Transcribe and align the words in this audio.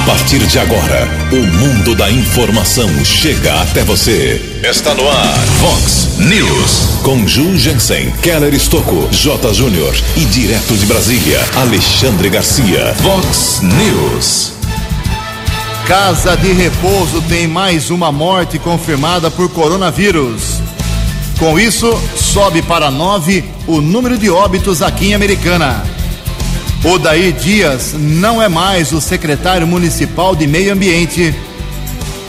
A 0.00 0.02
partir 0.06 0.38
de 0.46 0.58
agora, 0.58 1.06
o 1.30 1.46
mundo 1.58 1.94
da 1.94 2.10
informação 2.10 2.88
chega 3.04 3.60
até 3.60 3.84
você. 3.84 4.40
Está 4.64 4.94
no 4.94 5.06
ar, 5.06 5.38
Fox 5.60 6.16
News. 6.18 7.02
Com 7.02 7.28
Ju 7.28 7.56
Jensen, 7.58 8.10
Keller 8.22 8.54
Estocco, 8.54 9.08
J. 9.12 9.52
Júnior 9.52 9.94
e 10.16 10.24
direto 10.24 10.74
de 10.74 10.86
Brasília, 10.86 11.38
Alexandre 11.54 12.30
Garcia. 12.30 12.94
Fox 12.94 13.60
News. 13.62 14.52
Casa 15.86 16.34
de 16.34 16.50
Repouso 16.52 17.20
tem 17.28 17.46
mais 17.46 17.90
uma 17.90 18.10
morte 18.10 18.58
confirmada 18.58 19.30
por 19.30 19.50
coronavírus. 19.50 20.62
Com 21.38 21.60
isso, 21.60 21.92
sobe 22.16 22.62
para 22.62 22.90
nove 22.90 23.44
o 23.66 23.82
número 23.82 24.16
de 24.16 24.30
óbitos 24.30 24.80
aqui 24.80 25.08
em 25.08 25.14
Americana. 25.14 25.84
Odair 26.82 27.32
Dias 27.34 27.94
não 27.98 28.40
é 28.40 28.48
mais 28.48 28.90
o 28.92 29.02
secretário 29.02 29.66
municipal 29.66 30.34
de 30.34 30.46
Meio 30.46 30.72
Ambiente. 30.72 31.34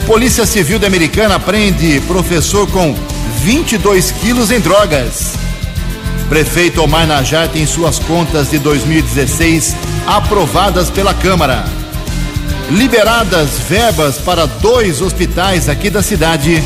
Polícia 0.06 0.44
Civil 0.44 0.78
da 0.78 0.86
Americana 0.86 1.40
prende 1.40 2.00
professor 2.06 2.68
com 2.68 2.94
22 3.38 4.10
quilos 4.12 4.50
em 4.50 4.60
drogas. 4.60 5.32
Prefeito 6.28 6.82
Omar 6.82 7.06
Najar 7.06 7.48
tem 7.48 7.64
suas 7.66 7.98
contas 7.98 8.50
de 8.50 8.58
2016 8.58 9.74
aprovadas 10.06 10.90
pela 10.90 11.14
Câmara. 11.14 11.64
Liberadas 12.70 13.58
verbas 13.68 14.18
para 14.18 14.44
dois 14.44 15.00
hospitais 15.00 15.66
aqui 15.66 15.88
da 15.88 16.02
cidade. 16.02 16.62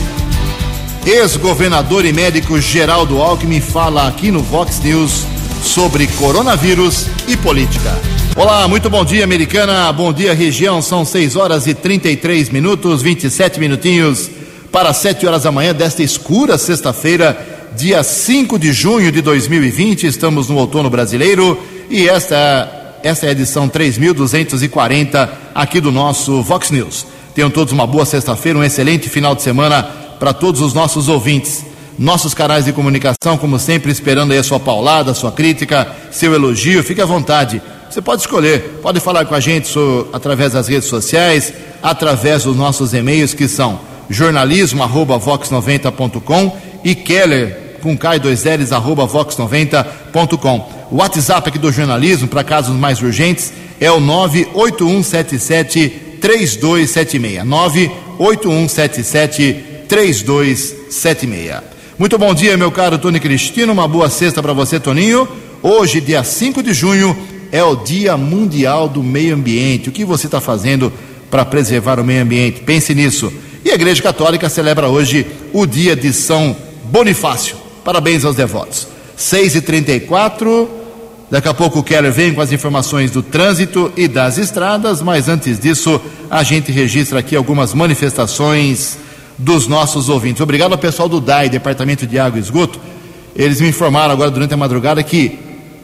Ex-governador 1.07 2.05
e 2.05 2.13
médico 2.13 2.61
Geraldo 2.61 3.23
Alckmin 3.23 3.61
fala 3.61 4.09
aqui 4.09 4.33
no 4.33 4.43
Vox 4.43 4.81
News 4.81 5.36
sobre 5.67 6.07
coronavírus 6.07 7.07
e 7.27 7.37
política. 7.37 7.93
Olá, 8.37 8.67
muito 8.69 8.89
bom 8.89 9.05
dia, 9.05 9.25
americana. 9.25 9.93
Bom 9.93 10.13
dia, 10.13 10.33
região. 10.33 10.81
São 10.81 11.05
6 11.05 11.37
horas 11.37 11.67
e 11.67 11.75
33 11.75 12.51
minutos, 12.51 13.03
27 13.03 13.59
minutinhos 13.59 14.31
para 14.71 14.93
7 14.95 15.27
horas 15.27 15.43
da 15.43 15.51
manhã 15.51 15.75
desta 15.75 16.03
escura 16.03 16.57
sexta-feira, 16.57 17.37
dia 17.77 18.03
5 18.03 18.59
de 18.59 18.73
junho 18.73 19.11
de 19.11 19.21
2020. 19.21 20.07
Estamos 20.07 20.49
no 20.49 20.57
outono 20.57 20.89
brasileiro 20.89 21.61
e 21.91 22.09
esta, 22.09 22.99
esta 23.03 23.27
é 23.27 23.31
a 23.31 23.33
edição 23.33 23.69
3240 23.69 25.31
aqui 25.55 25.81
do 25.81 25.91
nosso 25.91 26.43
Vox 26.43 26.71
News. 26.71 27.07
Tenham 27.35 27.51
todos 27.51 27.73
uma 27.73 27.87
boa 27.87 28.07
sexta-feira, 28.07 28.59
um 28.59 28.65
excelente 28.65 29.09
final 29.09 29.35
de 29.35 29.43
semana 29.43 29.83
para 30.19 30.33
todos 30.33 30.61
os 30.61 30.73
nossos 30.73 31.09
ouvintes. 31.09 31.66
Nossos 31.99 32.35
canais 32.35 32.67
de 32.67 32.73
comunicação, 32.73 33.39
como 33.39 33.59
sempre, 33.59 33.91
esperando 33.91 34.33
aí 34.33 34.39
a 34.39 34.43
sua 34.43 34.61
paulada, 34.61 35.13
a 35.13 35.15
sua 35.15 35.33
crítica, 35.33 35.89
seu 36.11 36.35
elogio. 36.35 36.83
Fique 36.83 37.01
à 37.01 37.07
vontade. 37.07 37.63
Você 37.91 38.03
pode 38.03 38.21
escolher, 38.21 38.81
pode 38.83 39.01
falar 39.01 39.25
com 39.25 39.35
a 39.35 39.41
gente 39.41 39.67
so, 39.69 40.07
através 40.13 40.53
das 40.53 40.69
redes 40.69 40.89
sociais, 40.89 41.55
através 41.83 42.45
dos 42.45 42.55
nossos 42.57 42.93
e-mails 42.93 43.33
que 43.33 43.49
são 43.49 43.81
jornalismo@vox90.com 44.11 46.57
e 46.85 46.95
Keller 46.95 47.79
com 47.83 47.97
K 47.97 48.19
2 48.19 48.45
L's 48.45 48.73
arroba 48.73 49.07
vox90.com. 49.07 50.69
O 50.91 50.97
WhatsApp 50.97 51.49
aqui 51.49 51.59
do 51.59 51.73
jornalismo 51.73 52.29
para 52.29 52.45
casos 52.45 52.77
mais 52.77 53.01
urgentes 53.01 53.55
é 53.81 53.91
o 53.91 54.01
98177 54.01 55.89
3276. 56.21 57.43
98177 57.45 59.65
3276. 59.89 61.76
Muito 61.99 62.19
bom 62.19 62.35
dia, 62.35 62.59
meu 62.59 62.71
caro 62.71 62.99
Tony 62.99 63.19
Cristino. 63.19 63.73
Uma 63.73 63.89
boa 63.89 64.11
sexta 64.11 64.43
para 64.43 64.53
você, 64.53 64.79
Toninho. 64.79 65.27
Hoje, 65.63 65.99
dia 65.99 66.23
5 66.23 66.63
de 66.63 66.75
junho, 66.75 67.17
é 67.51 67.65
o 67.65 67.75
Dia 67.75 68.19
Mundial 68.19 68.87
do 68.87 69.03
Meio 69.03 69.35
Ambiente. 69.35 69.89
O 69.89 69.93
que 69.93 70.05
você 70.05 70.27
está 70.27 70.39
fazendo 70.39 70.93
para 71.31 71.43
preservar 71.43 71.99
o 71.99 72.05
meio 72.05 72.23
ambiente? 72.23 72.61
Pense 72.61 72.95
nisso. 72.95 73.33
E 73.65 73.71
a 73.71 73.75
Igreja 73.75 74.03
Católica 74.03 74.51
celebra 74.51 74.89
hoje 74.89 75.27
o 75.55 75.65
dia 75.65 75.97
de 75.97 76.13
São 76.13 76.55
Bonifácio. 76.85 77.57
Parabéns 77.83 78.27
aos 78.27 78.37
devotos. 78.37 78.87
6h34. 79.19 80.69
Daqui 81.31 81.49
a 81.49 81.55
pouco 81.55 81.79
o 81.79 81.83
Keller 81.83 82.13
vem 82.13 82.35
com 82.35 82.43
as 82.43 82.53
informações 82.53 83.11
do 83.11 83.23
trânsito 83.23 83.91
e 83.97 84.07
das 84.07 84.37
estradas, 84.37 85.01
mas 85.01 85.31
antes 85.31 85.59
disso, 85.59 85.99
a 86.31 86.43
gente 86.43 86.71
registra 86.71 87.21
aqui 87.21 87.35
algumas 87.35 87.73
manifestações 87.73 88.99
dos 89.39 89.67
nossos 89.67 90.09
ouvintes. 90.09 90.41
Obrigado 90.41 90.73
ao 90.73 90.79
pessoal 90.79 91.09
do 91.09 91.21
DAI, 91.21 91.49
Departamento 91.49 92.07
de 92.07 92.19
Água 92.19 92.39
e 92.39 92.43
Esgoto. 92.43 92.81
Eles 93.35 93.61
me 93.61 93.69
informaram 93.69 94.13
agora 94.13 94.31
durante 94.31 94.55
a 94.55 94.57
madrugada 94.57 95.03
que 95.03 95.39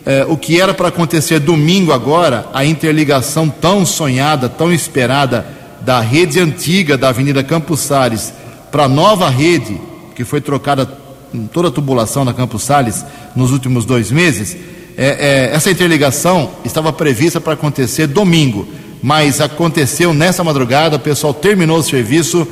eh, 0.05 0.25
o 0.29 0.37
que 0.37 0.61
era 0.61 0.75
para 0.75 0.89
acontecer 0.89 1.39
domingo 1.39 1.93
agora, 1.93 2.47
a 2.53 2.65
interligação 2.65 3.49
tão 3.49 3.87
sonhada, 3.87 4.49
tão 4.49 4.73
esperada 4.73 5.47
da 5.81 6.01
rede 6.01 6.41
antiga 6.41 6.97
da 6.97 7.11
Avenida 7.11 7.45
Campos 7.45 7.81
Sales 7.81 8.33
para 8.71 8.85
a 8.85 8.89
nova 8.89 9.29
rede, 9.29 9.81
que 10.15 10.25
foi 10.25 10.41
trocada 10.41 10.89
em 11.33 11.47
toda 11.47 11.69
a 11.69 11.71
tubulação 11.71 12.25
da 12.25 12.33
Campos 12.33 12.63
Sales 12.63 13.05
nos 13.37 13.53
últimos 13.53 13.85
dois 13.85 14.11
meses, 14.11 14.57
eh, 14.97 15.51
eh, 15.51 15.51
essa 15.55 15.71
interligação 15.71 16.51
estava 16.65 16.93
prevista 16.93 17.41
para 17.41 17.53
acontecer 17.53 18.07
domingo, 18.07 18.67
mas 19.03 19.41
aconteceu 19.41 20.13
nessa 20.13 20.43
madrugada, 20.43 20.97
o 20.97 21.01
pessoal 21.01 21.33
terminou 21.33 21.79
o 21.79 21.83
serviço 21.83 22.47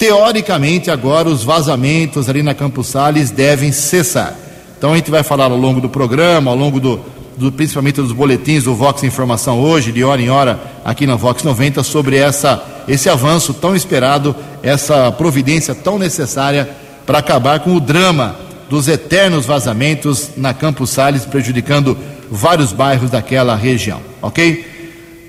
Teoricamente, 0.00 0.90
agora 0.90 1.28
os 1.28 1.44
vazamentos 1.44 2.26
ali 2.26 2.42
na 2.42 2.54
Campos 2.54 2.86
Sales 2.86 3.30
devem 3.30 3.70
cessar. 3.70 4.34
Então 4.78 4.94
a 4.94 4.96
gente 4.96 5.10
vai 5.10 5.22
falar 5.22 5.50
ao 5.50 5.58
longo 5.58 5.78
do 5.78 5.90
programa, 5.90 6.50
ao 6.50 6.56
longo 6.56 6.80
do, 6.80 7.00
do, 7.36 7.52
principalmente 7.52 7.96
dos 7.96 8.10
boletins 8.10 8.64
do 8.64 8.74
Vox 8.74 9.02
Informação 9.04 9.60
hoje, 9.60 9.92
de 9.92 10.02
hora 10.02 10.22
em 10.22 10.30
hora, 10.30 10.58
aqui 10.86 11.06
na 11.06 11.16
Vox 11.16 11.42
90, 11.42 11.82
sobre 11.82 12.16
essa, 12.16 12.64
esse 12.88 13.10
avanço 13.10 13.52
tão 13.52 13.76
esperado, 13.76 14.34
essa 14.62 15.12
providência 15.12 15.74
tão 15.74 15.98
necessária 15.98 16.66
para 17.04 17.18
acabar 17.18 17.60
com 17.60 17.76
o 17.76 17.80
drama 17.80 18.36
dos 18.70 18.88
eternos 18.88 19.44
vazamentos 19.44 20.30
na 20.34 20.54
Campos 20.54 20.88
Sales, 20.88 21.26
prejudicando 21.26 21.94
vários 22.30 22.72
bairros 22.72 23.10
daquela 23.10 23.54
região. 23.54 24.00
Ok? 24.22 24.64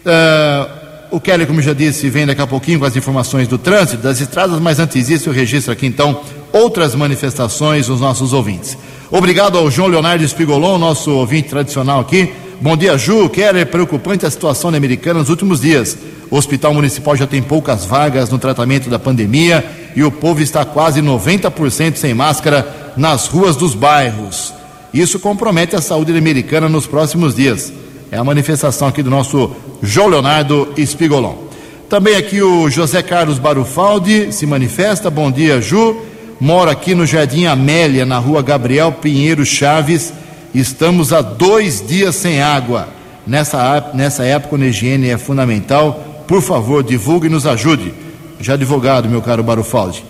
Uh, 0.06 0.81
o 1.12 1.20
Kelly, 1.20 1.46
como 1.46 1.62
já 1.62 1.74
disse, 1.74 2.10
vem 2.10 2.26
daqui 2.26 2.42
a 2.42 2.48
pouquinho 2.48 2.80
com 2.80 2.86
as 2.86 2.96
informações 2.96 3.46
do 3.46 3.58
trânsito, 3.58 4.02
das 4.02 4.22
estradas, 4.22 4.60
mas 4.62 4.80
antes 4.80 5.08
disso 5.08 5.28
eu 5.28 5.34
registro 5.34 5.74
aqui 5.74 5.86
então 5.86 6.22
outras 6.54 6.96
manifestações 6.96 7.88
dos 7.88 8.00
nossos 8.00 8.32
ouvintes. 8.32 8.78
Obrigado 9.12 9.58
ao 9.58 9.70
João 9.70 9.90
Leonardo 9.90 10.24
Espigolon, 10.24 10.78
nosso 10.78 11.12
ouvinte 11.12 11.50
tradicional 11.50 12.00
aqui. 12.00 12.32
Bom 12.62 12.78
dia, 12.78 12.98
Ju. 12.98 13.28
Keller, 13.28 13.66
preocupante 13.68 14.26
a 14.26 14.32
situação 14.32 14.72
na 14.72 14.78
Americana 14.78 15.20
nos 15.20 15.30
últimos 15.30 15.60
dias. 15.60 15.98
O 16.30 16.38
Hospital 16.38 16.74
Municipal 16.74 17.16
já 17.18 17.28
tem 17.28 17.42
poucas 17.42 17.84
vagas 17.84 18.30
no 18.30 18.40
tratamento 18.40 18.90
da 18.90 18.98
pandemia 18.98 19.66
e 19.94 20.04
o 20.04 20.12
povo 20.12 20.42
está 20.42 20.64
quase 20.64 21.02
90% 21.02 21.98
sem 21.98 22.14
máscara 22.14 22.94
nas 22.96 23.28
ruas 23.28 23.58
dos 23.58 23.76
bairros. 23.76 24.54
Isso 24.94 25.20
compromete 25.20 25.76
a 25.76 25.82
saúde 25.82 26.18
americana 26.18 26.70
nos 26.70 26.88
próximos 26.88 27.36
dias. 27.36 27.74
É 28.12 28.18
a 28.18 28.24
manifestação 28.26 28.90
aqui 28.90 29.02
do 29.02 29.10
nosso 29.10 29.52
João 29.82 30.10
Leonardo 30.10 30.74
Espigolon. 30.76 31.34
Também 31.90 32.18
aqui 32.18 32.42
o 32.42 32.70
José 32.70 33.02
Carlos 33.02 33.40
Barufaldi 33.40 34.34
se 34.34 34.46
manifesta. 34.46 35.10
Bom 35.10 35.32
dia, 35.32 35.62
Ju. 35.62 35.96
Moro 36.38 36.70
aqui 36.70 36.94
no 36.94 37.06
Jardim 37.06 37.46
Amélia, 37.46 38.06
na 38.06 38.18
rua 38.18 38.42
Gabriel 38.42 38.92
Pinheiro 38.92 39.46
Chaves. 39.46 40.12
Estamos 40.54 41.14
há 41.14 41.22
dois 41.22 41.82
dias 41.88 42.18
sem 42.18 42.42
água. 42.42 42.90
Nessa, 43.26 43.92
nessa 43.94 44.26
época, 44.26 44.58
a 44.58 44.68
higiene 44.68 45.08
é 45.08 45.18
fundamental. 45.18 46.26
Por 46.28 46.42
favor, 46.42 46.84
divulgue 46.84 47.28
e 47.28 47.30
nos 47.30 47.48
ajude. 47.48 47.94
Já 48.42 48.56
advogado, 48.56 49.08
meu 49.08 49.22
caro 49.22 49.42
Barufaldi. 49.42 50.04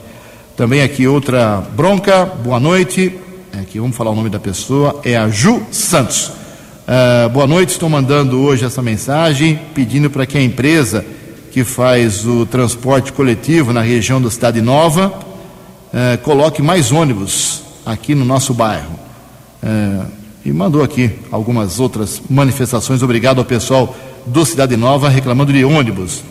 Também 0.57 0.81
aqui 0.81 1.07
outra 1.07 1.63
bronca. 1.75 2.25
Boa 2.25 2.59
noite. 2.59 3.15
Aqui 3.61 3.79
vamos 3.79 3.95
falar 3.95 4.09
o 4.09 4.15
nome 4.15 4.29
da 4.29 4.39
pessoa. 4.39 4.99
É 5.05 5.15
a 5.15 5.29
Ju 5.29 5.61
Santos. 5.71 6.40
Uh, 6.91 7.29
boa 7.29 7.47
noite, 7.47 7.69
estou 7.69 7.87
mandando 7.87 8.41
hoje 8.41 8.65
essa 8.65 8.81
mensagem 8.81 9.57
pedindo 9.73 10.09
para 10.09 10.25
que 10.25 10.37
a 10.37 10.41
empresa 10.41 11.05
que 11.49 11.63
faz 11.63 12.25
o 12.25 12.45
transporte 12.45 13.13
coletivo 13.13 13.71
na 13.71 13.79
região 13.79 14.21
da 14.21 14.29
Cidade 14.29 14.59
Nova 14.59 15.07
uh, 15.07 16.17
coloque 16.21 16.61
mais 16.61 16.91
ônibus 16.91 17.61
aqui 17.85 18.13
no 18.13 18.25
nosso 18.25 18.53
bairro. 18.53 18.99
Uh, 19.63 20.05
e 20.43 20.51
mandou 20.51 20.83
aqui 20.83 21.09
algumas 21.31 21.79
outras 21.79 22.21
manifestações. 22.29 23.01
Obrigado 23.01 23.39
ao 23.39 23.45
pessoal 23.45 23.95
do 24.25 24.45
Cidade 24.45 24.75
Nova 24.75 25.07
reclamando 25.07 25.53
de 25.53 25.63
ônibus. 25.63 26.21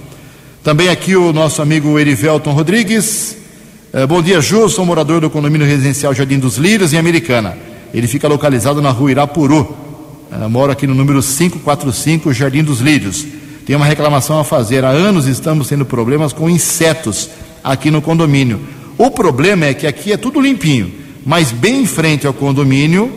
Também 0.62 0.90
aqui 0.90 1.16
o 1.16 1.32
nosso 1.32 1.62
amigo 1.62 1.98
Erivelton 1.98 2.52
Rodrigues. 2.52 3.34
bom 4.06 4.20
dia, 4.20 4.42
Ju. 4.42 4.68
Sou 4.68 4.84
morador 4.84 5.22
do 5.22 5.30
condomínio 5.30 5.66
residencial 5.66 6.12
Jardim 6.12 6.38
dos 6.38 6.58
Lírios, 6.58 6.92
em 6.92 6.98
Americana. 6.98 7.56
Ele 7.94 8.06
fica 8.06 8.28
localizado 8.28 8.82
na 8.82 8.90
rua 8.90 9.10
Irapuru 9.10 9.89
Uh, 10.30 10.48
moro 10.48 10.70
aqui 10.70 10.86
no 10.86 10.94
número 10.94 11.22
545, 11.22 12.32
Jardim 12.32 12.62
dos 12.62 12.80
Lírios. 12.80 13.26
Tem 13.66 13.74
uma 13.74 13.84
reclamação 13.84 14.38
a 14.38 14.44
fazer. 14.44 14.84
Há 14.84 14.90
anos 14.90 15.26
estamos 15.26 15.68
tendo 15.68 15.84
problemas 15.84 16.32
com 16.32 16.48
insetos 16.48 17.28
aqui 17.62 17.90
no 17.90 18.00
condomínio. 18.00 18.60
O 18.96 19.10
problema 19.10 19.66
é 19.66 19.74
que 19.74 19.86
aqui 19.86 20.12
é 20.12 20.16
tudo 20.16 20.40
limpinho, 20.40 20.92
mas 21.24 21.50
bem 21.50 21.82
em 21.82 21.86
frente 21.86 22.26
ao 22.26 22.32
condomínio, 22.32 23.12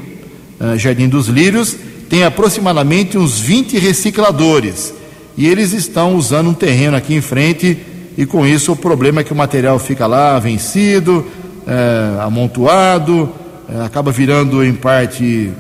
uh, 0.59 0.77
Jardim 0.77 1.07
dos 1.07 1.27
Lírios, 1.27 1.75
tem 2.09 2.23
aproximadamente 2.23 3.17
uns 3.17 3.39
20 3.39 3.77
recicladores. 3.79 4.93
e 5.35 5.47
eles 5.47 5.73
estão 5.73 6.15
usando 6.15 6.51
um 6.51 6.53
terreno 6.53 6.95
aqui 6.95 7.15
em 7.15 7.21
frente 7.21 7.77
e 8.15 8.25
com 8.25 8.45
isso 8.45 8.71
o 8.71 8.75
problema 8.75 9.21
é 9.21 9.23
que 9.23 9.33
o 9.33 9.35
material 9.35 9.79
fica 9.79 10.05
lá 10.05 10.37
vencido, 10.37 11.25
é, 11.65 12.21
amontoado, 12.21 13.29
é, 13.67 13.83
acaba 13.83 14.11
virando 14.11 14.63
em 14.63 14.73
parte 14.73 15.51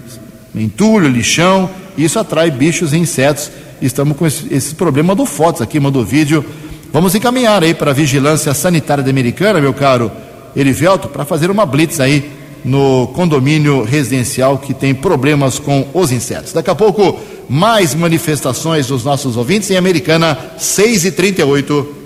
entulho, 0.55 1.07
lixão, 1.07 1.69
isso 1.97 2.19
atrai 2.19 2.51
bichos 2.51 2.93
e 2.93 2.97
insetos. 2.97 3.51
Estamos 3.81 4.17
com 4.17 4.25
esse, 4.25 4.75
problema. 4.75 5.09
Mandou 5.09 5.25
fotos 5.25 5.61
aqui, 5.61 5.79
mandou 5.79 6.03
vídeo. 6.03 6.43
Vamos 6.91 7.15
encaminhar 7.15 7.63
aí 7.63 7.73
para 7.73 7.91
a 7.91 7.93
Vigilância 7.93 8.53
Sanitária 8.53 9.03
da 9.03 9.09
Americana, 9.09 9.59
meu 9.59 9.73
caro 9.73 10.11
Erivelto, 10.55 11.07
para 11.07 11.25
fazer 11.25 11.49
uma 11.49 11.65
blitz 11.65 11.99
aí 11.99 12.31
no 12.63 13.07
condomínio 13.07 13.83
residencial 13.83 14.57
que 14.57 14.73
tem 14.73 14.93
problemas 14.93 15.59
com 15.59 15.87
os 15.93 16.11
insetos. 16.11 16.53
Daqui 16.53 16.69
a 16.69 16.75
pouco, 16.75 17.19
mais 17.49 17.93
manifestações 17.93 18.87
dos 18.87 19.03
nossos 19.03 19.35
ouvintes 19.35 19.69
em 19.71 19.75
Americana 19.75 20.37
6 20.57 21.05
e 21.05 21.11
38 21.11 22.03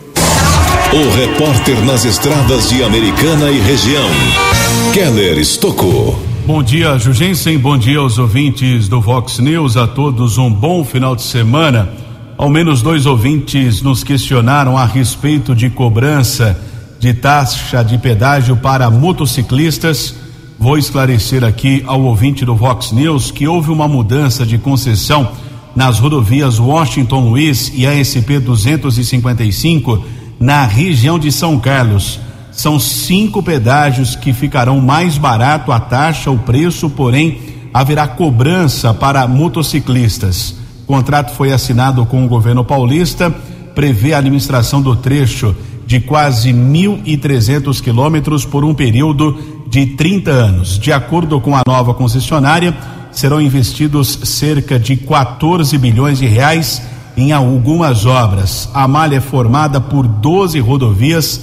o 0.93 1.09
repórter 1.09 1.83
nas 1.85 2.05
estradas 2.05 2.69
de 2.69 2.81
Americana 2.81 3.51
e 3.51 3.59
região, 3.59 4.09
Keller 4.93 5.37
Estocou. 5.37 6.26
Bom 6.47 6.63
dia, 6.63 6.97
Jugensen. 6.97 7.57
Bom 7.57 7.77
dia 7.77 7.99
aos 7.99 8.17
ouvintes 8.17 8.87
do 8.87 9.01
Vox 9.01 9.37
News. 9.39 9.75
A 9.75 9.85
todos 9.85 10.37
um 10.37 10.49
bom 10.49 10.81
final 10.81 11.13
de 11.13 11.21
semana. 11.21 11.89
Ao 12.37 12.49
menos 12.49 12.81
dois 12.81 13.05
ouvintes 13.05 13.81
nos 13.81 14.01
questionaram 14.01 14.77
a 14.77 14.85
respeito 14.85 15.53
de 15.53 15.69
cobrança 15.69 16.57
de 17.01 17.13
taxa 17.13 17.83
de 17.83 17.97
pedágio 17.97 18.55
para 18.55 18.89
motociclistas. 18.89 20.15
Vou 20.57 20.77
esclarecer 20.77 21.43
aqui 21.43 21.83
ao 21.85 22.01
ouvinte 22.03 22.45
do 22.45 22.55
Vox 22.55 22.93
News 22.93 23.29
que 23.29 23.45
houve 23.45 23.69
uma 23.69 23.85
mudança 23.85 24.45
de 24.45 24.57
concessão 24.57 25.33
nas 25.75 25.99
rodovias 25.99 26.59
Washington 26.59 27.27
Luiz 27.27 27.73
e 27.75 27.85
ASP 27.85 28.39
255 28.39 30.01
na 30.39 30.65
região 30.65 31.19
de 31.19 31.29
São 31.29 31.59
Carlos. 31.59 32.21
São 32.57 32.79
cinco 32.79 33.43
pedágios 33.43 34.15
que 34.15 34.33
ficarão 34.33 34.81
mais 34.81 35.15
barato 35.15 35.71
a 35.71 35.79
taxa, 35.79 36.31
o 36.31 36.39
preço, 36.39 36.89
porém 36.89 37.39
haverá 37.71 38.07
cobrança 38.07 38.95
para 38.95 39.27
motociclistas. 39.27 40.55
O 40.81 40.87
contrato 40.87 41.35
foi 41.35 41.53
assinado 41.53 42.03
com 42.07 42.25
o 42.25 42.27
governo 42.27 42.65
paulista, 42.65 43.29
prevê 43.75 44.15
a 44.15 44.17
administração 44.17 44.81
do 44.81 44.95
trecho 44.95 45.55
de 45.85 45.99
quase 45.99 46.51
1.300 46.51 47.79
quilômetros 47.79 48.43
por 48.43 48.65
um 48.65 48.73
período 48.73 49.37
de 49.69 49.85
30 49.85 50.31
anos. 50.31 50.79
De 50.79 50.91
acordo 50.91 51.39
com 51.39 51.55
a 51.55 51.61
nova 51.63 51.93
concessionária, 51.93 52.75
serão 53.11 53.39
investidos 53.39 54.19
cerca 54.23 54.79
de 54.79 54.97
14 54.97 55.77
bilhões 55.77 56.17
de 56.17 56.25
reais 56.25 56.81
em 57.15 57.31
algumas 57.31 58.07
obras. 58.07 58.67
A 58.73 58.87
malha 58.87 59.17
é 59.17 59.21
formada 59.21 59.79
por 59.79 60.07
12 60.07 60.59
rodovias, 60.59 61.39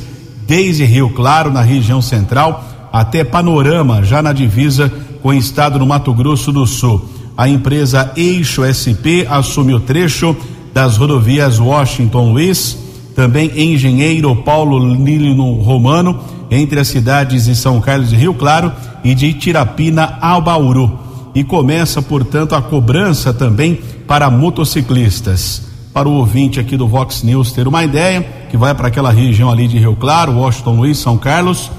desde 0.47 0.85
Rio 0.85 1.11
Claro, 1.11 1.51
na 1.51 1.63
região 1.63 2.01
central, 2.01 2.65
até 2.93 3.25
Panorama, 3.25 4.03
já 4.03 4.23
na 4.23 4.33
divisa 4.33 4.93
com 5.23 5.31
o 5.31 5.35
estado 5.35 5.79
do 5.79 5.87
Mato 5.87 6.13
Grosso 6.13 6.53
do 6.53 6.67
Sul. 6.67 7.09
A 7.37 7.49
empresa 7.49 8.13
Eixo 8.17 8.63
SP 8.63 9.27
assume 9.29 9.75
o 9.75 9.81
trecho 9.81 10.37
das 10.73 10.97
rodovias 10.97 11.59
Washington 11.59 12.33
Luiz, 12.33 12.79
também 13.15 13.51
Engenheiro 13.57 14.35
Paulo 14.37 14.95
Nilino 14.95 15.55
Romano, 15.55 16.21
entre 16.51 16.79
as 16.79 16.89
cidades 16.89 17.47
de 17.47 17.57
São 17.57 17.81
Carlos 17.81 18.13
e 18.13 18.17
Rio 18.17 18.35
Claro 18.35 18.73
e 19.03 19.15
de 19.15 19.33
Tirapina 19.33 20.19
a 20.21 20.39
Bauru. 20.41 20.99
E 21.35 21.43
começa, 21.43 22.01
portanto, 22.01 22.55
a 22.55 22.63
cobrança 22.63 23.33
também 23.33 23.79
para 24.07 24.31
motociclistas. 24.31 25.74
Para 25.95 26.09
o 26.09 26.15
ouvinte 26.15 26.59
aqui 26.59 26.77
do 26.77 26.89
Vox 26.89 27.23
News 27.23 27.53
ter 27.53 27.69
uma 27.69 27.85
ideia, 27.85 28.21
que 28.51 28.57
vai 28.57 28.75
para 28.75 28.89
aquela 28.89 29.13
região 29.13 29.49
ali 29.49 29.69
de 29.69 29.79
Rio 29.79 29.95
Claro, 29.95 30.33
Washington 30.33 30.75
Luiz, 30.75 30.99
São 30.99 31.17
Carlos, 31.17 31.71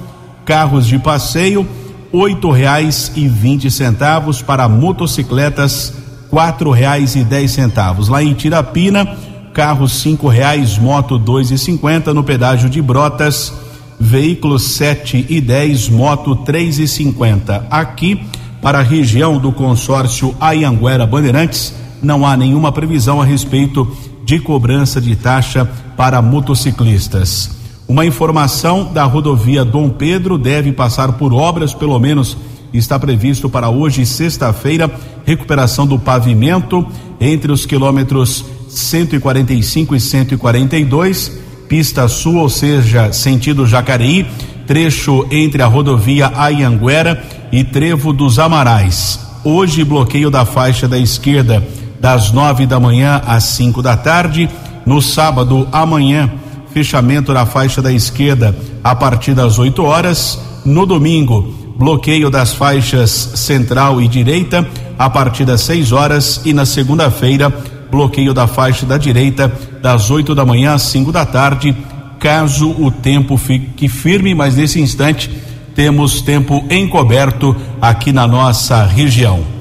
carros 0.46 0.88
de 0.88 0.98
passeio, 0.98 1.68
oito 2.14 2.50
reais 2.50 3.12
e 3.14 3.28
vinte 3.28 3.70
centavos 3.70 4.42
para 4.42 4.70
motocicletas, 4.70 5.94
quatro 6.30 6.72
reais 6.72 7.14
e 7.18 7.26
dez 7.26 7.52
centavos. 7.52 8.08
Lá 8.08 8.24
em 8.24 8.34
Tirapina, 8.34 9.18
carros 9.54 9.92
cinco 10.00 10.30
reais, 10.30 10.78
moto 10.78 11.20
dois 11.20 11.52
e 11.52 11.58
cinquenta 11.58 12.14
no 12.14 12.24
pedágio 12.24 12.70
de 12.70 12.82
Brotas, 12.82 13.52
veículos 14.00 14.64
sete 14.64 15.26
e 15.30 15.42
dez, 15.42 15.90
moto 15.90 16.38
três 16.38 16.80
e 16.80 16.88
cinquenta. 16.88 17.68
Aqui 17.70 18.26
para 18.62 18.80
a 18.80 18.82
região 18.82 19.38
do 19.40 19.52
consórcio 19.52 20.34
Ayanguera 20.40 21.06
Bandeirantes 21.06 21.74
não 22.02 22.26
há 22.26 22.36
nenhuma 22.36 22.72
previsão 22.72 23.22
a 23.22 23.26
respeito 23.26 23.88
de 24.24 24.40
cobrança 24.40 25.00
de 25.00 25.16
taxa 25.16 25.70
para 25.96 26.22
motociclistas. 26.22 27.52
Uma 27.88 28.06
informação 28.06 28.92
da 28.92 29.04
rodovia 29.04 29.64
Dom 29.64 29.90
Pedro 29.90 30.38
deve 30.38 30.72
passar 30.72 31.14
por 31.14 31.32
obras, 31.32 31.74
pelo 31.74 32.00
menos 32.00 32.36
está 32.74 32.98
previsto 33.00 33.50
para 33.50 33.70
hoje, 33.70 34.06
sexta-feira, 34.06 34.92
recuperação 35.24 35.86
do 35.86 36.00
pavimento 36.00 36.86
entre 37.20 37.52
os 37.52 37.66
quilômetros 37.66 38.44
145 38.68 39.96
e 39.96 40.00
142, 40.00 41.32
pista 41.70 42.08
sul, 42.08 42.38
ou 42.38 42.50
seja, 42.50 43.14
sentido 43.14 43.68
Jacareí, 43.68 44.26
trecho 44.68 45.26
entre 45.32 45.62
a 45.62 45.68
rodovia 45.68 46.32
Ayanguera 46.36 47.24
e 47.52 47.64
Trevo 47.64 48.12
dos 48.12 48.40
Amarais. 48.40 49.20
Hoje, 49.44 49.84
bloqueio 49.84 50.32
da 50.32 50.44
faixa 50.44 50.88
da 50.88 50.98
esquerda 50.98 51.66
das 52.06 52.32
nove 52.32 52.68
da 52.68 52.80
manhã 52.80 53.20
às 53.26 53.46
cinco 53.46 53.82
da 53.82 53.98
tarde. 53.98 54.48
No 54.86 55.02
sábado, 55.02 55.68
amanhã, 55.72 56.32
fechamento 56.72 57.34
da 57.34 57.48
faixa 57.48 57.82
da 57.82 57.92
esquerda 57.92 58.56
a 58.84 58.94
partir 58.94 59.34
das 59.34 59.58
8 59.58 59.84
horas. 59.84 60.40
No 60.64 60.86
domingo, 60.86 61.52
bloqueio 61.76 62.30
das 62.30 62.54
faixas 62.54 63.10
central 63.10 64.00
e 64.00 64.08
direita 64.08 64.68
a 65.00 65.10
partir 65.10 65.46
das 65.46 65.62
6 65.62 65.92
horas. 65.92 66.42
E 66.46 66.54
na 66.54 66.64
segunda-feira, 66.64 67.52
bloqueio 67.90 68.36
da 68.36 68.46
faixa 68.46 68.86
da 68.86 69.00
direita 69.00 69.52
das 69.82 70.12
8 70.12 70.36
da 70.36 70.46
manhã 70.46 70.76
às 70.76 70.84
5 70.84 71.12
da 71.12 71.26
tarde. 71.26 71.76
Caso 72.20 72.70
o 72.70 72.92
tempo 72.92 73.36
fique 73.36 73.90
firme, 73.90 74.36
mas 74.36 74.56
nesse 74.56 74.80
instante 74.80 75.28
temos 75.74 76.22
tempo 76.22 76.64
encoberto 76.70 77.56
aqui 77.82 78.14
na 78.14 78.28
nossa 78.28 78.86
região. 78.86 79.55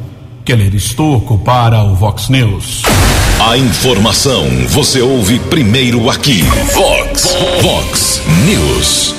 Keller 0.45 0.75
Estocco 0.75 1.39
para 1.39 1.83
o 1.85 1.95
Vox 1.95 2.29
News. 2.29 2.83
A 3.41 3.57
informação 3.57 4.45
você 4.69 5.01
ouve 5.01 5.39
primeiro 5.39 6.11
aqui. 6.11 6.43
Vox, 6.75 7.35
Vox 7.63 8.21
News. 8.45 9.15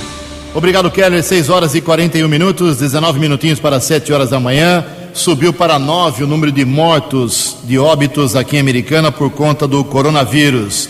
Obrigado, 0.53 0.91
Keller. 0.91 1.23
6 1.23 1.49
horas 1.49 1.73
e 1.73 1.81
41 1.81 2.27
minutos, 2.27 2.77
19 2.77 3.19
minutinhos 3.19 3.59
para 3.59 3.79
7 3.79 4.13
horas 4.13 4.29
da 4.29 4.39
manhã. 4.39 4.85
Subiu 5.15 5.51
para 5.51 5.79
9 5.79 6.25
o 6.25 6.27
número 6.27 6.51
de 6.51 6.63
mortos, 6.63 7.57
de 7.63 7.79
óbitos 7.79 8.35
aqui 8.35 8.57
em 8.57 8.59
Americana 8.59 9.11
por 9.11 9.31
conta 9.31 9.67
do 9.67 9.83
coronavírus. 9.83 10.89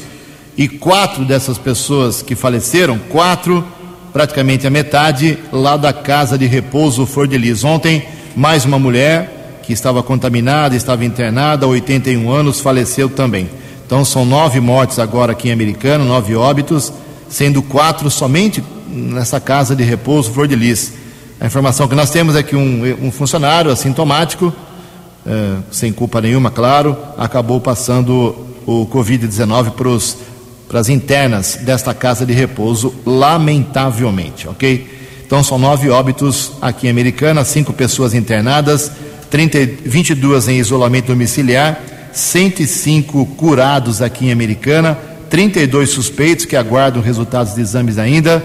E 0.58 0.68
quatro 0.68 1.24
dessas 1.24 1.58
pessoas 1.58 2.22
que 2.22 2.36
faleceram, 2.36 3.00
quatro, 3.00 3.66
praticamente 4.12 4.68
a 4.68 4.70
metade, 4.70 5.38
lá 5.50 5.78
da 5.78 5.94
casa 5.94 6.38
de 6.38 6.46
repouso 6.46 7.06
Flor 7.06 7.26
de 7.26 7.38
Lis. 7.38 7.64
Ontem, 7.64 8.06
mais 8.36 8.66
uma 8.66 8.78
mulher 8.78 9.35
que 9.66 9.74
estava 9.74 10.04
contaminada, 10.04 10.76
estava 10.76 11.04
internada, 11.04 11.66
81 11.66 12.32
anos, 12.32 12.60
faleceu 12.60 13.10
também. 13.10 13.50
Então 13.86 14.06
são 14.06 14.26
nove 14.26 14.60
mortes 14.60 15.00
agora 15.00 15.32
aqui 15.32 15.50
em 15.50 15.52
Americano, 15.52 16.06
nove 16.06 16.36
óbitos, 16.36 16.94
sendo 17.28 17.62
quatro 17.62 18.10
somente 18.10 18.64
nessa 18.88 19.40
casa 19.40 19.76
de 19.76 19.84
repouso 19.84 20.32
Flor 20.32 20.48
de 20.48 20.56
Lis. 20.56 20.94
A 21.40 21.48
informação 21.48 21.88
que 21.88 21.96
nós 21.96 22.10
temos 22.10 22.36
é 22.36 22.44
que 22.44 22.56
um, 22.56 22.82
um 23.02 23.12
funcionário 23.12 23.72
assintomático, 23.72 24.54
é, 25.26 25.56
sem 25.72 25.92
culpa 25.92 26.22
nenhuma, 26.22 26.50
claro, 26.50 26.96
acabou 27.18 27.60
passando 27.60 28.36
o 28.66 28.88
Covid-19 28.88 29.72
para 30.68 30.80
as 30.80 30.90
internas 30.90 31.60
desta 31.62 31.94
casa 31.94 32.26
de 32.26 32.34
repouso, 32.34 32.94
lamentavelmente, 33.06 34.48
ok? 34.48 34.96
Então 35.26 35.44
são 35.44 35.58
nove 35.58 35.90
óbitos 35.90 36.54
aqui 36.62 36.88
em 36.88 36.90
Americana, 36.90 37.44
cinco 37.44 37.74
pessoas 37.74 38.14
internadas, 38.14 38.92
30, 39.36 39.84
22 39.84 40.48
em 40.48 40.60
isolamento 40.60 41.08
domiciliar, 41.08 41.82
105 42.14 43.26
curados 43.36 44.02
aqui 44.02 44.28
em 44.28 44.32
Americana, 44.32 44.98
32 45.30 45.90
suspeitos 45.90 46.46
que 46.46 46.56
aguardam 46.56 47.02
resultados 47.02 47.54
de 47.54 47.60
exames 47.60 47.98
ainda. 47.98 48.42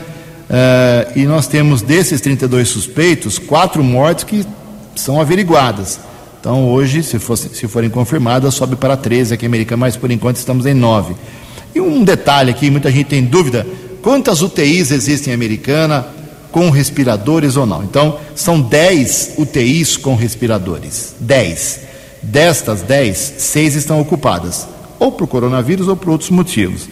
Uh, 0.51 1.17
e 1.17 1.27
nós 1.27 1.47
temos 1.47 1.81
desses 1.81 2.21
32 2.21 2.69
suspeitos, 2.69 3.39
quatro 3.39 3.85
mortes 3.85 4.25
que 4.25 4.45
são 4.97 5.21
averiguadas. 5.21 6.01
Então, 6.41 6.69
hoje, 6.69 7.05
se, 7.05 7.21
fosse, 7.21 7.55
se 7.55 7.69
forem 7.69 7.89
confirmadas, 7.89 8.53
sobe 8.55 8.75
para 8.75 8.97
13 8.97 9.35
aqui 9.35 9.45
em 9.45 9.47
Americana, 9.47 9.79
mas 9.79 9.97
por 9.97 10.11
enquanto 10.11 10.39
estamos 10.39 10.67
em 10.67 10.75
9. 10.75 11.15
E 11.73 11.81
um 11.81 12.03
detalhe 12.03 12.51
aqui, 12.51 12.69
muita 12.69 12.91
gente 12.91 13.07
tem 13.07 13.23
dúvida: 13.23 13.65
quantas 14.03 14.43
UTIs 14.43 14.91
existem 14.91 15.31
em 15.31 15.37
Americana? 15.37 16.05
Com 16.51 16.71
respiradores 16.71 17.57
ou 17.57 17.67
não. 17.67 17.83
Então, 17.83 18.19
são 18.35 18.61
10 18.61 19.35
UTIs 19.39 19.97
com 19.97 20.15
respiradores. 20.15 21.15
10. 21.21 21.81
Destas 22.23 22.83
10, 22.83 23.35
6 23.39 23.75
estão 23.77 24.01
ocupadas. 24.01 24.67
ou 24.99 25.11
por 25.11 25.27
coronavírus 25.27 25.89
ou 25.89 25.97
por 25.97 26.11
outros 26.11 26.29
motivos. 26.29 26.87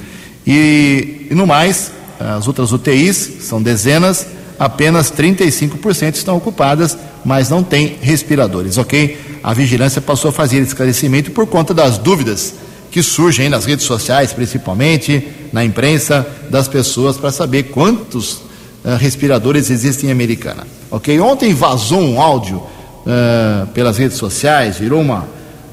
E, 0.46 1.26
e 1.30 1.34
no 1.34 1.46
mais, 1.46 1.92
as 2.18 2.46
outras 2.48 2.72
UTIs, 2.72 3.16
são 3.42 3.62
dezenas, 3.62 4.26
apenas 4.58 5.12
35% 5.12 6.14
estão 6.14 6.36
ocupadas, 6.36 6.96
mas 7.22 7.50
não 7.50 7.62
tem 7.62 7.98
respiradores, 8.00 8.78
ok? 8.78 9.18
A 9.42 9.52
vigilância 9.52 10.00
passou 10.00 10.30
a 10.30 10.32
fazer 10.32 10.58
esclarecimento 10.60 11.30
por 11.32 11.46
conta 11.46 11.74
das 11.74 11.98
dúvidas 11.98 12.54
que 12.90 13.02
surgem 13.02 13.48
nas 13.48 13.66
redes 13.66 13.84
sociais, 13.84 14.32
principalmente 14.32 15.28
na 15.52 15.64
imprensa, 15.64 16.26
das 16.50 16.66
pessoas 16.66 17.16
para 17.16 17.30
saber 17.30 17.64
quantos 17.64 18.40
uh, 18.84 18.96
respiradores 18.96 19.70
existem 19.70 20.08
em 20.08 20.12
Americana, 20.12 20.66
ok? 20.90 21.18
Ontem 21.20 21.52
vazou 21.54 22.00
um 22.00 22.20
áudio 22.20 22.56
uh, 22.58 23.66
pelas 23.68 23.98
redes 23.98 24.16
sociais, 24.16 24.78
virou 24.78 25.00
uma, 25.00 25.26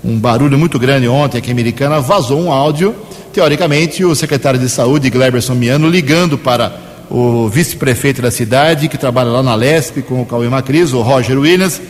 um 0.04 0.18
barulho 0.18 0.58
muito 0.58 0.80
grande 0.80 1.08
ontem 1.08 1.38
aqui 1.38 1.50
em 1.50 1.54
Americana, 1.54 2.00
vazou 2.00 2.40
um 2.40 2.52
áudio, 2.52 2.96
teoricamente 3.34 4.04
o 4.04 4.16
secretário 4.16 4.60
de 4.60 4.70
saúde, 4.70 5.10
Gleberson 5.10 5.56
Miano, 5.56 5.90
ligando 5.90 6.38
para 6.38 6.86
o 7.10 7.48
vice-prefeito 7.48 8.22
da 8.22 8.32
cidade, 8.32 8.88
que 8.88 8.98
trabalha 8.98 9.30
lá 9.30 9.44
na 9.44 9.56
Lesp 9.56 10.02
com 10.02 10.22
o 10.22 10.26
Cauê 10.26 10.50
Macris, 10.50 10.94
o 10.94 11.02
Roger 11.02 11.38
Williams, 11.38 11.82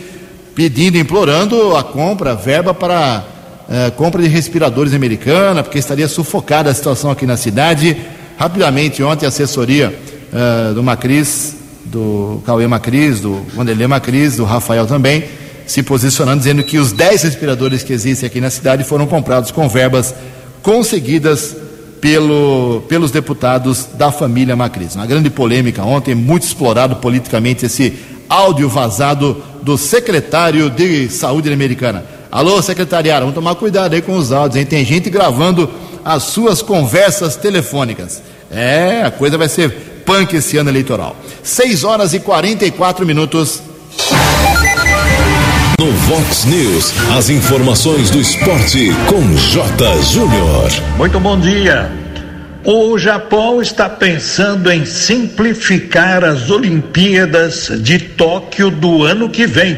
pedindo, 0.54 0.98
implorando 0.98 1.76
a 1.76 1.82
compra, 1.82 2.32
a 2.32 2.34
verba 2.34 2.74
para 2.74 3.24
eh, 3.68 3.90
compra 3.96 4.22
de 4.22 4.28
respiradores 4.28 4.94
americana, 4.94 5.62
porque 5.62 5.78
estaria 5.78 6.06
sufocada 6.06 6.70
a 6.70 6.74
situação 6.74 7.10
aqui 7.10 7.26
na 7.26 7.36
cidade. 7.36 7.96
Rapidamente, 8.38 9.02
ontem, 9.02 9.26
a 9.26 9.28
assessoria 9.28 9.92
uh, 10.32 10.74
do 10.74 10.82
Macris, 10.82 11.56
do 11.84 12.42
Cauê 12.44 12.66
Macris, 12.66 13.20
do 13.20 13.44
Wanderlei 13.56 13.86
Macris, 13.86 14.36
do 14.36 14.44
Rafael 14.44 14.86
também, 14.86 15.24
se 15.66 15.82
posicionando, 15.82 16.38
dizendo 16.38 16.62
que 16.62 16.78
os 16.78 16.92
10 16.92 17.22
respiradores 17.22 17.82
que 17.82 17.92
existem 17.92 18.26
aqui 18.26 18.40
na 18.40 18.50
cidade 18.50 18.84
foram 18.84 19.06
comprados 19.06 19.50
com 19.50 19.68
verbas 19.68 20.14
conseguidas 20.62 21.56
pelo, 22.00 22.82
pelos 22.88 23.10
deputados 23.10 23.86
da 23.94 24.12
família 24.12 24.54
Macris. 24.54 24.94
Uma 24.94 25.06
grande 25.06 25.30
polêmica 25.30 25.82
ontem, 25.82 26.14
muito 26.14 26.42
explorado 26.42 26.96
politicamente 26.96 27.66
esse 27.66 27.94
áudio 28.28 28.68
vazado 28.68 29.42
do 29.62 29.76
secretário 29.78 30.70
de 30.70 31.08
saúde 31.08 31.52
americana. 31.52 32.04
Alô, 32.30 32.60
secretariado, 32.60 33.20
vamos 33.20 33.34
tomar 33.34 33.54
cuidado 33.54 33.94
aí 33.94 34.02
com 34.02 34.16
os 34.16 34.32
áudios, 34.32 34.56
hein? 34.56 34.66
Tem 34.66 34.84
gente 34.84 35.08
gravando 35.08 35.70
as 36.04 36.24
suas 36.24 36.62
conversas 36.62 37.34
telefônicas. 37.36 38.22
É, 38.50 39.02
a 39.04 39.10
coisa 39.10 39.38
vai 39.38 39.48
ser 39.48 39.95
punk 40.06 40.36
esse 40.36 40.56
ano 40.56 40.70
eleitoral. 40.70 41.16
6 41.42 41.82
horas 41.84 42.14
e 42.14 42.20
44 42.20 43.04
minutos. 43.04 43.60
No 45.78 45.90
Vox 45.90 46.44
News, 46.44 46.94
as 47.18 47.28
informações 47.28 48.08
do 48.08 48.18
esporte 48.18 48.90
com 49.08 49.36
J. 49.36 50.02
Júnior. 50.02 50.70
Muito 50.96 51.20
bom 51.20 51.38
dia. 51.38 51.90
O 52.64 52.96
Japão 52.98 53.60
está 53.60 53.88
pensando 53.88 54.70
em 54.70 54.86
simplificar 54.86 56.24
as 56.24 56.50
Olimpíadas 56.50 57.70
de 57.80 57.98
Tóquio 57.98 58.70
do 58.70 59.04
ano 59.04 59.28
que 59.28 59.46
vem, 59.46 59.76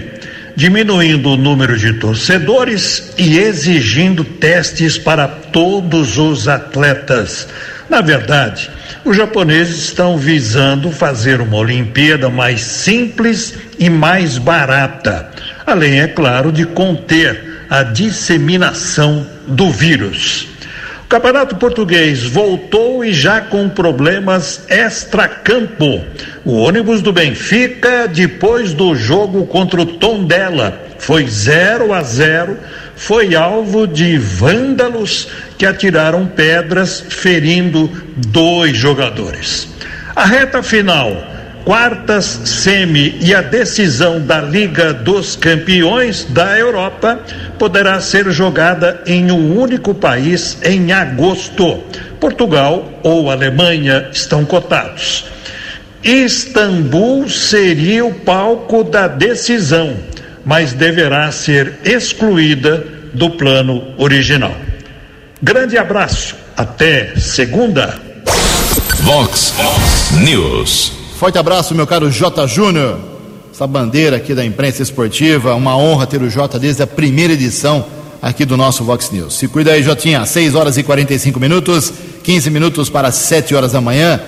diminuindo 0.54 1.30
o 1.30 1.37
número 1.37 1.76
de 1.76 1.94
torcedores 1.94 3.12
e 3.18 3.38
exigindo 3.38 4.25
testes 4.25 4.97
para 4.97 5.26
todos 5.26 6.16
os 6.16 6.49
atletas. 6.49 7.49
Na 7.90 8.00
verdade, 8.00 8.70
os 9.04 9.16
japoneses 9.16 9.78
estão 9.85 10.16
visando 10.16 10.90
fazer 10.90 11.40
uma 11.40 11.57
Olimpíada 11.57 12.28
mais 12.28 12.61
simples 12.61 13.54
e 13.78 13.88
mais 13.88 14.38
barata 14.38 15.30
além, 15.68 16.00
é 16.00 16.09
claro, 16.09 16.50
de 16.50 16.64
conter 16.64 17.66
a 17.68 17.83
disseminação 17.83 19.26
do 19.47 19.71
vírus. 19.71 20.49
O 21.04 21.09
Campeonato 21.09 21.57
Português 21.57 22.25
voltou 22.25 23.04
e 23.04 23.12
já 23.12 23.40
com 23.40 23.68
problemas 23.68 24.64
extra-campo. 24.68 26.04
O 26.45 26.54
ônibus 26.54 27.02
do 27.02 27.12
Benfica, 27.12 28.09
depois 28.09 28.73
do 28.73 28.95
jogo 28.95 29.47
contra 29.47 29.80
o 29.80 29.87
Tondela, 29.87 30.88
foi 30.99 31.26
0 31.26 31.93
a 31.93 32.02
0, 32.02 32.57
foi 32.97 33.35
alvo 33.35 33.87
de 33.87 34.19
vândalos 34.19 35.28
que 35.57 35.64
atiraram 35.64 36.26
pedras, 36.26 37.02
ferindo 37.09 37.90
dois 38.17 38.76
jogadores. 38.76 39.69
A 40.14 40.25
reta 40.25 40.62
final 40.62 41.38
quartas 41.69 42.25
semi 42.47 43.19
e 43.21 43.35
a 43.35 43.43
decisão 43.43 44.21
da 44.21 44.40
Liga 44.40 44.95
dos 44.95 45.37
Campeões 45.37 46.25
da 46.25 46.59
Europa 46.59 47.21
poderá 47.59 48.00
ser 48.00 48.31
jogada 48.31 49.02
em 49.07 49.31
um 49.31 49.61
único 49.61 49.93
país 49.93 50.57
em 50.64 50.93
agosto. 50.93 51.85
Portugal 52.19 53.00
ou 53.02 53.31
Alemanha 53.31 54.09
estão 54.11 54.47
cotados. 54.47 55.26
Istambul 56.02 57.28
seria 57.28 58.02
o 58.02 58.14
palco 58.14 58.83
da 58.83 59.07
decisão, 59.07 59.95
mas 60.49 60.73
deverá 60.73 61.31
ser 61.31 61.81
excluída 61.85 62.83
do 63.12 63.28
plano 63.28 63.93
original. 63.99 64.57
Grande 65.43 65.76
abraço, 65.76 66.35
até 66.57 67.14
segunda. 67.17 68.00
Vox 69.00 69.52
News. 70.25 70.93
Forte 71.19 71.37
abraço, 71.37 71.75
meu 71.75 71.87
caro 71.87 72.11
J. 72.11 72.47
Júnior. 72.47 72.99
Essa 73.52 73.67
bandeira 73.67 74.17
aqui 74.17 74.35
da 74.35 74.43
imprensa 74.43 74.83
esportiva, 74.83 75.55
uma 75.55 75.76
honra 75.76 76.07
ter 76.07 76.23
o 76.23 76.31
J 76.31 76.59
desde 76.59 76.83
a 76.83 76.87
primeira 76.87 77.35
edição 77.35 77.85
aqui 78.23 78.47
do 78.47 78.57
nosso 78.57 78.85
Vox 78.85 79.11
News. 79.11 79.37
Se 79.37 79.49
cuida 79.49 79.73
aí, 79.73 79.83
Jotinha. 79.83 80.25
6 80.25 80.55
horas 80.55 80.78
e 80.78 80.83
45 80.83 81.38
minutos, 81.38 81.93
15 82.25 82.49
minutos 82.49 82.88
para 82.88 83.12
7 83.12 83.55
horas 83.55 83.73
da 83.73 83.83
manhã. 83.83 84.19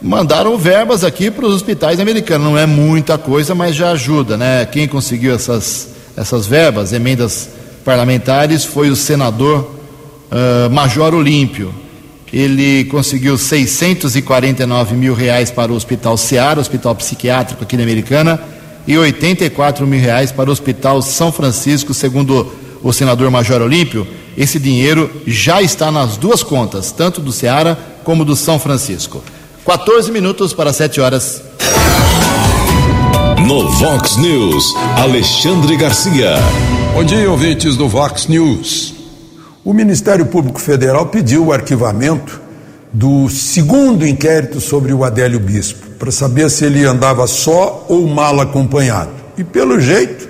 Mandaram 0.00 0.56
verbas 0.58 1.04
aqui 1.04 1.30
para 1.30 1.46
os 1.46 1.54
hospitais 1.54 1.98
americanos. 1.98 2.46
Não 2.46 2.58
é 2.58 2.66
muita 2.66 3.16
coisa, 3.16 3.54
mas 3.54 3.74
já 3.74 3.92
ajuda, 3.92 4.36
né? 4.36 4.66
Quem 4.66 4.86
conseguiu 4.86 5.34
essas, 5.34 5.88
essas 6.16 6.46
verbas, 6.46 6.92
emendas 6.92 7.48
parlamentares, 7.84 8.64
foi 8.64 8.90
o 8.90 8.96
senador 8.96 9.70
uh, 10.30 10.70
Major 10.70 11.14
Olímpio 11.14 11.72
ele 12.32 12.84
conseguiu 12.86 13.38
649 13.38 14.94
mil 14.94 15.14
reais 15.14 15.50
para 15.50 15.72
o 15.72 15.76
Hospital 15.76 16.16
Seara, 16.16 16.60
Hospital 16.60 16.94
Psiquiátrico 16.94 17.62
aqui 17.62 17.76
na 17.76 17.82
Americana, 17.82 18.40
e 18.86 18.96
84 18.96 19.86
mil 19.86 20.00
reais 20.00 20.32
para 20.32 20.50
o 20.50 20.52
Hospital 20.52 21.00
São 21.02 21.32
Francisco, 21.32 21.94
segundo 21.94 22.52
o 22.82 22.92
senador 22.92 23.30
Major 23.30 23.62
Olímpio. 23.62 24.06
Esse 24.36 24.58
dinheiro 24.58 25.10
já 25.26 25.62
está 25.62 25.90
nas 25.90 26.16
duas 26.16 26.42
contas, 26.42 26.92
tanto 26.92 27.20
do 27.20 27.32
Seara 27.32 27.78
como 28.04 28.24
do 28.24 28.36
São 28.36 28.58
Francisco. 28.58 29.22
14 29.66 30.12
minutos 30.12 30.54
para 30.54 30.72
7 30.72 31.00
horas. 31.00 31.42
No 33.48 33.68
Vox 33.72 34.16
News, 34.16 34.72
Alexandre 34.96 35.76
Garcia. 35.76 36.36
Bom 36.94 37.02
dia, 37.02 37.28
ouvintes 37.28 37.76
do 37.76 37.88
Vox 37.88 38.28
News. 38.28 38.94
O 39.64 39.74
Ministério 39.74 40.24
Público 40.26 40.60
Federal 40.60 41.06
pediu 41.06 41.46
o 41.46 41.52
arquivamento 41.52 42.40
do 42.92 43.28
segundo 43.28 44.06
inquérito 44.06 44.60
sobre 44.60 44.92
o 44.92 45.02
Adélio 45.02 45.40
Bispo, 45.40 45.84
para 45.98 46.12
saber 46.12 46.48
se 46.48 46.64
ele 46.64 46.84
andava 46.84 47.26
só 47.26 47.86
ou 47.88 48.06
mal 48.06 48.40
acompanhado. 48.40 49.10
E 49.36 49.42
pelo 49.42 49.80
jeito, 49.80 50.28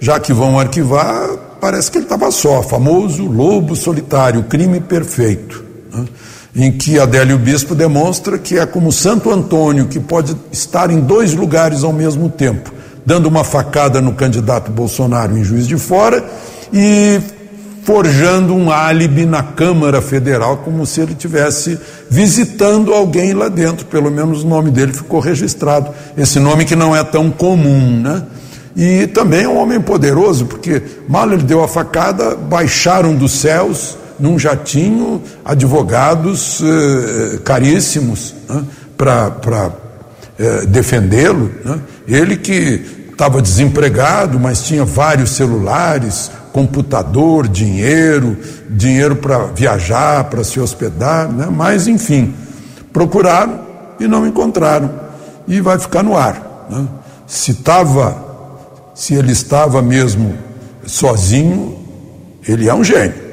já 0.00 0.18
que 0.18 0.32
vão 0.32 0.58
arquivar, 0.58 1.28
parece 1.60 1.92
que 1.92 1.98
ele 1.98 2.06
estava 2.06 2.28
só, 2.32 2.60
famoso 2.60 3.24
lobo 3.24 3.76
solitário, 3.76 4.42
crime 4.42 4.80
perfeito, 4.80 5.64
né? 5.92 6.06
Em 6.54 6.70
que 6.70 6.98
Adélio 6.98 7.36
Bispo 7.36 7.74
demonstra 7.74 8.38
que 8.38 8.58
é 8.58 8.64
como 8.64 8.92
Santo 8.92 9.30
Antônio, 9.30 9.86
que 9.86 9.98
pode 9.98 10.36
estar 10.52 10.90
em 10.90 11.00
dois 11.00 11.34
lugares 11.34 11.82
ao 11.82 11.92
mesmo 11.92 12.28
tempo, 12.28 12.72
dando 13.04 13.26
uma 13.26 13.42
facada 13.42 14.00
no 14.00 14.12
candidato 14.12 14.70
Bolsonaro 14.70 15.36
em 15.36 15.42
Juiz 15.42 15.66
de 15.66 15.76
Fora 15.76 16.24
e 16.72 17.20
forjando 17.82 18.54
um 18.54 18.70
álibi 18.70 19.26
na 19.26 19.42
Câmara 19.42 20.00
Federal, 20.00 20.58
como 20.58 20.86
se 20.86 21.00
ele 21.00 21.14
tivesse 21.14 21.78
visitando 22.08 22.94
alguém 22.94 23.34
lá 23.34 23.48
dentro. 23.48 23.84
Pelo 23.86 24.10
menos 24.10 24.42
o 24.42 24.46
nome 24.46 24.70
dele 24.70 24.92
ficou 24.92 25.20
registrado. 25.20 25.90
Esse 26.16 26.40
nome 26.40 26.64
que 26.64 26.74
não 26.74 26.96
é 26.96 27.04
tão 27.04 27.30
comum, 27.30 28.00
né? 28.00 28.22
E 28.74 29.06
também 29.08 29.44
é 29.44 29.48
um 29.48 29.58
homem 29.58 29.80
poderoso, 29.80 30.46
porque 30.46 30.82
mal 31.08 31.30
ele 31.30 31.42
deu 31.42 31.62
a 31.62 31.68
facada, 31.68 32.34
baixaram 32.34 33.14
dos 33.14 33.32
céus 33.32 33.98
num 34.18 34.38
jatinho 34.38 35.22
advogados 35.44 36.60
eh, 36.62 37.38
caríssimos 37.44 38.34
né? 38.48 38.64
para 38.96 39.72
eh, 40.38 40.66
defendê-lo. 40.66 41.50
Né? 41.64 41.80
Ele 42.06 42.36
que 42.36 43.06
estava 43.10 43.40
desempregado, 43.40 44.38
mas 44.38 44.62
tinha 44.62 44.84
vários 44.84 45.30
celulares, 45.30 46.30
computador, 46.52 47.48
dinheiro, 47.48 48.36
dinheiro 48.68 49.16
para 49.16 49.46
viajar, 49.46 50.24
para 50.24 50.44
se 50.44 50.58
hospedar, 50.60 51.28
né? 51.30 51.48
mas 51.50 51.86
enfim, 51.86 52.34
procuraram 52.92 53.60
e 53.98 54.06
não 54.06 54.26
encontraram. 54.26 54.90
E 55.46 55.60
vai 55.60 55.78
ficar 55.78 56.02
no 56.02 56.16
ar. 56.16 56.66
Né? 56.70 56.86
Se 57.26 57.52
estava, 57.52 58.16
se 58.94 59.14
ele 59.14 59.32
estava 59.32 59.82
mesmo 59.82 60.34
sozinho, 60.86 61.78
ele 62.46 62.68
é 62.68 62.74
um 62.74 62.84
gênio. 62.84 63.23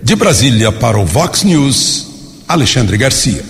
De 0.00 0.14
Brasília 0.14 0.70
para 0.70 0.96
o 0.96 1.04
Vox 1.04 1.42
News, 1.42 2.06
Alexandre 2.46 2.96
Garcia. 2.96 3.44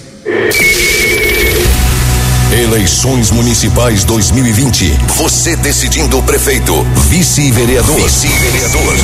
Eleições 2.51 3.31
Municipais 3.31 4.03
2020. 4.05 4.99
Você 5.19 5.55
decidindo 5.57 6.19
o 6.19 6.23
prefeito, 6.23 6.83
vice-vereador. 7.09 8.01
Vice-vereador. 8.01 8.95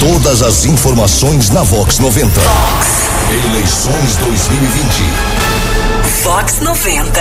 Todas 0.00 0.42
as 0.42 0.64
informações 0.64 1.50
na 1.50 1.62
Vox 1.62 1.98
90. 1.98 2.40
Eleições 3.50 4.16
2020. 4.16 6.22
Vox 6.22 6.60
90. 6.60 7.20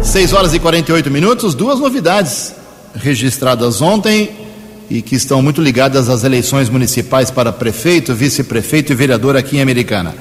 6 0.00 0.32
horas 0.32 0.54
e 0.54 0.60
48 0.60 1.10
minutos, 1.10 1.56
duas 1.56 1.80
novidades 1.80 2.54
registradas 2.94 3.82
ontem 3.82 4.47
e 4.90 5.02
que 5.02 5.14
estão 5.14 5.42
muito 5.42 5.60
ligadas 5.60 6.08
às 6.08 6.24
eleições 6.24 6.68
municipais 6.68 7.30
para 7.30 7.52
prefeito, 7.52 8.14
vice-prefeito 8.14 8.92
e 8.92 8.94
vereador 8.96 9.36
aqui 9.36 9.58
em 9.58 9.60
Americana. 9.60 10.14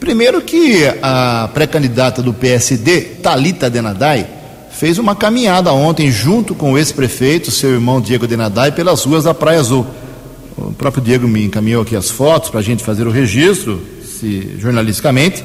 Primeiro 0.00 0.40
que 0.42 0.84
a 1.02 1.48
pré-candidata 1.52 2.22
do 2.22 2.32
PSD, 2.32 3.00
Talita 3.22 3.70
Denadai, 3.70 4.26
fez 4.70 4.98
uma 4.98 5.14
caminhada 5.14 5.72
ontem 5.72 6.10
junto 6.10 6.54
com 6.54 6.72
o 6.72 6.78
ex-prefeito, 6.78 7.50
seu 7.50 7.70
irmão 7.70 8.00
Diego 8.00 8.26
Denadai, 8.26 8.72
pelas 8.72 9.04
ruas 9.04 9.24
da 9.24 9.32
Praia 9.32 9.60
Azul. 9.60 9.86
O 10.56 10.72
próprio 10.72 11.02
Diego 11.02 11.28
me 11.28 11.44
encaminhou 11.44 11.82
aqui 11.82 11.96
as 11.96 12.10
fotos 12.10 12.50
para 12.50 12.60
a 12.60 12.62
gente 12.62 12.82
fazer 12.82 13.06
o 13.06 13.10
registro, 13.10 13.82
se, 14.04 14.56
jornalisticamente, 14.58 15.44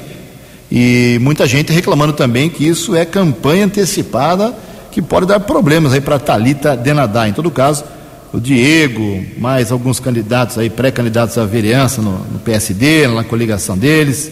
e 0.70 1.18
muita 1.20 1.46
gente 1.46 1.72
reclamando 1.72 2.12
também 2.12 2.48
que 2.48 2.66
isso 2.66 2.94
é 2.94 3.04
campanha 3.04 3.64
antecipada 3.64 4.54
que 4.90 5.00
pode 5.00 5.26
dar 5.26 5.40
problemas 5.40 5.92
aí 5.92 6.00
para 6.00 6.18
Talita 6.18 6.76
Denadai. 6.76 7.30
Em 7.30 7.32
todo 7.32 7.50
caso, 7.50 7.84
o 8.32 8.40
Diego, 8.40 9.24
mais 9.38 9.72
alguns 9.72 9.98
candidatos 9.98 10.56
aí, 10.56 10.70
pré-candidatos 10.70 11.36
à 11.36 11.44
vereança 11.44 12.00
no, 12.00 12.12
no, 12.12 12.38
PSD, 12.38 13.08
na 13.08 13.24
coligação 13.24 13.76
deles, 13.76 14.30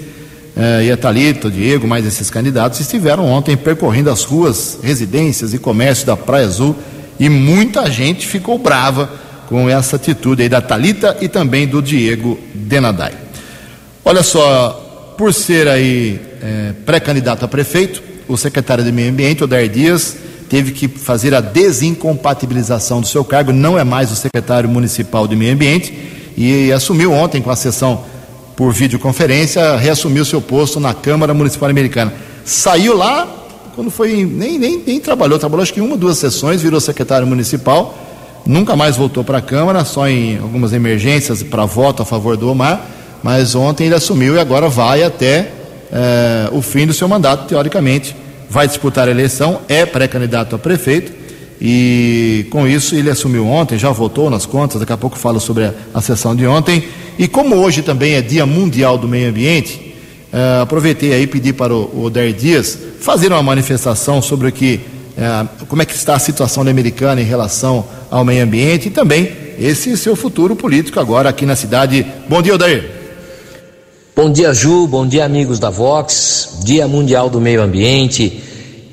eh, 0.56 0.84
e 0.84 0.92
a 0.92 0.96
Thalita, 0.96 1.48
o 1.48 1.50
Diego, 1.50 1.86
mais 1.86 2.06
esses 2.06 2.30
candidatos, 2.30 2.78
estiveram 2.78 3.26
ontem 3.26 3.56
percorrendo 3.56 4.10
as 4.10 4.22
ruas, 4.22 4.78
residências 4.82 5.52
e 5.52 5.58
comércios 5.58 6.06
da 6.06 6.16
Praia 6.16 6.46
Azul 6.46 6.76
e 7.18 7.28
muita 7.28 7.90
gente 7.90 8.26
ficou 8.26 8.58
brava 8.58 9.10
com 9.48 9.68
essa 9.68 9.96
atitude 9.96 10.42
aí 10.42 10.48
da 10.48 10.60
Talita 10.60 11.16
e 11.20 11.28
também 11.28 11.66
do 11.66 11.82
Diego 11.82 12.38
Denadai. 12.54 13.14
Olha 14.04 14.22
só, 14.22 15.14
por 15.18 15.34
ser 15.34 15.66
aí 15.66 16.20
eh, 16.40 16.72
pré-candidato 16.86 17.44
a 17.44 17.48
prefeito, 17.48 18.02
o 18.28 18.36
secretário 18.36 18.84
de 18.84 18.92
Meio 18.92 19.10
Ambiente, 19.10 19.42
Odair 19.42 19.68
Dias, 19.68 20.16
teve 20.48 20.72
que 20.72 20.88
fazer 20.88 21.34
a 21.34 21.40
desincompatibilização 21.40 23.00
do 23.00 23.06
seu 23.06 23.24
cargo, 23.24 23.52
não 23.52 23.78
é 23.78 23.84
mais 23.84 24.10
o 24.10 24.16
secretário 24.16 24.68
municipal 24.68 25.28
de 25.28 25.36
Meio 25.36 25.52
Ambiente 25.52 25.92
e 26.36 26.72
assumiu 26.72 27.12
ontem 27.12 27.42
com 27.42 27.50
a 27.50 27.56
sessão 27.56 28.04
por 28.56 28.72
videoconferência, 28.72 29.76
reassumiu 29.76 30.24
seu 30.24 30.40
posto 30.40 30.80
na 30.80 30.94
Câmara 30.94 31.32
Municipal 31.34 31.68
Americana. 31.68 32.12
Saiu 32.44 32.96
lá, 32.96 33.28
quando 33.74 33.90
foi, 33.90 34.24
nem, 34.24 34.58
nem, 34.58 34.82
nem 34.84 35.00
trabalhou, 35.00 35.38
trabalhou 35.38 35.62
acho 35.62 35.72
que 35.72 35.80
uma 35.80 35.96
duas 35.96 36.18
sessões, 36.18 36.62
virou 36.62 36.80
secretário 36.80 37.26
municipal, 37.26 37.96
nunca 38.44 38.74
mais 38.74 38.96
voltou 38.96 39.22
para 39.22 39.38
a 39.38 39.42
Câmara, 39.42 39.84
só 39.84 40.08
em 40.08 40.38
algumas 40.38 40.72
emergências 40.72 41.42
para 41.42 41.64
voto 41.66 42.02
a 42.02 42.06
favor 42.06 42.36
do 42.36 42.50
Omar, 42.50 42.84
mas 43.22 43.54
ontem 43.54 43.86
ele 43.86 43.94
assumiu 43.94 44.34
e 44.34 44.40
agora 44.40 44.68
vai 44.68 45.02
até 45.02 45.50
eh, 45.92 46.48
o 46.52 46.62
fim 46.62 46.86
do 46.86 46.92
seu 46.92 47.08
mandato, 47.08 47.46
teoricamente 47.46 48.16
vai 48.48 48.66
disputar 48.66 49.08
a 49.08 49.10
eleição, 49.10 49.60
é 49.68 49.84
pré-candidato 49.84 50.56
a 50.56 50.58
prefeito 50.58 51.12
e 51.60 52.46
com 52.50 52.66
isso 52.66 52.94
ele 52.94 53.10
assumiu 53.10 53.46
ontem, 53.46 53.76
já 53.76 53.90
votou 53.90 54.30
nas 54.30 54.46
contas, 54.46 54.80
daqui 54.80 54.92
a 54.92 54.96
pouco 54.96 55.18
falo 55.18 55.40
sobre 55.40 55.64
a, 55.64 55.74
a 55.92 56.00
sessão 56.00 56.34
de 56.34 56.46
ontem. 56.46 56.84
E 57.18 57.26
como 57.26 57.56
hoje 57.56 57.82
também 57.82 58.14
é 58.14 58.22
Dia 58.22 58.46
Mundial 58.46 58.96
do 58.96 59.08
Meio 59.08 59.28
Ambiente, 59.28 59.94
uh, 60.32 60.62
aproveitei 60.62 61.12
aí 61.12 61.22
e 61.22 61.26
pedi 61.26 61.52
para 61.52 61.74
o, 61.74 62.04
o 62.04 62.10
Dias 62.10 62.78
fazer 63.00 63.32
uma 63.32 63.42
manifestação 63.42 64.22
sobre 64.22 64.48
o 64.48 64.52
que, 64.52 64.80
uh, 65.16 65.66
como 65.66 65.82
é 65.82 65.84
que 65.84 65.94
está 65.94 66.14
a 66.14 66.20
situação 66.20 66.64
da 66.64 66.70
americana 66.70 67.20
em 67.20 67.24
relação 67.24 67.84
ao 68.08 68.24
meio 68.24 68.42
ambiente 68.44 68.88
e 68.88 68.90
também 68.90 69.30
esse 69.58 69.96
seu 69.96 70.14
futuro 70.14 70.54
político 70.54 71.00
agora 71.00 71.28
aqui 71.28 71.44
na 71.44 71.56
cidade. 71.56 72.06
Bom 72.28 72.40
dia, 72.40 72.54
Odair. 72.54 72.97
Bom 74.20 74.32
dia, 74.32 74.52
Ju. 74.52 74.88
Bom 74.88 75.06
dia, 75.06 75.24
amigos 75.24 75.60
da 75.60 75.70
Vox. 75.70 76.58
Dia 76.64 76.88
Mundial 76.88 77.30
do 77.30 77.40
Meio 77.40 77.62
Ambiente. 77.62 78.42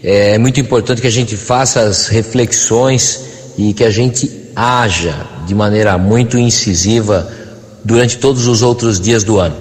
É 0.03 0.37
muito 0.37 0.59
importante 0.59 1.01
que 1.01 1.07
a 1.07 1.11
gente 1.11 1.35
faça 1.35 1.81
as 1.81 2.05
reflexões 2.05 3.21
e 3.57 3.73
que 3.73 3.83
a 3.83 3.89
gente 3.89 4.31
haja 4.55 5.25
de 5.47 5.55
maneira 5.55 5.97
muito 5.97 6.37
incisiva 6.37 7.27
durante 7.83 8.19
todos 8.19 8.45
os 8.45 8.61
outros 8.61 8.99
dias 8.99 9.23
do 9.23 9.39
ano. 9.39 9.55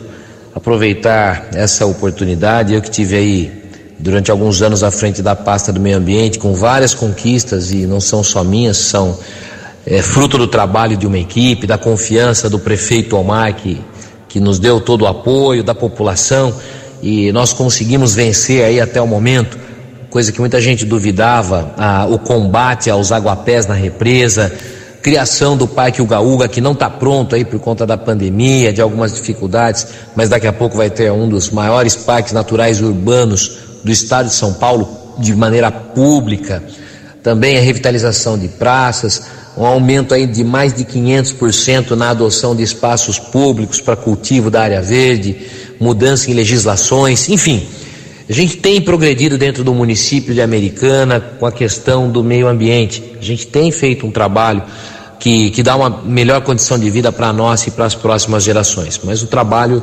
Aproveitar 0.55 1.49
essa 1.55 1.87
oportunidade, 1.87 2.75
eu 2.75 2.83
que 2.83 2.91
tive 2.91 3.17
aí 3.17 3.63
durante 3.99 4.31
alguns 4.31 4.61
anos 4.61 4.83
à 4.83 4.91
frente 4.91 5.23
da 5.23 5.35
pasta 5.35 5.73
do 5.73 5.81
meio 5.81 5.97
ambiente, 5.97 6.39
com 6.39 6.53
várias 6.53 6.93
conquistas 6.93 7.71
e 7.71 7.87
não 7.87 8.03
são 8.03 8.23
só 8.23 8.45
minhas, 8.45 8.77
são 8.77 9.19
é, 9.87 10.03
fruto 10.03 10.37
do 10.37 10.47
trabalho 10.47 10.95
de 10.95 11.07
uma 11.07 11.19
equipe, 11.19 11.67
da 11.67 11.79
confiança 11.79 12.51
do 12.51 12.59
prefeito 12.59 13.17
Omar, 13.17 13.55
que 13.55 13.81
que 14.35 14.41
nos 14.41 14.59
deu 14.59 14.81
todo 14.81 15.03
o 15.03 15.07
apoio 15.07 15.63
da 15.63 15.77
população 15.77 16.53
e 17.01 17.31
nós 17.31 17.53
conseguimos 17.53 18.17
vencer 18.17 18.65
aí 18.65 18.81
até 18.81 19.01
o 19.01 19.07
momento, 19.07 19.57
coisa 20.11 20.33
que 20.33 20.41
muita 20.41 20.61
gente 20.61 20.85
duvidava, 20.85 21.73
a, 21.77 22.07
o 22.07 22.19
combate 22.19 22.91
aos 22.91 23.13
aguapés 23.13 23.65
na 23.65 23.75
represa, 23.75 24.53
criação 25.01 25.57
do 25.57 25.69
Parque 25.69 26.03
Ugaúga, 26.03 26.49
que 26.49 26.61
não 26.61 26.73
está 26.73 26.91
pronto 26.91 27.37
aí 27.37 27.45
por 27.45 27.61
conta 27.61 27.87
da 27.87 27.97
pandemia, 27.97 28.73
de 28.73 28.83
algumas 28.83 29.15
dificuldades, 29.15 29.87
mas 30.17 30.29
daqui 30.29 30.49
a 30.49 30.53
pouco 30.53 30.77
vai 30.77 30.91
ter 30.91 31.13
um 31.13 31.29
dos 31.29 31.51
maiores 31.51 31.95
parques 31.95 32.33
naturais 32.33 32.81
urbanos 32.81 33.59
do 33.85 33.93
estado 33.93 34.27
de 34.27 34.35
São 34.35 34.53
Paulo 34.55 35.15
de 35.17 35.33
maneira 35.37 35.71
pública. 35.71 36.61
Também 37.23 37.57
a 37.57 37.61
revitalização 37.61 38.37
de 38.37 38.49
praças, 38.49 39.23
um 39.57 39.65
aumento 39.65 40.15
aí 40.15 40.27
de 40.27 40.43
mais 40.43 40.75
de 40.75 40.85
500% 40.85 41.91
na 41.91 42.11
adoção 42.11 42.57
de 42.57 42.63
espaços 42.63 43.19
públicos 43.19 43.81
para 43.81 43.95
cultivo 43.95 44.51
da 44.51 44.63
área 44.63 44.83
verde, 44.83 45.37
mudança 45.79 46.31
em 46.31 46.35
legislações, 46.35 47.29
enfim. 47.29 47.67
A 48.29 48.33
gente 48.33 48.57
tem 48.57 48.81
progredido 48.81 49.37
dentro 49.37 49.63
do 49.63 49.75
município 49.75 50.35
de 50.35 50.41
Americana 50.41 51.21
com 51.21 51.47
a 51.47 51.53
questão 51.53 52.11
do 52.11 52.25
meio 52.25 52.49
ambiente. 52.49 53.03
A 53.21 53.23
gente 53.23 53.47
tem 53.47 53.71
feito 53.71 54.07
um 54.07 54.11
trabalho 54.11 54.63
que, 55.21 55.51
que 55.51 55.63
dá 55.63 55.77
uma 55.77 56.03
melhor 56.05 56.41
condição 56.41 56.79
de 56.79 56.89
vida 56.89 57.13
para 57.13 57.33
nós 57.33 57.67
e 57.67 57.71
para 57.71 57.85
as 57.85 57.95
próximas 57.95 58.43
gerações. 58.43 58.99
Mas 59.05 59.23
o 59.23 59.27
trabalho 59.27 59.83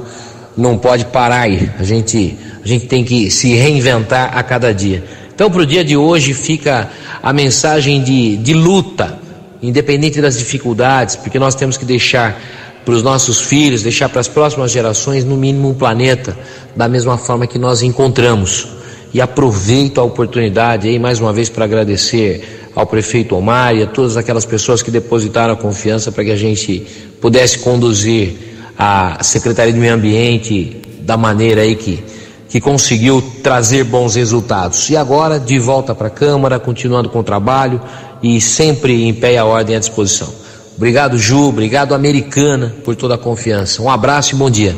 não 0.57 0.77
pode 0.77 1.05
parar 1.05 1.41
aí. 1.41 1.69
A 1.79 1.83
gente, 1.83 2.35
a 2.63 2.67
gente 2.67 2.87
tem 2.87 3.03
que 3.03 3.29
se 3.29 3.53
reinventar 3.53 4.35
a 4.35 4.41
cada 4.41 4.73
dia. 4.73 5.03
Então, 5.33 5.49
para 5.49 5.61
o 5.61 5.65
dia 5.65 5.83
de 5.83 5.95
hoje, 5.95 6.33
fica 6.33 6.89
a 7.21 7.31
mensagem 7.31 8.01
de, 8.03 8.37
de 8.37 8.53
luta 8.53 9.20
independente 9.61 10.21
das 10.21 10.37
dificuldades, 10.37 11.15
porque 11.15 11.37
nós 11.37 11.55
temos 11.55 11.77
que 11.77 11.85
deixar 11.85 12.39
para 12.83 12.93
os 12.93 13.03
nossos 13.03 13.39
filhos, 13.39 13.83
deixar 13.83 14.09
para 14.09 14.21
as 14.21 14.27
próximas 14.27 14.71
gerações, 14.71 15.23
no 15.23 15.37
mínimo, 15.37 15.69
um 15.69 15.73
planeta 15.73 16.37
da 16.75 16.87
mesma 16.87 17.17
forma 17.17 17.45
que 17.45 17.59
nós 17.59 17.83
encontramos. 17.83 18.67
E 19.13 19.21
aproveito 19.21 19.99
a 19.99 20.03
oportunidade 20.03 20.87
aí 20.87 20.97
mais 20.97 21.19
uma 21.19 21.33
vez 21.33 21.49
para 21.49 21.65
agradecer 21.65 22.69
ao 22.73 22.87
prefeito 22.87 23.35
Omar 23.35 23.75
e 23.75 23.83
a 23.83 23.87
todas 23.87 24.15
aquelas 24.15 24.45
pessoas 24.45 24.81
que 24.81 24.89
depositaram 24.89 25.53
a 25.53 25.57
confiança 25.57 26.11
para 26.11 26.23
que 26.23 26.31
a 26.31 26.35
gente 26.35 26.87
pudesse 27.19 27.59
conduzir 27.59 28.35
a 28.77 29.21
Secretaria 29.21 29.73
de 29.73 29.79
Meio 29.79 29.93
Ambiente 29.93 30.81
da 31.01 31.17
maneira 31.17 31.61
aí 31.61 31.75
que, 31.75 32.03
que 32.47 32.61
conseguiu 32.61 33.21
trazer 33.43 33.83
bons 33.83 34.15
resultados. 34.15 34.89
E 34.89 34.95
agora, 34.95 35.39
de 35.39 35.59
volta 35.59 35.93
para 35.93 36.07
a 36.07 36.11
Câmara, 36.11 36.57
continuando 36.57 37.09
com 37.09 37.19
o 37.19 37.23
trabalho, 37.23 37.81
e 38.21 38.39
sempre 38.39 39.03
em 39.03 39.13
pé 39.13 39.33
e 39.33 39.37
a 39.37 39.45
ordem 39.45 39.75
à 39.75 39.79
disposição. 39.79 40.29
Obrigado, 40.75 41.17
Ju, 41.17 41.49
obrigado, 41.49 41.93
Americana, 41.93 42.73
por 42.83 42.95
toda 42.95 43.15
a 43.15 43.17
confiança. 43.17 43.81
Um 43.81 43.89
abraço 43.89 44.35
e 44.35 44.37
bom 44.37 44.49
dia. 44.49 44.75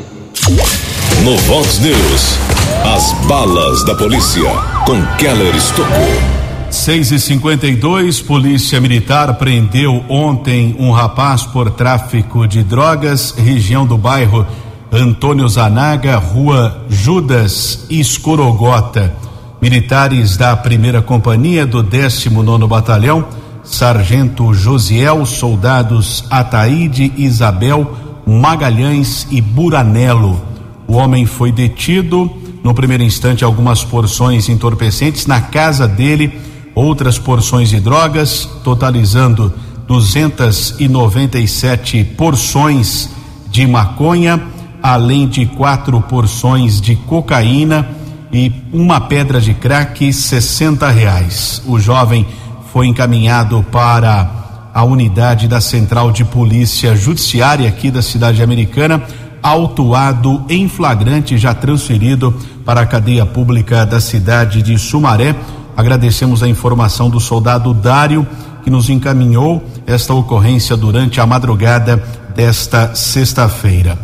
No 1.22 1.36
Vox 1.38 1.78
News, 1.78 2.38
as 2.84 3.12
balas 3.26 3.84
da 3.84 3.94
polícia 3.94 4.42
com 4.84 5.00
Keller 5.16 5.54
Estocou. 5.54 6.44
6 6.70 7.12
e 7.12 7.20
52 7.20 8.20
Polícia 8.20 8.80
Militar 8.80 9.38
prendeu 9.38 10.04
ontem 10.08 10.74
um 10.78 10.90
rapaz 10.90 11.44
por 11.44 11.70
tráfico 11.70 12.48
de 12.48 12.64
drogas, 12.64 13.30
região 13.30 13.86
do 13.86 13.96
bairro 13.96 14.44
Antônio 14.92 15.48
Zanaga, 15.48 16.16
rua 16.18 16.84
Judas 16.88 17.86
Escorogota. 17.88 19.23
Militares 19.64 20.36
da 20.36 20.54
primeira 20.54 21.00
companhia 21.00 21.64
do 21.64 21.82
19 21.82 22.66
Batalhão, 22.66 23.24
Sargento 23.62 24.52
Josiel, 24.52 25.24
soldados 25.24 26.26
Ataíde, 26.28 27.10
Isabel, 27.16 27.96
Magalhães 28.26 29.26
e 29.30 29.40
Buranello. 29.40 30.38
O 30.86 30.96
homem 30.96 31.24
foi 31.24 31.50
detido, 31.50 32.30
no 32.62 32.74
primeiro 32.74 33.02
instante, 33.02 33.42
algumas 33.42 33.82
porções 33.82 34.50
entorpecentes, 34.50 35.26
na 35.26 35.40
casa 35.40 35.88
dele, 35.88 36.38
outras 36.74 37.18
porções 37.18 37.70
de 37.70 37.80
drogas, 37.80 38.46
totalizando 38.62 39.50
297 39.88 42.04
porções 42.18 43.08
de 43.50 43.66
maconha 43.66 44.42
além 44.82 45.26
de 45.26 45.46
quatro 45.46 45.98
porções 46.02 46.82
de 46.82 46.94
cocaína 46.94 48.03
e 48.34 48.52
uma 48.72 49.00
pedra 49.00 49.40
de 49.40 49.54
crack, 49.54 50.12
60 50.12 50.90
reais. 50.90 51.62
O 51.66 51.78
jovem 51.78 52.26
foi 52.72 52.88
encaminhado 52.88 53.64
para 53.70 54.28
a 54.74 54.82
unidade 54.82 55.46
da 55.46 55.60
Central 55.60 56.10
de 56.10 56.24
Polícia 56.24 56.96
Judiciária 56.96 57.68
aqui 57.68 57.92
da 57.92 58.02
cidade 58.02 58.42
americana, 58.42 59.00
autuado 59.40 60.44
em 60.48 60.68
flagrante, 60.68 61.38
já 61.38 61.54
transferido 61.54 62.34
para 62.64 62.80
a 62.80 62.86
cadeia 62.86 63.24
pública 63.24 63.86
da 63.86 64.00
cidade 64.00 64.62
de 64.62 64.76
Sumaré. 64.80 65.36
Agradecemos 65.76 66.42
a 66.42 66.48
informação 66.48 67.08
do 67.08 67.20
soldado 67.20 67.72
Dário, 67.72 68.26
que 68.64 68.70
nos 68.70 68.90
encaminhou 68.90 69.62
esta 69.86 70.12
ocorrência 70.12 70.76
durante 70.76 71.20
a 71.20 71.26
madrugada 71.26 72.02
desta 72.34 72.96
sexta-feira. 72.96 73.96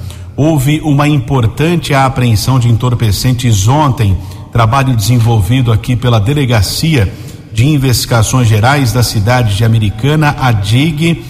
Houve 0.42 0.80
uma 0.82 1.06
importante 1.06 1.92
apreensão 1.92 2.58
de 2.58 2.66
entorpecentes 2.66 3.68
ontem, 3.68 4.16
trabalho 4.50 4.96
desenvolvido 4.96 5.70
aqui 5.70 5.94
pela 5.94 6.18
Delegacia 6.18 7.12
de 7.52 7.68
Investigações 7.68 8.48
Gerais 8.48 8.90
da 8.90 9.02
cidade 9.02 9.54
de 9.54 9.66
Americana, 9.66 10.34
a 10.40 10.50
DIG. 10.50 11.22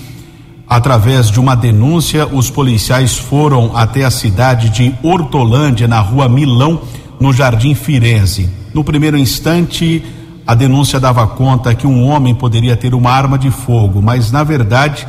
Através 0.65 1.29
de 1.29 1.41
uma 1.41 1.57
denúncia, 1.57 2.25
os 2.25 2.51
policiais 2.51 3.19
foram 3.19 3.77
até 3.77 4.05
a 4.05 4.13
cidade 4.13 4.69
de 4.71 4.95
Hortolândia, 5.03 5.89
na 5.89 5.99
rua 5.99 6.29
Milão, 6.29 6.81
no 7.19 7.33
Jardim 7.33 7.75
Firenze. 7.75 8.49
No 8.73 8.85
primeiro 8.85 9.19
instante, 9.19 10.05
a 10.47 10.55
denúncia 10.55 11.01
dava 11.01 11.27
conta 11.27 11.75
que 11.75 11.85
um 11.85 12.05
homem 12.07 12.33
poderia 12.33 12.77
ter 12.77 12.95
uma 12.95 13.11
arma 13.11 13.37
de 13.37 13.51
fogo, 13.51 14.01
mas 14.01 14.31
na 14.31 14.45
verdade 14.45 15.05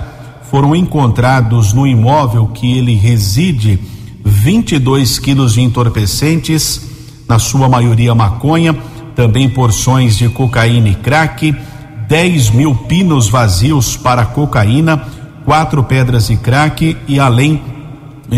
foram 0.51 0.75
encontrados 0.75 1.71
no 1.71 1.87
imóvel 1.87 2.47
que 2.47 2.77
ele 2.77 2.93
reside 2.93 3.79
22 4.21 5.17
quilos 5.17 5.53
de 5.53 5.61
entorpecentes, 5.61 6.89
na 7.25 7.39
sua 7.39 7.69
maioria 7.69 8.13
maconha, 8.13 8.77
também 9.15 9.49
porções 9.49 10.17
de 10.17 10.27
cocaína 10.27 10.89
e 10.89 10.95
crack, 10.95 11.55
10 12.09 12.49
mil 12.49 12.75
pinos 12.75 13.29
vazios 13.29 13.95
para 13.95 14.25
cocaína, 14.25 15.07
quatro 15.45 15.85
pedras 15.85 16.27
de 16.27 16.35
crack 16.35 16.97
e 17.07 17.17
além 17.17 17.61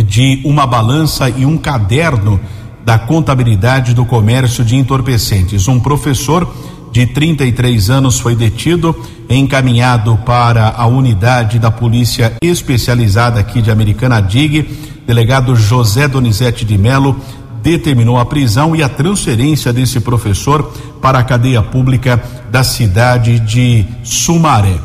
de 0.06 0.39
uma 0.45 0.67
balança 0.67 1.28
e 1.32 1.47
um 1.47 1.58
caderno 1.58 2.39
da 2.86 2.99
contabilidade 2.99 3.95
do 3.95 4.06
comércio 4.06 4.63
de 4.63 4.76
entorpecentes. 4.76 5.67
Um 5.67 5.80
professor 5.80 6.47
de 6.91 7.08
33 7.08 7.89
anos 7.89 8.19
foi 8.19 8.36
detido, 8.36 8.95
encaminhado 9.29 10.17
para 10.25 10.73
a 10.77 10.86
unidade 10.86 11.59
da 11.59 11.71
polícia 11.71 12.33
especializada 12.41 13.39
aqui 13.39 13.62
de 13.62 13.71
Americana 13.71 14.21
DIG 14.21 14.67
delegado 15.05 15.55
José 15.55 16.07
Donizete 16.07 16.65
de 16.65 16.77
Melo 16.77 17.15
determinou 17.62 18.19
a 18.19 18.25
prisão 18.25 18.75
e 18.75 18.83
a 18.83 18.89
transferência 18.89 19.71
desse 19.71 19.99
professor 20.01 20.73
para 21.01 21.19
a 21.19 21.23
cadeia 21.23 21.62
pública 21.62 22.21
da 22.51 22.63
cidade 22.63 23.39
de 23.39 23.86
Sumaré. 24.03 24.77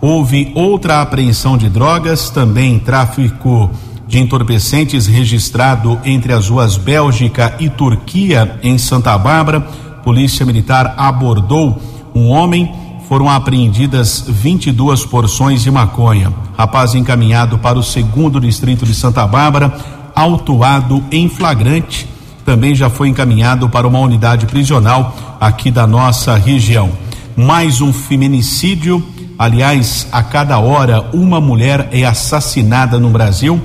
Houve 0.00 0.52
outra 0.54 1.00
apreensão 1.00 1.56
de 1.56 1.70
drogas, 1.70 2.28
também 2.28 2.78
tráfico 2.78 3.70
de 4.06 4.18
entorpecentes 4.18 5.06
registrado 5.06 5.98
entre 6.04 6.32
as 6.32 6.48
ruas 6.48 6.76
Bélgica 6.76 7.56
e 7.58 7.68
Turquia, 7.70 8.58
em 8.62 8.76
Santa 8.76 9.16
Bárbara. 9.16 9.60
Polícia 10.04 10.44
Militar 10.44 10.94
abordou 10.96 11.80
um 12.14 12.28
homem 12.28 12.72
foram 13.08 13.30
apreendidas 13.30 14.24
22 14.26 15.06
porções 15.06 15.62
de 15.62 15.70
maconha. 15.70 16.32
Rapaz 16.56 16.94
encaminhado 16.94 17.58
para 17.58 17.78
o 17.78 17.82
segundo 17.82 18.40
distrito 18.40 18.84
de 18.84 18.94
Santa 18.94 19.26
Bárbara, 19.26 19.76
autuado 20.14 21.02
em 21.12 21.28
flagrante, 21.28 22.08
também 22.44 22.74
já 22.74 22.88
foi 22.88 23.08
encaminhado 23.08 23.68
para 23.68 23.86
uma 23.86 23.98
unidade 23.98 24.46
prisional 24.46 25.16
aqui 25.40 25.70
da 25.70 25.86
nossa 25.86 26.36
região. 26.36 26.90
Mais 27.36 27.80
um 27.80 27.92
feminicídio, 27.92 29.04
aliás, 29.38 30.06
a 30.10 30.22
cada 30.22 30.58
hora 30.58 31.10
uma 31.12 31.40
mulher 31.40 31.88
é 31.92 32.04
assassinada 32.04 32.98
no 32.98 33.10
Brasil. 33.10 33.60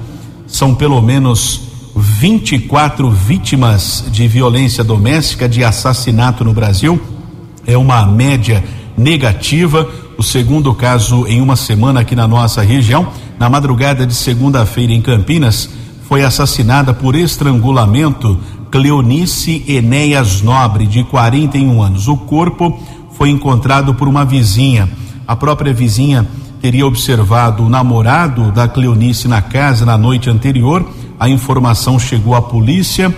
São 0.46 0.76
pelo 0.76 1.02
menos 1.02 1.62
24 1.96 3.10
vítimas 3.10 4.06
de 4.12 4.28
violência 4.28 4.84
doméstica, 4.84 5.48
de 5.48 5.64
assassinato 5.64 6.44
no 6.44 6.54
Brasil. 6.54 7.00
É 7.66 7.78
uma 7.78 8.06
média 8.06 8.64
negativa. 8.98 9.88
O 10.18 10.24
segundo 10.24 10.74
caso 10.74 11.26
em 11.28 11.42
uma 11.42 11.56
semana 11.56 12.02
aqui 12.02 12.16
na 12.16 12.28
nossa 12.28 12.62
região. 12.62 13.08
Na 13.40 13.50
madrugada 13.50 14.06
de 14.06 14.14
segunda-feira 14.14 14.94
em 14.94 15.02
Campinas, 15.02 15.70
foi 16.08 16.24
assassinada 16.24 16.94
por 16.94 17.16
estrangulamento 17.16 18.38
Cleonice 18.70 19.64
Enéas 19.68 20.42
Nobre, 20.42 20.86
de 20.86 21.04
41 21.04 21.82
anos. 21.82 22.08
O 22.08 22.18
corpo 22.18 22.80
foi 23.14 23.30
encontrado 23.30 23.94
por 23.94 24.08
uma 24.08 24.24
vizinha. 24.24 24.90
A 25.28 25.36
própria 25.36 25.74
vizinha 25.74 26.28
teria 26.62 26.86
observado 26.86 27.64
o 27.64 27.70
namorado 27.70 28.52
da 28.52 28.68
Cleonice 28.68 29.28
na 29.28 29.42
casa 29.42 29.86
na 29.86 29.98
noite 29.98 30.30
anterior. 30.30 30.86
A 31.20 31.30
informação 31.30 31.98
chegou 31.98 32.36
à 32.36 32.42
polícia. 32.42 33.14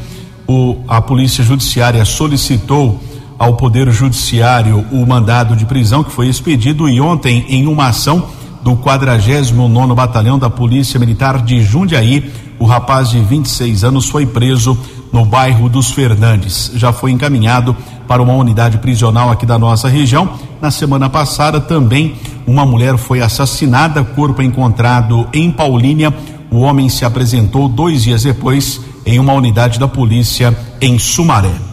O, 0.47 0.77
a 0.87 1.01
polícia 1.01 1.43
judiciária 1.43 2.05
solicitou 2.05 3.01
ao 3.43 3.55
Poder 3.55 3.91
Judiciário 3.91 4.85
o 4.89 5.05
mandado 5.05 5.53
de 5.53 5.65
prisão 5.65 6.01
que 6.01 6.11
foi 6.13 6.29
expedido 6.29 6.87
e 6.87 7.01
ontem 7.01 7.45
em 7.49 7.67
uma 7.67 7.87
ação 7.87 8.29
do 8.63 8.77
49 8.77 9.93
Batalhão 9.93 10.39
da 10.39 10.49
Polícia 10.49 10.97
Militar 10.97 11.41
de 11.41 11.61
Jundiaí, 11.61 12.31
o 12.57 12.65
rapaz 12.65 13.09
de 13.09 13.19
26 13.19 13.83
anos 13.83 14.07
foi 14.07 14.25
preso 14.25 14.77
no 15.11 15.25
bairro 15.25 15.67
dos 15.67 15.91
Fernandes. 15.91 16.71
Já 16.75 16.93
foi 16.93 17.11
encaminhado 17.11 17.75
para 18.07 18.21
uma 18.21 18.33
unidade 18.33 18.77
prisional 18.77 19.29
aqui 19.29 19.45
da 19.45 19.59
nossa 19.59 19.89
região. 19.89 20.29
Na 20.61 20.71
semana 20.71 21.09
passada 21.09 21.59
também 21.59 22.15
uma 22.47 22.65
mulher 22.65 22.97
foi 22.97 23.21
assassinada, 23.21 24.05
corpo 24.05 24.41
encontrado 24.41 25.27
em 25.33 25.51
Paulínia. 25.51 26.13
O 26.49 26.59
homem 26.59 26.87
se 26.87 27.03
apresentou 27.03 27.67
dois 27.67 28.03
dias 28.03 28.23
depois 28.23 28.79
em 29.05 29.19
uma 29.19 29.33
unidade 29.33 29.77
da 29.77 29.87
polícia 29.87 30.57
em 30.79 30.97
Sumaré. 30.97 31.72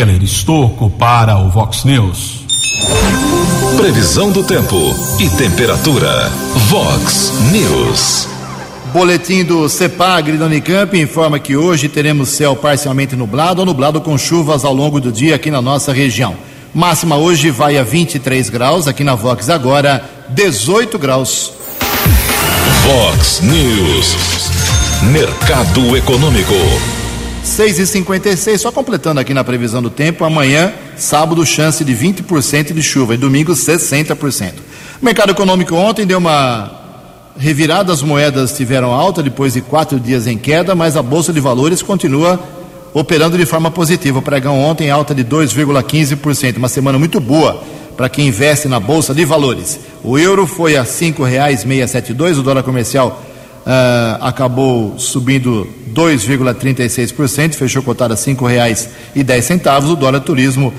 Keller 0.00 0.22
Estocco 0.22 0.88
para 0.88 1.36
o 1.36 1.50
Vox 1.50 1.84
News. 1.84 2.46
Previsão 3.76 4.30
do 4.32 4.42
tempo 4.42 4.74
e 5.18 5.28
temperatura. 5.28 6.30
Vox 6.70 7.30
News. 7.52 8.26
Boletim 8.94 9.44
do 9.44 9.68
CEPAGRI 9.68 10.38
da 10.38 10.46
Unicamp 10.46 10.98
informa 10.98 11.38
que 11.38 11.54
hoje 11.54 11.86
teremos 11.86 12.30
céu 12.30 12.56
parcialmente 12.56 13.14
nublado 13.14 13.60
ou 13.60 13.66
nublado 13.66 14.00
com 14.00 14.16
chuvas 14.16 14.64
ao 14.64 14.72
longo 14.72 15.02
do 15.02 15.12
dia 15.12 15.34
aqui 15.34 15.50
na 15.50 15.60
nossa 15.60 15.92
região. 15.92 16.34
Máxima 16.72 17.18
hoje 17.18 17.50
vai 17.50 17.76
a 17.76 17.82
23 17.82 18.48
graus, 18.48 18.88
aqui 18.88 19.04
na 19.04 19.14
Vox 19.14 19.50
agora 19.50 20.02
18 20.30 20.98
graus. 20.98 21.52
Vox 22.86 23.42
News. 23.42 24.16
Mercado 25.12 25.94
Econômico. 25.94 26.54
6 27.42 27.78
e 27.78 27.86
56 27.86 28.60
só 28.60 28.70
completando 28.70 29.20
aqui 29.20 29.32
na 29.32 29.42
previsão 29.42 29.82
do 29.82 29.90
tempo, 29.90 30.24
amanhã, 30.24 30.72
sábado, 30.96 31.44
chance 31.44 31.84
de 31.84 31.94
20% 31.94 32.72
de 32.72 32.82
chuva 32.82 33.14
e 33.14 33.16
domingo 33.16 33.52
60%. 33.52 34.52
O 35.00 35.04
mercado 35.04 35.30
econômico 35.30 35.74
ontem 35.74 36.06
deu 36.06 36.18
uma 36.18 36.70
revirada, 37.36 37.92
as 37.92 38.02
moedas 38.02 38.52
tiveram 38.52 38.92
alta 38.92 39.22
depois 39.22 39.54
de 39.54 39.62
quatro 39.62 39.98
dias 39.98 40.26
em 40.26 40.36
queda, 40.36 40.74
mas 40.74 40.96
a 40.96 41.02
Bolsa 41.02 41.32
de 41.32 41.40
Valores 41.40 41.82
continua 41.82 42.38
operando 42.92 43.38
de 43.38 43.46
forma 43.46 43.70
positiva. 43.70 44.18
O 44.18 44.22
pregão 44.22 44.60
ontem 44.60 44.90
alta 44.90 45.14
de 45.14 45.24
2,15%, 45.24 46.58
uma 46.58 46.68
semana 46.68 46.98
muito 46.98 47.18
boa 47.20 47.62
para 47.96 48.08
quem 48.08 48.28
investe 48.28 48.68
na 48.68 48.78
Bolsa 48.78 49.14
de 49.14 49.24
Valores. 49.24 49.80
O 50.02 50.18
euro 50.18 50.46
foi 50.46 50.76
a 50.76 50.82
R$ 50.82 50.88
5,672, 50.88 52.38
o 52.38 52.42
dólar 52.42 52.62
comercial 52.62 53.22
uh, 53.66 54.22
acabou 54.24 54.98
subindo 54.98 55.66
2,36%, 55.94 57.54
fechou 57.54 57.82
cotado 57.82 58.14
a 58.14 58.16
dez 59.22 59.44
centavos, 59.44 59.90
o 59.90 59.96
dólar 59.96 60.20
turismo 60.20 60.72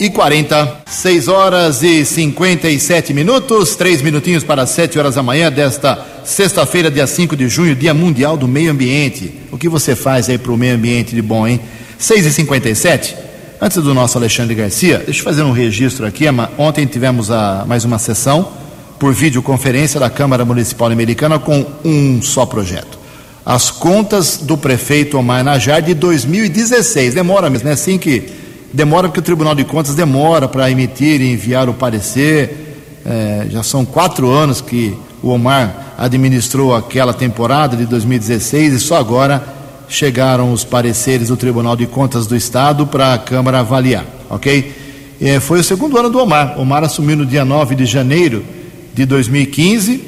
e 0.00 0.10
quarenta, 0.10 0.78
seis 0.86 1.28
horas 1.28 1.82
e 1.82 2.04
cinquenta 2.04 2.68
e 2.68 2.80
sete 2.80 3.12
minutos, 3.12 3.76
três 3.76 4.00
minutinhos 4.00 4.42
para 4.42 4.66
sete 4.66 4.98
horas 4.98 5.16
da 5.16 5.22
manhã 5.22 5.50
desta 5.50 5.98
sexta-feira, 6.24 6.90
dia 6.90 7.06
5 7.06 7.36
de 7.36 7.48
junho, 7.48 7.74
dia 7.74 7.92
mundial 7.92 8.36
do 8.36 8.48
meio 8.48 8.70
ambiente. 8.70 9.32
O 9.50 9.58
que 9.58 9.68
você 9.68 9.94
faz 9.94 10.28
aí 10.28 10.38
para 10.38 10.52
o 10.52 10.56
meio 10.56 10.74
ambiente 10.74 11.14
de 11.14 11.22
bom, 11.22 11.46
hein? 11.46 11.60
Seis 11.98 12.24
e 12.24 12.32
cinquenta 12.32 12.68
e 12.68 12.74
sete. 12.74 13.16
Antes 13.60 13.80
do 13.80 13.94
nosso 13.94 14.18
Alexandre 14.18 14.54
Garcia, 14.56 14.98
deixa 15.04 15.20
eu 15.20 15.24
fazer 15.24 15.42
um 15.42 15.52
registro 15.52 16.04
aqui. 16.04 16.24
Ontem 16.58 16.84
tivemos 16.84 17.30
a, 17.30 17.64
mais 17.66 17.84
uma 17.84 17.98
sessão 17.98 18.61
por 19.02 19.12
videoconferência 19.12 19.98
da 19.98 20.08
Câmara 20.08 20.44
Municipal 20.44 20.88
Americana 20.88 21.36
com 21.36 21.66
um 21.84 22.22
só 22.22 22.46
projeto. 22.46 22.96
As 23.44 23.68
contas 23.68 24.36
do 24.36 24.56
prefeito 24.56 25.18
Omar 25.18 25.42
Najar 25.42 25.82
de 25.82 25.92
2016. 25.92 27.12
Demora 27.12 27.50
mesmo, 27.50 27.68
é 27.68 27.72
assim 27.72 27.98
que 27.98 28.30
demora 28.72 29.08
porque 29.08 29.18
o 29.18 29.22
Tribunal 29.24 29.56
de 29.56 29.64
Contas 29.64 29.96
demora 29.96 30.46
para 30.46 30.70
emitir 30.70 31.20
e 31.20 31.32
enviar 31.32 31.68
o 31.68 31.74
parecer. 31.74 32.76
É, 33.04 33.46
já 33.50 33.64
são 33.64 33.84
quatro 33.84 34.30
anos 34.30 34.60
que 34.60 34.96
o 35.20 35.30
Omar 35.30 35.94
administrou 35.98 36.72
aquela 36.72 37.12
temporada 37.12 37.76
de 37.76 37.86
2016 37.86 38.74
e 38.74 38.78
só 38.78 38.98
agora 38.98 39.44
chegaram 39.88 40.52
os 40.52 40.64
pareceres 40.64 41.26
do 41.26 41.36
Tribunal 41.36 41.74
de 41.74 41.88
Contas 41.88 42.28
do 42.28 42.36
Estado 42.36 42.86
para 42.86 43.14
a 43.14 43.18
Câmara 43.18 43.58
avaliar, 43.58 44.06
ok? 44.30 44.72
É, 45.20 45.40
foi 45.40 45.58
o 45.58 45.64
segundo 45.64 45.98
ano 45.98 46.08
do 46.08 46.20
Omar. 46.20 46.56
Omar 46.56 46.84
assumiu 46.84 47.16
no 47.16 47.26
dia 47.26 47.44
9 47.44 47.74
de 47.74 47.84
janeiro 47.84 48.61
de 48.94 49.06
2015, 49.06 50.04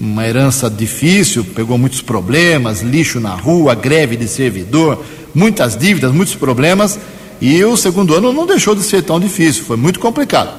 uma 0.00 0.26
herança 0.26 0.70
difícil, 0.70 1.44
pegou 1.44 1.76
muitos 1.76 2.00
problemas, 2.00 2.82
lixo 2.82 3.18
na 3.18 3.34
rua, 3.34 3.74
greve 3.74 4.16
de 4.16 4.28
servidor, 4.28 5.04
muitas 5.34 5.76
dívidas, 5.76 6.12
muitos 6.12 6.34
problemas, 6.34 6.98
e 7.40 7.64
o 7.64 7.76
segundo 7.76 8.14
ano 8.14 8.32
não 8.32 8.46
deixou 8.46 8.74
de 8.74 8.82
ser 8.82 9.02
tão 9.02 9.18
difícil, 9.18 9.64
foi 9.64 9.76
muito 9.76 9.98
complicado. 9.98 10.50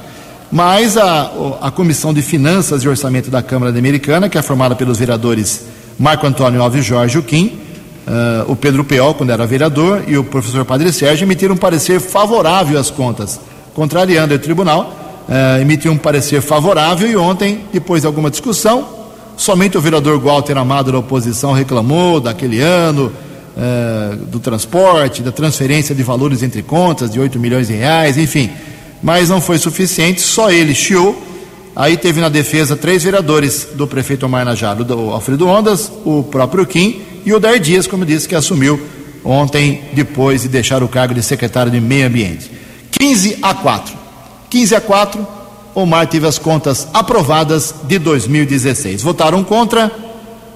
Mas 0.52 0.96
a, 0.96 1.30
a 1.60 1.70
Comissão 1.70 2.12
de 2.12 2.22
Finanças 2.22 2.82
e 2.82 2.88
Orçamento 2.88 3.30
da 3.30 3.42
Câmara 3.42 3.76
Americana, 3.76 4.28
que 4.28 4.36
é 4.36 4.42
formada 4.42 4.74
pelos 4.74 4.98
vereadores 4.98 5.62
Marco 5.98 6.26
Antônio 6.26 6.60
Alves 6.60 6.84
Jorge 6.84 7.18
Uquim, 7.18 7.58
uh, 8.06 8.50
o 8.50 8.56
Pedro 8.56 8.82
Peol, 8.82 9.14
quando 9.14 9.30
era 9.30 9.46
vereador, 9.46 10.02
e 10.08 10.18
o 10.18 10.24
professor 10.24 10.64
Padre 10.64 10.92
Sérgio, 10.92 11.24
emitiram 11.24 11.54
um 11.54 11.58
parecer 11.58 12.00
favorável 12.00 12.78
às 12.80 12.90
contas, 12.90 13.38
contrariando 13.74 14.34
o 14.34 14.38
tribunal, 14.38 14.99
uh, 15.30 15.60
emitiu 15.62 15.92
um 15.92 15.96
parecer 15.96 16.42
favorável 16.42 17.08
e 17.08 17.16
ontem, 17.16 17.60
depois 17.72 18.02
de 18.02 18.06
alguma 18.06 18.30
discussão, 18.30 18.86
somente 19.36 19.78
o 19.78 19.80
vereador 19.80 20.18
Walter 20.18 20.58
Amado 20.58 20.92
da 20.92 20.98
oposição 20.98 21.52
reclamou 21.52 22.20
daquele 22.20 22.60
ano, 22.60 23.12
uh, 23.56 24.16
do 24.26 24.40
transporte, 24.40 25.22
da 25.22 25.32
transferência 25.32 25.94
de 25.94 26.02
valores 26.02 26.42
entre 26.42 26.62
contas 26.62 27.10
de 27.10 27.18
8 27.18 27.38
milhões 27.38 27.68
de 27.68 27.74
reais, 27.74 28.18
enfim. 28.18 28.50
Mas 29.02 29.30
não 29.30 29.40
foi 29.40 29.56
suficiente, 29.56 30.20
só 30.20 30.50
ele 30.50 30.74
chiou 30.74 31.30
Aí 31.74 31.96
teve 31.96 32.20
na 32.20 32.28
defesa 32.28 32.76
três 32.76 33.04
vereadores 33.04 33.68
do 33.74 33.86
prefeito 33.86 34.26
Omar 34.26 34.44
Najaro, 34.44 34.84
o 34.94 35.10
Alfredo 35.12 35.46
Ondas, 35.46 35.90
o 36.04 36.22
próprio 36.22 36.66
Kim 36.66 37.00
e 37.24 37.32
o 37.32 37.38
Dar 37.38 37.58
Dias, 37.58 37.86
como 37.86 38.04
disse, 38.04 38.28
que 38.28 38.34
assumiu 38.34 38.80
ontem, 39.24 39.84
depois 39.92 40.42
de 40.42 40.48
deixar 40.48 40.82
o 40.82 40.88
cargo 40.88 41.14
de 41.14 41.22
secretário 41.22 41.70
de 41.70 41.80
Meio 41.80 42.06
Ambiente. 42.06 42.50
15 42.90 43.38
a 43.40 43.54
4. 43.54 43.99
15 44.50 44.74
a 44.74 44.80
4, 44.80 45.26
Omar 45.74 46.08
teve 46.08 46.26
as 46.26 46.38
contas 46.38 46.88
aprovadas 46.92 47.72
de 47.84 47.98
2016. 48.00 49.00
Votaram 49.00 49.44
contra 49.44 49.90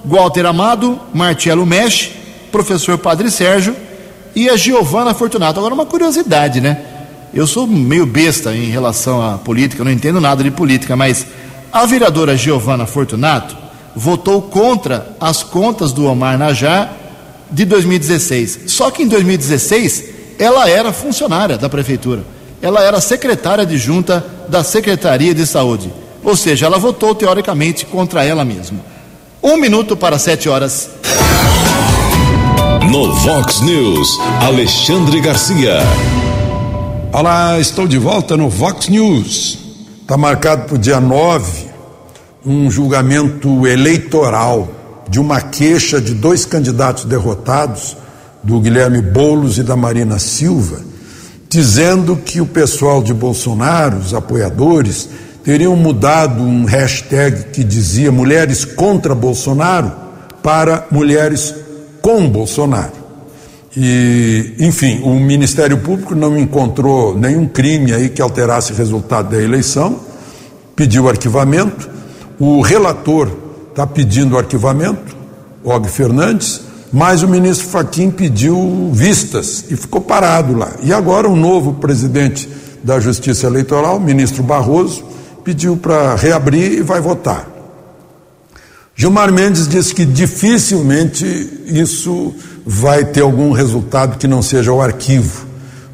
Walter 0.03 0.45
Amado, 0.45 0.99
Marcelo 1.13 1.65
Mesh, 1.65 2.11
professor 2.51 2.97
Padre 2.97 3.31
Sérgio 3.31 3.75
e 4.35 4.49
a 4.49 4.57
Giovana 4.57 5.13
Fortunato. 5.13 5.59
Agora, 5.59 5.73
uma 5.73 5.85
curiosidade, 5.85 6.59
né? 6.59 6.77
Eu 7.33 7.47
sou 7.47 7.65
meio 7.65 8.05
besta 8.05 8.53
em 8.53 8.69
relação 8.69 9.21
à 9.21 9.37
política, 9.37 9.83
não 9.83 9.91
entendo 9.91 10.19
nada 10.19 10.43
de 10.43 10.51
política, 10.51 10.95
mas 10.95 11.25
a 11.71 11.85
vereadora 11.85 12.35
Giovana 12.35 12.85
Fortunato 12.85 13.55
votou 13.95 14.41
contra 14.41 15.15
as 15.19 15.41
contas 15.41 15.93
do 15.93 16.05
Omar 16.05 16.37
Najá 16.37 16.89
de 17.49 17.63
2016. 17.63 18.59
Só 18.67 18.91
que 18.91 19.03
em 19.03 19.07
2016 19.07 20.03
ela 20.37 20.69
era 20.69 20.91
funcionária 20.91 21.57
da 21.57 21.69
prefeitura. 21.69 22.34
Ela 22.65 22.81
era 22.81 22.99
secretária 22.99 23.61
adjunta 23.61 24.25
da 24.49 24.63
Secretaria 24.63 25.35
de 25.35 25.45
Saúde. 25.45 25.93
Ou 26.23 26.35
seja, 26.35 26.65
ela 26.65 26.79
votou 26.79 27.13
teoricamente 27.13 27.85
contra 27.85 28.25
ela 28.25 28.43
mesma. 28.43 28.79
Um 29.43 29.55
minuto 29.55 29.95
para 29.95 30.17
sete 30.17 30.49
horas. 30.49 30.89
No 32.89 33.13
Vox 33.17 33.61
News, 33.61 34.19
Alexandre 34.41 35.21
Garcia. 35.21 35.77
Olá, 37.13 37.59
estou 37.59 37.87
de 37.87 37.99
volta 37.99 38.35
no 38.35 38.49
Vox 38.49 38.89
News. 38.89 39.59
Está 40.01 40.17
marcado 40.17 40.63
para 40.63 40.73
o 40.73 40.79
dia 40.79 40.99
9 40.99 41.67
um 42.43 42.71
julgamento 42.71 43.67
eleitoral 43.67 44.67
de 45.07 45.19
uma 45.19 45.39
queixa 45.39 46.01
de 46.01 46.15
dois 46.15 46.45
candidatos 46.45 47.05
derrotados, 47.05 47.95
do 48.41 48.59
Guilherme 48.59 49.03
Boulos 49.03 49.59
e 49.59 49.63
da 49.63 49.75
Marina 49.75 50.17
Silva, 50.17 50.94
dizendo 51.55 52.17
que 52.17 52.41
o 52.41 52.45
pessoal 52.45 53.01
de 53.01 53.13
Bolsonaro, 53.13 53.97
os 53.97 54.13
apoiadores, 54.13 55.07
teriam 55.41 55.73
mudado 55.73 56.43
um 56.43 56.65
hashtag 56.65 57.45
que 57.45 57.63
dizia 57.63 58.11
mulheres 58.11 58.65
contra 58.65 59.15
Bolsonaro 59.15 59.89
para 60.43 60.85
mulheres 60.91 61.55
com 62.01 62.27
Bolsonaro. 62.27 62.91
E, 63.73 64.53
enfim, 64.59 64.99
o 65.01 65.17
Ministério 65.17 65.77
Público 65.77 66.13
não 66.13 66.37
encontrou 66.37 67.17
nenhum 67.17 67.47
crime 67.47 67.93
aí 67.93 68.09
que 68.09 68.21
alterasse 68.21 68.73
o 68.73 68.75
resultado 68.75 69.29
da 69.29 69.41
eleição, 69.41 70.01
pediu 70.75 71.07
arquivamento. 71.07 71.89
O 72.37 72.59
relator 72.59 73.31
está 73.69 73.87
pedindo 73.87 74.37
arquivamento, 74.37 75.15
Og 75.63 75.87
Fernandes, 75.87 76.63
mas 76.95 77.23
o 77.23 77.27
ministro 77.27 77.67
Faquim 77.67 78.09
pediu 78.09 78.89
vistas 78.93 79.65
e 79.69 79.75
ficou 79.75 79.99
parado 79.99 80.57
lá. 80.57 80.71
E 80.81 80.93
agora 80.93 81.27
o 81.27 81.35
novo 81.35 81.73
presidente 81.73 82.47
da 82.81 83.01
Justiça 83.01 83.47
Eleitoral, 83.47 83.99
ministro 83.99 84.41
Barroso, 84.41 85.03
pediu 85.43 85.75
para 85.75 86.15
reabrir 86.15 86.71
e 86.71 86.81
vai 86.81 87.01
votar. 87.01 87.49
Gilmar 88.95 89.29
Mendes 89.29 89.67
disse 89.67 89.93
que 89.93 90.05
dificilmente 90.05 91.25
isso 91.65 92.33
vai 92.65 93.03
ter 93.03 93.23
algum 93.23 93.51
resultado 93.51 94.17
que 94.17 94.25
não 94.25 94.41
seja 94.41 94.71
o 94.71 94.81
arquivo, 94.81 95.45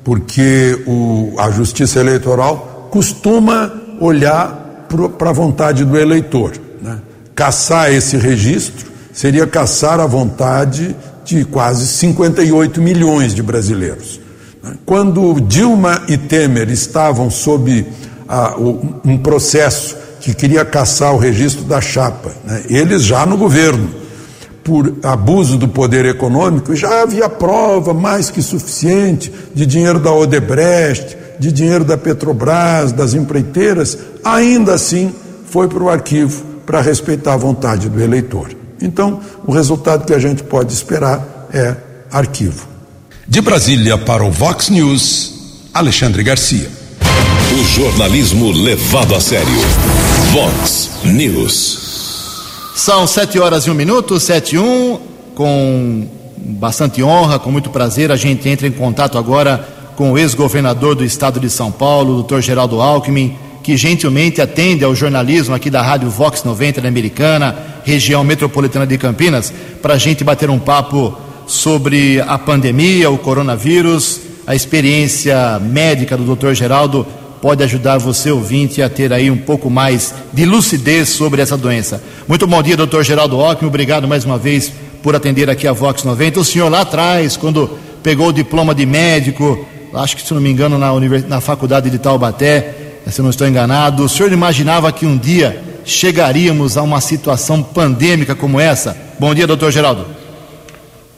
porque 0.03 0.83
o, 0.85 1.33
a 1.39 1.49
Justiça 1.49 1.99
Eleitoral 1.99 2.89
costuma 2.91 3.73
olhar 3.99 4.85
para 5.17 5.31
a 5.31 5.33
vontade 5.33 5.83
do 5.83 5.97
eleitor. 5.97 6.51
Né? 6.79 6.99
Caçar 7.33 7.91
esse 7.91 8.17
registro 8.17 8.90
seria 9.21 9.45
caçar 9.45 9.99
a 9.99 10.07
vontade 10.07 10.95
de 11.23 11.45
quase 11.45 11.85
58 11.85 12.81
milhões 12.81 13.35
de 13.35 13.43
brasileiros. 13.43 14.19
Quando 14.83 15.39
Dilma 15.39 16.01
e 16.07 16.17
Temer 16.17 16.71
estavam 16.71 17.29
sob 17.29 17.85
a, 18.27 18.55
um 19.05 19.19
processo 19.19 19.95
que 20.19 20.33
queria 20.33 20.65
caçar 20.65 21.13
o 21.13 21.19
registro 21.19 21.65
da 21.65 21.79
chapa, 21.79 22.31
né? 22.43 22.63
eles 22.67 23.03
já 23.03 23.23
no 23.23 23.37
governo 23.37 23.91
por 24.63 24.91
abuso 25.03 25.55
do 25.55 25.67
poder 25.67 26.07
econômico, 26.07 26.75
já 26.75 27.03
havia 27.03 27.29
prova 27.29 27.93
mais 27.93 28.31
que 28.31 28.41
suficiente 28.41 29.31
de 29.53 29.67
dinheiro 29.67 29.99
da 29.99 30.11
Odebrecht, 30.11 31.15
de 31.37 31.51
dinheiro 31.51 31.85
da 31.85 31.95
Petrobras, 31.95 32.91
das 32.91 33.13
empreiteiras, 33.13 33.99
ainda 34.23 34.73
assim 34.73 35.13
foi 35.45 35.67
para 35.67 35.83
o 35.83 35.89
arquivo 35.91 36.43
para 36.65 36.81
respeitar 36.81 37.35
a 37.35 37.37
vontade 37.37 37.87
do 37.87 38.01
eleitor. 38.01 38.60
Então, 38.81 39.19
o 39.45 39.51
resultado 39.51 40.05
que 40.05 40.13
a 40.13 40.19
gente 40.19 40.43
pode 40.43 40.73
esperar 40.73 41.47
é 41.53 41.75
arquivo. 42.11 42.67
De 43.27 43.39
Brasília 43.41 43.97
para 43.97 44.23
o 44.23 44.31
Vox 44.31 44.69
News, 44.69 45.69
Alexandre 45.73 46.23
Garcia. 46.23 46.69
O 47.53 47.63
jornalismo 47.63 48.51
levado 48.51 49.13
a 49.13 49.19
sério. 49.21 49.47
Vox 50.31 50.89
News. 51.03 51.91
São 52.75 53.05
sete 53.05 53.37
horas 53.37 53.65
e 53.65 53.71
um 53.71 53.73
minuto, 53.73 54.19
sete 54.19 54.55
e 54.55 54.59
um, 54.59 54.99
com 55.35 56.07
bastante 56.37 57.03
honra, 57.03 57.37
com 57.37 57.51
muito 57.51 57.69
prazer, 57.69 58.11
a 58.11 58.15
gente 58.15 58.47
entra 58.49 58.67
em 58.67 58.71
contato 58.71 59.17
agora 59.17 59.67
com 59.95 60.13
o 60.13 60.17
ex-governador 60.17 60.95
do 60.95 61.03
estado 61.03 61.39
de 61.39 61.49
São 61.49 61.71
Paulo, 61.71 62.15
doutor 62.15 62.41
Geraldo 62.41 62.81
Alckmin, 62.81 63.37
que 63.61 63.77
gentilmente 63.77 64.41
atende 64.41 64.83
ao 64.83 64.95
jornalismo 64.95 65.53
aqui 65.53 65.69
da 65.69 65.81
Rádio 65.81 66.09
Vox 66.09 66.43
90 66.43 66.81
da 66.81 66.87
Americana, 66.87 67.55
região 67.83 68.23
metropolitana 68.23 68.85
de 68.85 68.97
Campinas, 68.97 69.53
para 69.81 69.95
a 69.95 69.97
gente 69.97 70.23
bater 70.23 70.49
um 70.49 70.59
papo 70.59 71.17
sobre 71.47 72.21
a 72.21 72.37
pandemia, 72.37 73.09
o 73.09 73.17
coronavírus, 73.17 74.21
a 74.47 74.55
experiência 74.55 75.59
médica 75.59 76.17
do 76.17 76.23
doutor 76.23 76.53
Geraldo 76.55 77.05
pode 77.41 77.63
ajudar 77.63 77.97
você, 77.97 78.29
ouvinte, 78.29 78.81
a 78.81 78.89
ter 78.89 79.11
aí 79.11 79.31
um 79.31 79.37
pouco 79.37 79.69
mais 79.69 80.13
de 80.31 80.45
lucidez 80.45 81.09
sobre 81.09 81.41
essa 81.41 81.57
doença. 81.57 82.01
Muito 82.27 82.45
bom 82.45 82.61
dia, 82.61 82.77
doutor 82.77 83.03
Geraldo 83.03 83.41
Alckmin. 83.41 83.67
Obrigado 83.67 84.07
mais 84.07 84.23
uma 84.23 84.37
vez 84.37 84.71
por 85.01 85.15
atender 85.15 85.49
aqui 85.49 85.67
a 85.67 85.73
Vox 85.73 86.03
90. 86.03 86.39
O 86.39 86.45
senhor 86.45 86.69
lá 86.69 86.81
atrás, 86.81 87.35
quando 87.35 87.77
pegou 88.03 88.27
o 88.27 88.33
diploma 88.33 88.75
de 88.75 88.85
médico, 88.85 89.65
acho 89.93 90.15
que 90.15 90.21
se 90.21 90.33
não 90.33 90.39
me 90.39 90.51
engano, 90.51 90.77
na, 90.77 90.93
univers... 90.93 91.27
na 91.27 91.41
faculdade 91.41 91.89
de 91.89 91.97
Taubaté, 91.97 92.75
se 93.07 93.21
não 93.21 93.31
estou 93.31 93.47
enganado, 93.47 94.03
o 94.03 94.09
senhor 94.09 94.31
imaginava 94.31 94.91
que 94.91 95.05
um 95.05 95.17
dia 95.17 95.59
chegaríamos 95.85 96.77
a 96.77 96.81
uma 96.81 97.01
situação 97.01 97.63
pandêmica 97.63 98.35
como 98.35 98.59
essa? 98.59 98.95
Bom 99.19 99.33
dia, 99.33 99.47
doutor 99.47 99.71
Geraldo. 99.71 100.05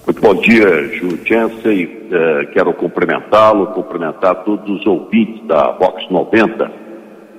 Muito 0.06 0.20
bom 0.20 0.36
dia, 0.36 0.68
Ju 0.98 1.18
Jensen. 1.26 1.86
Uh, 1.86 2.52
quero 2.52 2.74
cumprimentá-lo, 2.74 3.68
cumprimentar 3.68 4.44
todos 4.44 4.70
os 4.70 4.86
ouvintes 4.86 5.48
da 5.48 5.72
Vox 5.72 6.04
90, 6.12 6.70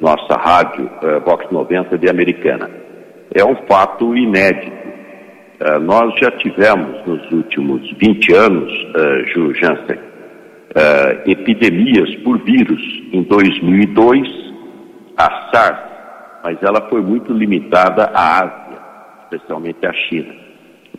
nossa 0.00 0.34
rádio 0.34 0.90
uh, 1.02 1.20
Vox 1.24 1.46
90 1.52 1.98
de 1.98 2.08
Americana. 2.08 2.70
É 3.34 3.44
um 3.44 3.54
fato 3.68 4.16
inédito. 4.16 4.72
Uh, 5.60 5.78
nós 5.80 6.18
já 6.18 6.30
tivemos 6.30 7.06
nos 7.06 7.30
últimos 7.30 7.82
20 7.98 8.32
anos, 8.32 8.72
uh, 8.72 9.26
Ju 9.32 9.54
Jansen, 9.54 9.98
epidemias 11.26 12.14
por 12.24 12.42
vírus. 12.42 12.82
Em 13.12 13.22
2002, 13.24 14.26
a 15.16 15.50
SARS, 15.52 15.93
mas 16.44 16.62
ela 16.62 16.86
foi 16.90 17.00
muito 17.00 17.32
limitada 17.32 18.10
à 18.14 18.44
Ásia, 18.44 18.78
especialmente 19.22 19.86
à 19.86 19.92
China. 19.94 20.34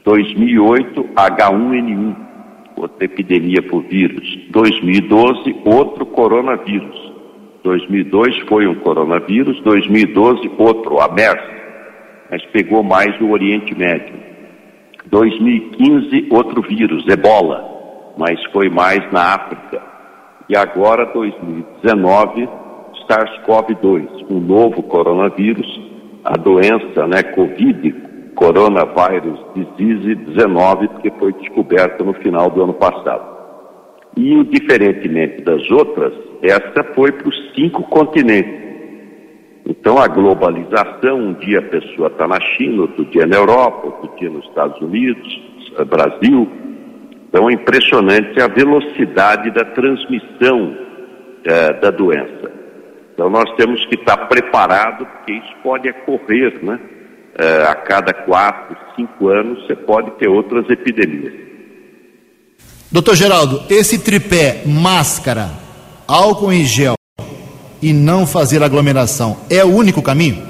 2008, 0.03 1.03
H1N1. 1.15 2.15
outra 2.75 3.05
epidemia 3.05 3.61
por 3.61 3.83
vírus. 3.83 4.27
2012, 4.49 5.55
outro 5.63 6.03
coronavírus. 6.07 7.13
2002 7.63 8.39
foi 8.47 8.67
um 8.67 8.75
coronavírus, 8.75 9.61
2012 9.61 10.51
outro, 10.57 10.99
a 10.99 11.07
MERS, 11.13 11.43
mas 12.31 12.43
pegou 12.47 12.83
mais 12.83 13.19
no 13.19 13.31
Oriente 13.31 13.75
Médio. 13.77 14.15
2015 15.05 16.27
outro 16.31 16.63
vírus, 16.63 17.07
ebola, 17.07 18.13
mas 18.17 18.43
foi 18.51 18.67
mais 18.69 18.99
na 19.11 19.35
África. 19.35 19.81
E 20.49 20.57
agora 20.57 21.05
2019 21.05 22.64
SARS-CoV-2, 23.07 24.25
um 24.29 24.39
novo 24.39 24.83
coronavírus, 24.83 25.67
a 26.23 26.37
doença, 26.37 27.07
né, 27.07 27.23
Covid, 27.23 27.93
Coronavirus 28.35 29.39
Disease 29.55 30.15
19, 30.15 30.87
que 31.01 31.11
foi 31.11 31.33
descoberta 31.33 32.03
no 32.03 32.13
final 32.15 32.49
do 32.49 32.63
ano 32.63 32.73
passado. 32.73 33.35
E, 34.17 34.43
diferentemente 34.45 35.41
das 35.41 35.69
outras, 35.71 36.13
essa 36.41 36.83
foi 36.93 37.11
para 37.11 37.27
os 37.27 37.53
cinco 37.53 37.83
continentes. 37.83 38.65
Então, 39.65 39.97
a 39.97 40.07
globalização, 40.07 41.17
um 41.17 41.33
dia 41.33 41.59
a 41.59 41.63
pessoa 41.63 42.07
está 42.07 42.27
na 42.27 42.39
China, 42.39 42.83
outro 42.83 43.03
dia 43.05 43.25
na 43.25 43.37
Europa, 43.37 43.87
outro 43.87 44.11
dia 44.19 44.29
nos 44.29 44.45
Estados 44.45 44.79
Unidos, 44.79 45.41
eh, 45.77 45.83
Brasil. 45.83 46.47
Então, 47.27 47.49
é 47.49 47.53
impressionante 47.53 48.39
a 48.39 48.47
velocidade 48.47 49.49
da 49.51 49.65
transmissão 49.65 50.77
eh, 51.43 51.73
da 51.73 51.89
doença. 51.89 52.54
Então, 53.15 53.29
nós 53.29 53.49
temos 53.55 53.83
que 53.87 53.95
estar 53.95 54.17
preparados, 54.27 55.07
porque 55.07 55.31
isso 55.31 55.55
pode 55.63 55.89
ocorrer, 55.89 56.63
né? 56.63 56.79
Eh, 57.37 57.65
a 57.67 57.75
cada 57.75 58.13
quatro, 58.13 58.77
cinco 58.95 59.29
anos, 59.29 59.65
você 59.65 59.75
pode 59.75 60.11
ter 60.11 60.27
outras 60.27 60.69
epidemias. 60.69 61.33
Doutor 62.91 63.15
Geraldo, 63.15 63.63
esse 63.69 64.03
tripé, 64.03 64.61
máscara, 64.65 65.49
álcool 66.07 66.53
em 66.53 66.63
gel 66.63 66.95
e 67.81 67.91
não 67.91 68.25
fazer 68.25 68.63
aglomeração, 68.63 69.37
é 69.49 69.63
o 69.63 69.75
único 69.75 70.01
caminho? 70.01 70.41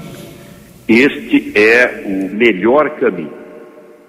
Este 0.88 1.52
é 1.58 2.04
o 2.06 2.36
melhor 2.36 2.92
caminho. 3.00 3.34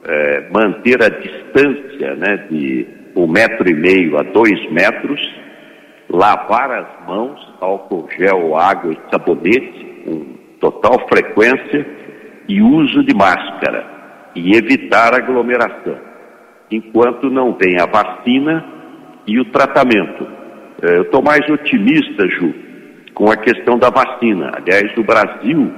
É, 0.04 0.48
manter 0.50 1.02
a 1.02 1.08
distância 1.08 2.14
né, 2.14 2.46
de 2.50 2.86
um 3.16 3.26
metro 3.26 3.68
e 3.68 3.74
meio 3.74 4.18
a 4.18 4.22
dois 4.22 4.70
metros, 4.70 5.20
lavar 6.08 6.70
as 6.70 7.06
mãos, 7.06 7.54
álcool 7.60 8.08
gel, 8.16 8.56
água 8.56 8.92
e 8.92 9.10
sabonete, 9.10 10.02
com 10.04 10.36
total 10.60 11.06
frequência, 11.08 11.86
e 12.48 12.62
uso 12.62 13.02
de 13.04 13.14
máscara, 13.14 13.84
e 14.34 14.54
evitar 14.54 15.14
aglomeração 15.14 16.06
enquanto 16.70 17.30
não 17.30 17.52
vem 17.52 17.78
a 17.80 17.86
vacina 17.86 18.64
e 19.26 19.38
o 19.38 19.44
tratamento. 19.46 20.26
É, 20.82 20.98
eu 20.98 21.02
estou 21.02 21.22
mais 21.22 21.48
otimista, 21.48 22.28
Ju, 22.28 22.54
com 23.14 23.30
a 23.30 23.36
questão 23.36 23.78
da 23.78 23.90
vacina. 23.90 24.52
Aliás, 24.54 24.96
o 24.96 25.02
Brasil 25.02 25.72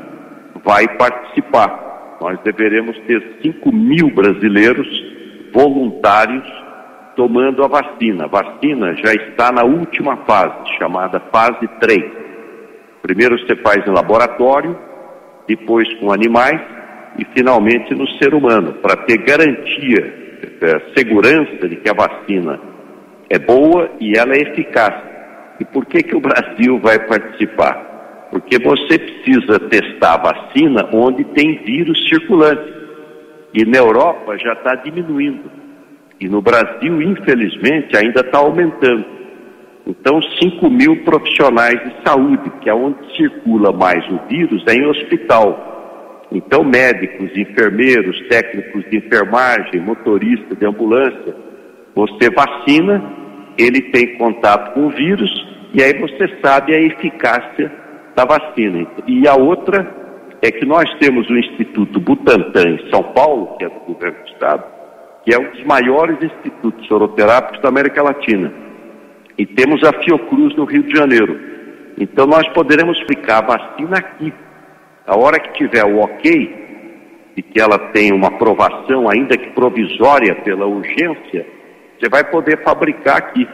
vai 0.65 0.89
participar. 0.97 2.17
Nós 2.21 2.39
deveremos 2.41 2.99
ter 3.07 3.39
5 3.43 3.73
mil 3.73 4.11
brasileiros 4.11 4.89
voluntários 5.53 6.47
tomando 7.19 7.65
a 7.65 7.67
vacina. 7.67 8.27
A 8.27 8.29
vacina 8.29 8.95
já 8.95 9.13
está 9.13 9.51
na 9.51 9.65
última 9.65 10.19
fase, 10.19 10.79
chamada 10.79 11.19
fase 11.33 11.67
3. 11.81 12.05
Primeiro 13.03 13.37
você 13.41 13.57
faz 13.57 13.85
em 13.85 13.91
laboratório, 13.91 14.79
depois 15.49 15.93
com 15.95 16.13
animais 16.13 16.61
e 17.19 17.25
finalmente 17.35 17.93
no 17.93 18.07
ser 18.19 18.33
humano, 18.33 18.75
para 18.75 18.95
ter 18.99 19.19
garantia 19.19 20.15
é, 20.63 20.97
segurança 20.97 21.69
de 21.69 21.75
que 21.77 21.91
a 21.91 21.93
vacina 21.93 22.61
é 23.29 23.39
boa 23.39 23.91
e 23.99 24.17
ela 24.17 24.35
é 24.35 24.43
eficaz. 24.43 24.95
E 25.59 25.65
por 25.65 25.87
que, 25.87 26.05
que 26.05 26.15
o 26.15 26.21
Brasil 26.21 26.79
vai 26.79 27.01
participar? 27.01 28.29
Porque 28.31 28.61
você 28.61 28.97
precisa 28.97 29.59
testar 29.59 30.15
a 30.15 30.33
vacina 30.33 30.89
onde 30.93 31.25
tem 31.25 31.65
vírus 31.65 31.99
circulante. 32.09 32.79
E 33.53 33.65
na 33.65 33.79
Europa 33.79 34.39
já 34.39 34.53
está 34.53 34.77
diminuindo. 34.77 35.68
E 36.21 36.29
no 36.29 36.43
Brasil, 36.43 37.01
infelizmente, 37.01 37.97
ainda 37.97 38.21
está 38.21 38.39
aumentando. 38.39 39.05
Então, 39.87 40.21
5 40.21 40.69
mil 40.69 41.03
profissionais 41.05 41.81
de 41.83 42.07
saúde, 42.07 42.51
que 42.61 42.69
é 42.69 42.75
onde 42.75 42.99
circula 43.17 43.73
mais 43.73 44.05
o 44.11 44.19
vírus, 44.29 44.63
é 44.67 44.75
em 44.75 44.87
hospital. 44.87 46.27
Então, 46.31 46.63
médicos, 46.63 47.31
enfermeiros, 47.37 48.21
técnicos 48.29 48.85
de 48.91 48.99
enfermagem, 48.99 49.81
motorista 49.81 50.55
de 50.55 50.67
ambulância, 50.67 51.35
você 51.95 52.29
vacina, 52.31 53.03
ele 53.57 53.81
tem 53.91 54.19
contato 54.19 54.75
com 54.75 54.87
o 54.87 54.91
vírus 54.91 55.31
e 55.73 55.83
aí 55.83 55.95
você 55.99 56.29
sabe 56.43 56.75
a 56.75 56.81
eficácia 56.81 57.73
da 58.15 58.25
vacina. 58.25 58.87
E 59.07 59.27
a 59.27 59.35
outra 59.35 59.89
é 60.43 60.51
que 60.51 60.67
nós 60.67 60.89
temos 60.99 61.29
o 61.31 61.37
Instituto 61.37 61.99
Butantan 61.99 62.71
em 62.71 62.91
São 62.91 63.03
Paulo, 63.15 63.57
que 63.57 63.65
é 63.65 63.69
do 63.69 63.81
governo 63.81 64.19
do 64.23 64.29
Estado, 64.29 64.65
que 65.29 65.35
é 65.35 65.39
um 65.39 65.51
dos 65.51 65.63
maiores 65.65 66.17
institutos 66.23 66.87
soroterápicos 66.87 67.61
da 67.61 67.69
América 67.69 68.03
Latina. 68.03 68.51
E 69.37 69.45
temos 69.45 69.85
a 69.85 69.93
Fiocruz 70.03 70.57
no 70.57 70.65
Rio 70.65 70.83
de 70.85 70.97
Janeiro. 70.97 71.39
Então 71.99 72.27
nós 72.27 72.49
poderemos 72.55 72.99
aplicar 73.03 73.45
a 73.45 73.47
vacina 73.47 73.99
aqui 73.99 74.33
a 75.07 75.19
hora 75.19 75.39
que 75.39 75.53
tiver 75.53 75.85
o 75.85 75.99
ok, 75.99 76.69
e 77.37 77.43
que 77.43 77.61
ela 77.61 77.79
tem 77.93 78.11
uma 78.11 78.29
aprovação, 78.29 79.07
ainda 79.09 79.37
que 79.37 79.51
provisória, 79.51 80.35
pela 80.37 80.67
urgência, 80.67 81.47
você 81.99 82.09
vai 82.11 82.25
poder 82.25 82.63
fabricar 82.65 83.19
aqui. 83.19 83.47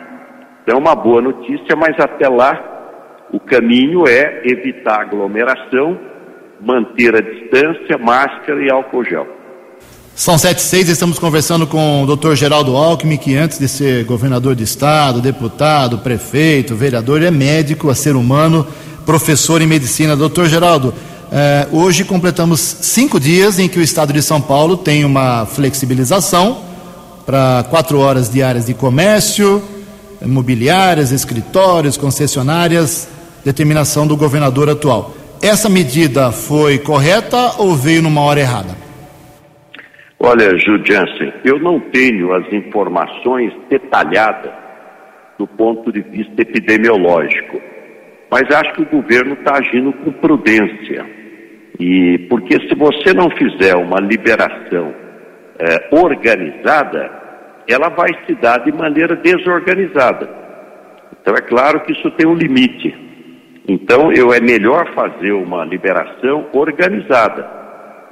Então, 0.63 0.77
é 0.77 0.81
uma 0.81 0.95
boa 0.95 1.21
notícia, 1.21 1.77
mas 1.77 1.99
até 1.99 2.29
lá, 2.29 3.27
o 3.33 3.41
caminho 3.41 4.05
é 4.07 4.43
evitar 4.45 5.03
aglomeração, 5.03 5.99
manter 6.61 7.17
a 7.17 7.21
distância, 7.21 7.99
máscara 7.99 8.65
e 8.65 8.73
álcool 8.73 9.05
gel. 9.05 9.34
São 10.17 10.39
sete 10.39 10.61
e 10.61 10.63
seis, 10.63 10.89
estamos 10.89 11.19
conversando 11.19 11.67
com 11.67 12.05
o 12.05 12.17
Dr. 12.17 12.37
Geraldo 12.37 12.77
Alckmin, 12.77 13.17
que 13.17 13.35
antes 13.35 13.59
de 13.59 13.67
ser 13.67 14.05
governador 14.05 14.55
de 14.55 14.63
estado, 14.63 15.21
deputado, 15.21 15.99
prefeito, 15.99 16.77
vereador, 16.77 17.21
é 17.21 17.33
médico, 17.33 17.91
é 17.91 17.95
ser 17.97 18.15
humano, 18.15 18.65
professor 19.05 19.61
em 19.61 19.67
medicina. 19.67 20.15
Doutor 20.15 20.49
Geraldo, 20.49 20.95
é, 21.33 21.67
hoje 21.73 22.05
completamos 22.05 22.61
cinco 22.61 23.19
dias 23.19 23.59
em 23.59 23.69
que 23.69 23.77
o 23.77 23.83
estado 23.83 24.13
de 24.13 24.23
São 24.23 24.41
Paulo 24.41 24.77
tem 24.77 25.05
uma 25.05 25.47
flexibilização 25.47 26.59
para 27.27 27.65
quatro 27.69 27.99
horas 27.99 28.31
diárias 28.31 28.67
de 28.67 28.73
comércio, 28.73 29.61
imobiliárias, 30.23 31.11
escritórios, 31.11 31.97
concessionárias, 31.97 33.09
determinação 33.45 34.07
do 34.07 34.17
governador 34.17 34.71
atual. 34.71 35.13
Essa 35.43 35.69
medida 35.69 36.31
foi 36.31 36.79
correta 36.79 37.55
ou 37.59 37.75
veio 37.75 38.01
numa 38.01 38.21
hora 38.21 38.39
errada? 38.39 38.84
Olha, 40.27 40.57
Ju 40.57 40.83
Jansen, 40.83 41.35
eu 41.45 41.59
não 41.59 41.79
tenho 41.79 42.33
as 42.33 42.51
informações 42.51 43.53
detalhadas 43.69 44.51
do 45.39 45.47
ponto 45.47 45.93
de 45.93 46.01
vista 46.01 46.41
epidemiológico, 46.41 47.61
mas 48.31 48.51
acho 48.51 48.73
que 48.73 48.83
o 48.85 49.03
governo 49.03 49.35
está 49.35 49.59
agindo 49.59 49.93
com 49.93 50.11
prudência. 50.13 51.05
E 51.79 52.27
porque 52.31 52.55
se 52.67 52.75
você 52.75 53.13
não 53.13 53.29
fizer 53.33 53.77
uma 53.77 54.01
liberação 54.01 54.95
é, 55.59 55.95
organizada, 55.95 57.11
ela 57.69 57.91
vai 57.91 58.09
se 58.27 58.35
dar 58.37 58.65
de 58.65 58.73
maneira 58.73 59.17
desorganizada. 59.17 60.27
Então 61.21 61.35
é 61.35 61.43
claro 61.43 61.81
que 61.81 61.93
isso 61.93 62.11
tem 62.13 62.27
um 62.27 62.35
limite. 62.35 62.97
Então 63.69 64.11
eu 64.11 64.33
é 64.33 64.41
melhor 64.41 64.91
fazer 64.95 65.33
uma 65.33 65.67
liberação 65.67 66.47
organizada 66.55 67.64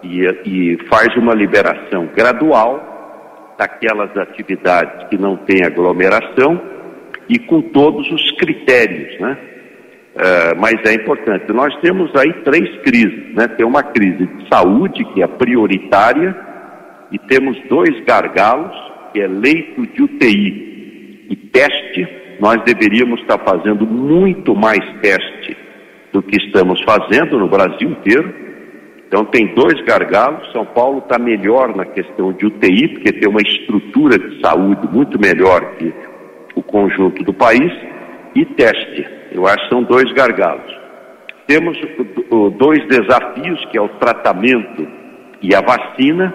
e, 0.02 0.26
e 0.44 0.78
faz 0.88 1.14
uma 1.16 1.34
liberação 1.34 2.08
gradual 2.14 3.54
daquelas 3.58 4.16
atividades 4.16 5.08
que 5.08 5.16
não 5.16 5.36
têm 5.36 5.64
aglomeração 5.64 6.60
e 7.28 7.38
com 7.38 7.62
todos 7.62 8.10
os 8.10 8.30
critérios, 8.32 9.18
né? 9.20 9.38
É, 10.14 10.54
mas 10.56 10.74
é 10.84 10.94
importante. 10.94 11.50
Nós 11.52 11.74
temos 11.80 12.14
aí 12.16 12.32
três 12.44 12.68
crises, 12.82 13.34
né? 13.34 13.48
Tem 13.48 13.64
uma 13.64 13.82
crise 13.82 14.26
de 14.26 14.48
saúde, 14.48 15.04
que 15.14 15.22
é 15.22 15.26
prioritária, 15.26 16.36
e 17.10 17.18
temos 17.18 17.56
dois 17.68 18.04
gargalos, 18.04 18.76
que 19.12 19.20
é 19.20 19.26
leito 19.26 19.86
de 19.86 20.02
UTI 20.02 21.26
e 21.30 21.36
teste. 21.36 22.06
Nós 22.40 22.62
deveríamos 22.64 23.20
estar 23.20 23.38
fazendo 23.38 23.86
muito 23.86 24.54
mais 24.54 24.80
teste 25.00 25.56
do 26.12 26.22
que 26.22 26.36
estamos 26.44 26.82
fazendo 26.82 27.38
no 27.38 27.48
Brasil 27.48 27.88
inteiro. 27.88 28.41
Então 29.12 29.26
tem 29.26 29.54
dois 29.54 29.78
gargalos. 29.82 30.50
São 30.52 30.64
Paulo 30.64 31.00
está 31.00 31.18
melhor 31.18 31.76
na 31.76 31.84
questão 31.84 32.32
de 32.32 32.46
UTI, 32.46 32.88
porque 32.88 33.12
tem 33.12 33.28
uma 33.28 33.42
estrutura 33.42 34.18
de 34.18 34.40
saúde 34.40 34.88
muito 34.90 35.20
melhor 35.20 35.76
que 35.76 35.92
o 36.54 36.62
conjunto 36.62 37.22
do 37.22 37.34
país, 37.34 37.70
e 38.34 38.46
teste. 38.46 39.06
Eu 39.30 39.46
acho 39.46 39.64
que 39.64 39.68
são 39.68 39.82
dois 39.82 40.10
gargalos. 40.14 40.74
Temos 41.46 41.78
dois 42.56 42.86
desafios, 42.88 43.62
que 43.66 43.76
é 43.76 43.82
o 43.82 43.88
tratamento 43.90 44.88
e 45.42 45.54
a 45.54 45.60
vacina. 45.60 46.32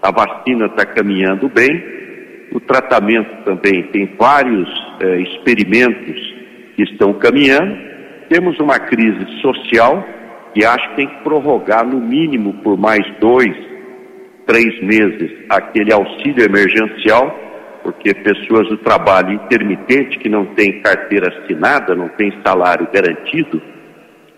A 0.00 0.12
vacina 0.12 0.66
está 0.66 0.86
caminhando 0.86 1.48
bem, 1.48 2.00
O 2.52 2.60
tratamento 2.60 3.44
também 3.44 3.82
tem 3.84 4.14
vários 4.16 4.68
eh, 5.00 5.22
experimentos 5.22 6.34
que 6.76 6.82
estão 6.82 7.14
caminhando. 7.14 7.76
Temos 8.28 8.58
uma 8.60 8.78
crise 8.78 9.40
social 9.40 10.04
que 10.52 10.64
acho 10.64 10.90
que 10.90 10.96
tem 10.96 11.08
que 11.08 11.22
prorrogar 11.22 11.86
no 11.86 11.98
mínimo 11.98 12.54
por 12.62 12.76
mais 12.76 13.02
dois, 13.18 13.54
três 14.46 14.82
meses 14.82 15.30
aquele 15.48 15.92
auxílio 15.92 16.44
emergencial, 16.44 17.34
porque 17.82 18.14
pessoas 18.14 18.68
do 18.68 18.76
trabalho 18.78 19.32
intermitente 19.32 20.18
que 20.18 20.28
não 20.28 20.46
têm 20.54 20.80
carteira 20.82 21.28
assinada, 21.28 21.94
não 21.94 22.08
têm 22.10 22.32
salário 22.44 22.88
garantido, 22.92 23.60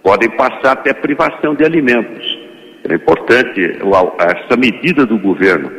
podem 0.03 0.31
passar 0.31 0.73
até 0.73 0.95
privação 0.95 1.55
de 1.55 1.65
alimentos. 1.65 2.39
É 2.89 2.95
importante 2.95 3.79
essa 4.19 4.57
medida 4.57 5.07
do 5.07 5.19
governo. 5.19 5.71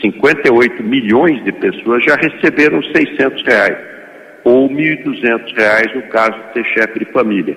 58 0.00 0.82
milhões 0.82 1.42
de 1.44 1.52
pessoas 1.52 2.04
já 2.04 2.16
receberam 2.16 2.82
600 2.82 3.42
reais, 3.44 3.76
ou 4.44 4.68
1.200 4.68 5.54
reais 5.56 5.94
no 5.94 6.02
caso 6.08 6.32
de 6.32 6.52
ser 6.54 6.64
chefe 6.74 6.98
de 7.00 7.12
família, 7.12 7.56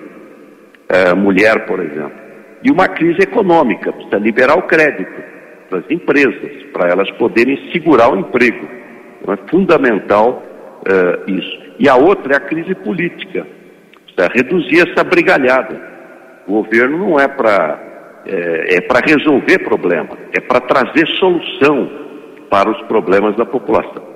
é, 0.94 1.14
mulher, 1.14 1.66
por 1.66 1.80
exemplo. 1.80 2.24
E 2.62 2.70
uma 2.70 2.88
crise 2.88 3.22
econômica, 3.22 3.92
precisa 3.92 4.16
liberar 4.16 4.56
o 4.56 4.62
crédito 4.62 5.22
para 5.68 5.80
as 5.80 5.90
empresas, 5.90 6.62
para 6.72 6.88
elas 6.88 7.10
poderem 7.12 7.70
segurar 7.72 8.12
o 8.12 8.18
emprego. 8.18 8.66
Então 9.20 9.34
é 9.34 9.50
fundamental 9.50 10.42
é, 10.86 11.30
isso. 11.30 11.64
E 11.78 11.88
a 11.88 11.96
outra 11.96 12.34
é 12.34 12.36
a 12.36 12.40
crise 12.40 12.74
política, 12.76 13.46
precisa 14.04 14.32
reduzir 14.32 14.88
essa 14.88 15.02
brigalhada. 15.02 15.94
O 16.46 16.62
governo 16.62 16.98
não 16.98 17.18
é 17.18 17.26
para 17.26 17.92
é, 18.26 18.76
é 18.76 18.80
para 18.80 19.00
resolver 19.00 19.58
problema, 19.58 20.16
é 20.32 20.40
para 20.40 20.60
trazer 20.60 21.06
solução 21.18 21.90
para 22.48 22.70
os 22.70 22.80
problemas 22.82 23.36
da 23.36 23.44
população. 23.44 24.13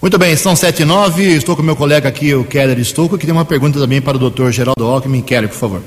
Muito 0.00 0.16
bem, 0.18 0.34
são 0.34 0.56
sete 0.56 0.80
e 0.82 0.84
nove, 0.84 1.22
estou 1.24 1.54
com 1.54 1.62
meu 1.62 1.76
colega 1.76 2.08
aqui, 2.08 2.34
o 2.34 2.42
Keller 2.44 2.78
Estouco, 2.78 3.18
que 3.18 3.26
tem 3.26 3.34
uma 3.34 3.44
pergunta 3.44 3.78
também 3.78 4.00
para 4.00 4.16
o 4.16 4.20
doutor 4.20 4.50
Geraldo 4.50 4.82
Alckmin. 4.84 5.20
Keller, 5.20 5.48
por 5.50 5.58
favor. 5.58 5.82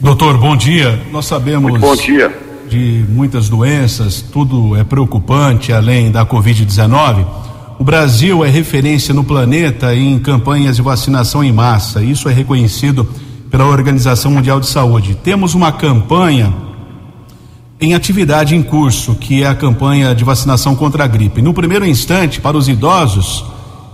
Doutor, 0.00 0.38
bom 0.38 0.56
dia. 0.56 0.98
Nós 1.12 1.26
sabemos 1.26 1.70
Muito 1.70 1.80
bom 1.82 1.94
dia. 1.94 2.34
de 2.68 3.04
muitas 3.08 3.48
doenças, 3.50 4.22
tudo 4.22 4.74
é 4.74 4.84
preocupante 4.84 5.70
além 5.70 6.10
da 6.10 6.24
Covid-19. 6.24 7.26
O 7.78 7.84
Brasil 7.84 8.42
é 8.42 8.48
referência 8.48 9.12
no 9.12 9.22
planeta 9.22 9.94
em 9.94 10.18
campanhas 10.18 10.76
de 10.76 10.82
vacinação 10.82 11.44
em 11.44 11.52
massa. 11.52 12.02
Isso 12.02 12.30
é 12.30 12.32
reconhecido 12.32 13.06
pela 13.50 13.66
Organização 13.66 14.30
Mundial 14.30 14.60
de 14.60 14.66
Saúde. 14.66 15.14
Temos 15.22 15.52
uma 15.54 15.70
campanha 15.70 16.54
em 17.80 17.94
atividade 17.94 18.54
em 18.54 18.62
curso, 18.62 19.14
que 19.14 19.42
é 19.42 19.46
a 19.46 19.54
campanha 19.54 20.14
de 20.14 20.24
vacinação 20.24 20.74
contra 20.74 21.04
a 21.04 21.06
gripe. 21.06 21.42
No 21.42 21.52
primeiro 21.52 21.84
instante, 21.86 22.40
para 22.40 22.56
os 22.56 22.68
idosos, 22.68 23.44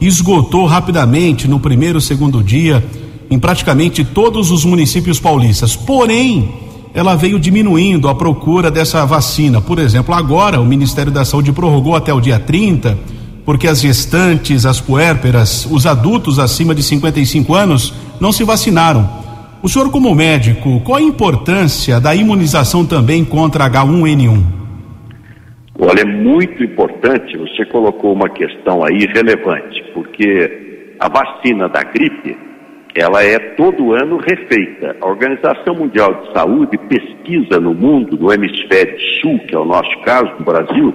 esgotou 0.00 0.66
rapidamente 0.66 1.48
no 1.48 1.58
primeiro, 1.58 2.00
segundo 2.00 2.42
dia, 2.42 2.84
em 3.28 3.38
praticamente 3.38 4.04
todos 4.04 4.50
os 4.50 4.64
municípios 4.64 5.18
paulistas. 5.18 5.74
Porém, 5.74 6.48
ela 6.94 7.16
veio 7.16 7.40
diminuindo 7.40 8.08
a 8.08 8.14
procura 8.14 8.70
dessa 8.70 9.04
vacina. 9.04 9.60
Por 9.60 9.78
exemplo, 9.78 10.14
agora 10.14 10.60
o 10.60 10.66
Ministério 10.66 11.10
da 11.10 11.24
Saúde 11.24 11.50
prorrogou 11.50 11.96
até 11.96 12.12
o 12.12 12.20
dia 12.20 12.38
30, 12.38 12.96
porque 13.44 13.66
as 13.66 13.80
gestantes, 13.80 14.64
as 14.64 14.80
puérperas, 14.80 15.66
os 15.68 15.86
adultos 15.86 16.38
acima 16.38 16.72
de 16.72 16.84
55 16.84 17.52
anos 17.54 17.92
não 18.20 18.30
se 18.30 18.44
vacinaram. 18.44 19.21
O 19.62 19.68
senhor, 19.68 19.92
como 19.92 20.12
médico, 20.12 20.80
qual 20.80 20.98
a 20.98 21.00
importância 21.02 22.00
da 22.00 22.12
imunização 22.12 22.84
também 22.84 23.24
contra 23.24 23.70
H1N1? 23.70 24.42
Olha, 25.78 26.00
é 26.00 26.04
muito 26.04 26.64
importante, 26.64 27.38
você 27.38 27.64
colocou 27.66 28.12
uma 28.12 28.28
questão 28.28 28.84
aí 28.84 29.06
relevante, 29.14 29.84
porque 29.94 30.96
a 30.98 31.08
vacina 31.08 31.68
da 31.68 31.84
gripe, 31.84 32.36
ela 32.92 33.22
é 33.22 33.38
todo 33.38 33.92
ano 33.92 34.16
refeita. 34.16 34.96
A 35.00 35.06
Organização 35.06 35.76
Mundial 35.76 36.12
de 36.12 36.32
Saúde 36.32 36.76
pesquisa 36.76 37.60
no 37.60 37.72
mundo, 37.72 38.18
no 38.18 38.32
hemisfério 38.32 38.98
sul, 39.20 39.38
que 39.46 39.54
é 39.54 39.58
o 39.60 39.64
nosso 39.64 39.96
caso, 40.00 40.32
no 40.40 40.44
Brasil, 40.44 40.92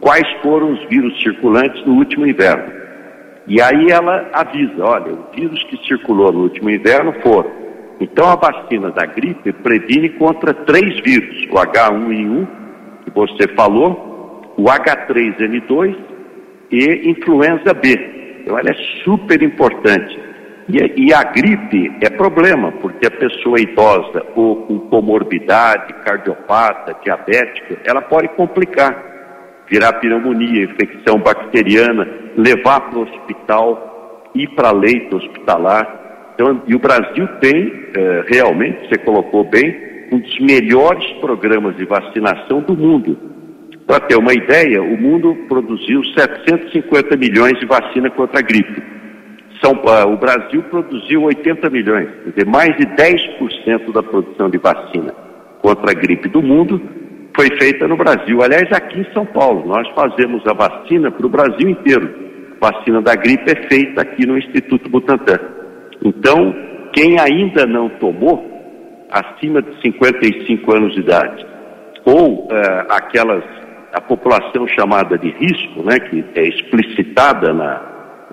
quais 0.00 0.26
foram 0.42 0.72
os 0.72 0.84
vírus 0.88 1.16
circulantes 1.22 1.86
no 1.86 1.94
último 1.94 2.26
inverno. 2.26 2.72
E 3.46 3.62
aí 3.62 3.88
ela 3.88 4.28
avisa, 4.32 4.84
olha, 4.84 5.12
o 5.12 5.26
vírus 5.32 5.62
que 5.70 5.76
circulou 5.86 6.32
no 6.32 6.40
último 6.40 6.68
inverno 6.68 7.14
foram 7.22 7.59
então, 8.00 8.26
a 8.26 8.36
vacina 8.36 8.90
da 8.90 9.04
gripe 9.04 9.52
previne 9.52 10.08
contra 10.10 10.54
três 10.54 10.98
vírus: 11.00 11.46
o 11.50 11.54
H1N1, 11.54 12.48
que 13.04 13.10
você 13.10 13.46
falou, 13.54 14.54
o 14.56 14.64
H3N2 14.64 15.96
e 16.70 17.10
influenza 17.10 17.74
B. 17.74 18.40
Então, 18.40 18.58
ela 18.58 18.70
é 18.70 19.02
super 19.04 19.42
importante. 19.42 20.18
E, 20.68 21.08
e, 21.08 21.12
a 21.12 21.24
gripe 21.24 21.92
é 22.00 22.08
problema, 22.08 22.72
porque 22.72 23.06
a 23.06 23.10
pessoa 23.10 23.60
idosa 23.60 24.24
ou 24.34 24.66
com 24.66 24.78
comorbidade, 24.88 25.92
cardiopata, 26.04 26.96
diabética, 27.02 27.78
ela 27.84 28.00
pode 28.00 28.28
complicar, 28.28 28.96
virar 29.68 29.94
pneumonia, 29.94 30.64
infecção 30.64 31.18
bacteriana, 31.18 32.08
levar 32.36 32.82
para 32.82 32.98
o 32.98 33.02
hospital, 33.02 34.30
ir 34.34 34.48
para 34.54 34.70
leito 34.70 35.16
hospitalar. 35.16 35.99
Então, 36.34 36.62
e 36.66 36.74
o 36.74 36.78
Brasil 36.78 37.26
tem, 37.40 37.72
é, 37.96 38.24
realmente, 38.28 38.88
você 38.88 38.98
colocou 38.98 39.44
bem, 39.44 39.90
um 40.12 40.18
dos 40.18 40.38
melhores 40.40 41.06
programas 41.20 41.76
de 41.76 41.84
vacinação 41.84 42.60
do 42.60 42.76
mundo. 42.76 43.16
Para 43.86 44.00
ter 44.00 44.16
uma 44.16 44.32
ideia, 44.32 44.82
o 44.82 44.96
mundo 44.96 45.34
produziu 45.48 46.02
750 46.16 47.16
milhões 47.16 47.58
de 47.58 47.66
vacina 47.66 48.10
contra 48.10 48.38
a 48.38 48.42
gripe. 48.42 48.82
São, 49.62 49.72
uh, 49.72 50.12
o 50.12 50.16
Brasil 50.16 50.62
produziu 50.64 51.22
80 51.22 51.68
milhões, 51.70 52.08
quer 52.24 52.30
dizer, 52.30 52.46
mais 52.46 52.74
de 52.76 52.86
10% 52.86 53.92
da 53.92 54.02
produção 54.02 54.48
de 54.48 54.58
vacina 54.58 55.12
contra 55.60 55.90
a 55.90 55.94
gripe 55.94 56.28
do 56.28 56.42
mundo 56.42 56.80
foi 57.36 57.48
feita 57.58 57.86
no 57.86 57.96
Brasil. 57.96 58.42
Aliás, 58.42 58.70
aqui 58.72 59.00
em 59.00 59.12
São 59.12 59.26
Paulo, 59.26 59.66
nós 59.66 59.86
fazemos 59.94 60.46
a 60.46 60.52
vacina 60.52 61.10
para 61.10 61.26
o 61.26 61.30
Brasil 61.30 61.68
inteiro. 61.68 62.10
A 62.60 62.70
vacina 62.70 63.02
da 63.02 63.14
gripe 63.14 63.50
é 63.50 63.68
feita 63.68 64.02
aqui 64.02 64.26
no 64.26 64.38
Instituto 64.38 64.88
Butantan. 64.88 65.59
Então, 66.04 66.54
quem 66.92 67.18
ainda 67.20 67.66
não 67.66 67.88
tomou, 67.88 68.48
acima 69.10 69.60
de 69.60 69.80
55 69.82 70.74
anos 70.74 70.94
de 70.94 71.00
idade, 71.00 71.46
ou 72.04 72.46
uh, 72.46 72.48
aquelas, 72.88 73.44
a 73.92 74.00
população 74.00 74.66
chamada 74.68 75.18
de 75.18 75.30
risco, 75.30 75.82
né, 75.82 75.98
que 76.00 76.24
é 76.34 76.48
explicitada 76.48 77.52
na, 77.52 77.82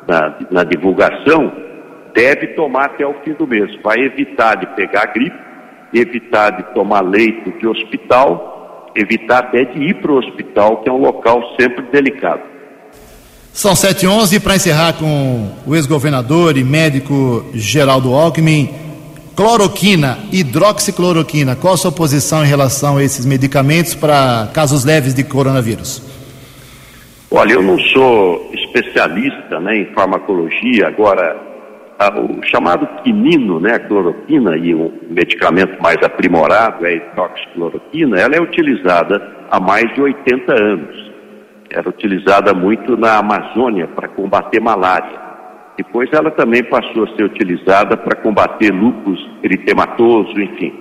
na, 0.08 0.38
na 0.52 0.64
divulgação, 0.64 1.52
deve 2.14 2.48
tomar 2.48 2.86
até 2.86 3.06
o 3.06 3.14
fim 3.24 3.34
do 3.34 3.46
mês. 3.46 3.76
Vai 3.84 4.00
evitar 4.00 4.56
de 4.56 4.68
pegar 4.76 5.08
gripe, 5.08 5.38
evitar 5.94 6.52
de 6.52 6.74
tomar 6.74 7.02
leito 7.02 7.52
de 7.60 7.68
hospital, 7.68 8.92
evitar 8.96 9.40
até 9.40 9.66
de 9.66 9.84
ir 9.84 9.96
para 9.96 10.12
o 10.12 10.18
hospital, 10.18 10.78
que 10.78 10.90
é 10.90 10.92
um 10.92 11.02
local 11.02 11.42
sempre 11.60 11.84
delicado. 11.92 12.57
São 13.58 13.76
7 13.76 14.06
e 14.06 14.08
11 14.08 14.40
para 14.40 14.56
encerrar 14.56 14.94
com 14.94 15.50
o 15.66 15.76
ex-governador 15.76 16.58
e 16.58 16.64
médico 16.64 17.44
Geraldo 17.56 18.14
Alckmin. 18.14 18.70
Cloroquina, 19.36 20.20
hidroxicloroquina, 20.32 21.56
qual 21.56 21.74
a 21.74 21.78
sua 21.78 21.92
posição 21.92 22.46
em 22.46 22.48
relação 22.48 22.98
a 22.98 23.04
esses 23.04 23.26
medicamentos 23.26 23.96
para 23.96 24.48
casos 24.54 24.86
leves 24.86 25.16
de 25.16 25.24
coronavírus? 25.24 26.04
Olha, 27.32 27.54
eu 27.54 27.64
não 27.64 27.80
sou 27.80 28.48
especialista 28.54 29.60
né, 29.60 29.76
em 29.76 29.86
farmacologia, 29.88 30.90
agora 30.90 31.36
o 32.16 32.46
chamado 32.46 32.88
quinino, 33.02 33.60
né, 33.60 33.74
a 33.74 33.80
cloroquina 33.80 34.56
e 34.56 34.76
o 34.76 34.94
medicamento 35.10 35.82
mais 35.82 35.98
aprimorado 36.04 36.86
é 36.86 36.90
a 36.90 36.94
hidroxicloroquina, 36.94 38.20
ela 38.20 38.36
é 38.36 38.40
utilizada 38.40 39.20
há 39.50 39.60
mais 39.60 39.92
de 39.96 40.02
80 40.02 40.54
anos 40.54 41.07
era 41.70 41.88
utilizada 41.90 42.54
muito 42.54 42.96
na 42.98 43.18
Amazônia 43.18 43.88
para 43.88 44.08
combater 44.08 44.60
malária. 44.60 45.28
Depois 45.78 46.10
ela 46.12 46.32
também 46.32 46.64
passou 46.64 47.04
a 47.04 47.16
ser 47.16 47.24
utilizada 47.24 47.96
para 47.96 48.20
combater 48.22 48.72
lúpus 48.72 49.20
eritematoso, 49.44 50.40
enfim. 50.40 50.74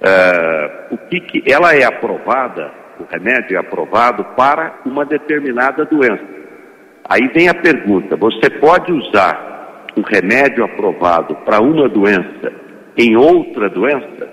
Uh, 0.00 0.94
o 0.94 0.98
que, 1.08 1.20
que 1.20 1.52
ela 1.52 1.74
é 1.74 1.84
aprovada, 1.84 2.70
o 3.00 3.04
remédio 3.10 3.56
é 3.56 3.58
aprovado 3.58 4.24
para 4.36 4.80
uma 4.84 5.04
determinada 5.04 5.84
doença. 5.84 6.22
Aí 7.08 7.28
vem 7.28 7.48
a 7.48 7.54
pergunta: 7.54 8.16
você 8.16 8.48
pode 8.60 8.92
usar 8.92 9.86
um 9.96 10.02
remédio 10.02 10.64
aprovado 10.64 11.34
para 11.36 11.60
uma 11.60 11.88
doença 11.88 12.52
em 12.96 13.16
outra 13.16 13.68
doença? 13.68 14.28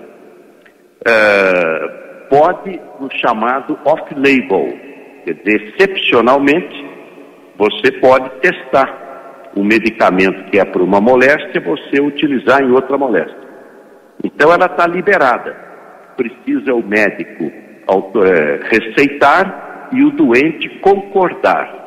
Uh, 1.00 2.28
pode 2.28 2.80
no 3.00 3.10
chamado 3.10 3.78
off-label, 3.84 4.78
Quer 5.24 5.34
dizer, 5.34 5.74
excepcionalmente, 5.78 6.84
você 7.56 7.92
pode 8.00 8.30
testar 8.40 9.50
o 9.54 9.62
medicamento 9.62 10.50
que 10.50 10.58
é 10.58 10.64
para 10.64 10.82
uma 10.82 11.00
moléstia, 11.00 11.60
você 11.60 12.00
utilizar 12.00 12.62
em 12.62 12.70
outra 12.70 12.96
moléstia. 12.96 13.36
Então 14.24 14.52
ela 14.52 14.66
está 14.66 14.86
liberada. 14.86 15.54
Precisa 16.16 16.74
o 16.74 16.82
médico 16.82 17.44
é, 17.44 18.60
receitar 18.70 19.88
e 19.92 20.04
o 20.04 20.10
doente 20.10 20.68
concordar. 20.80 21.82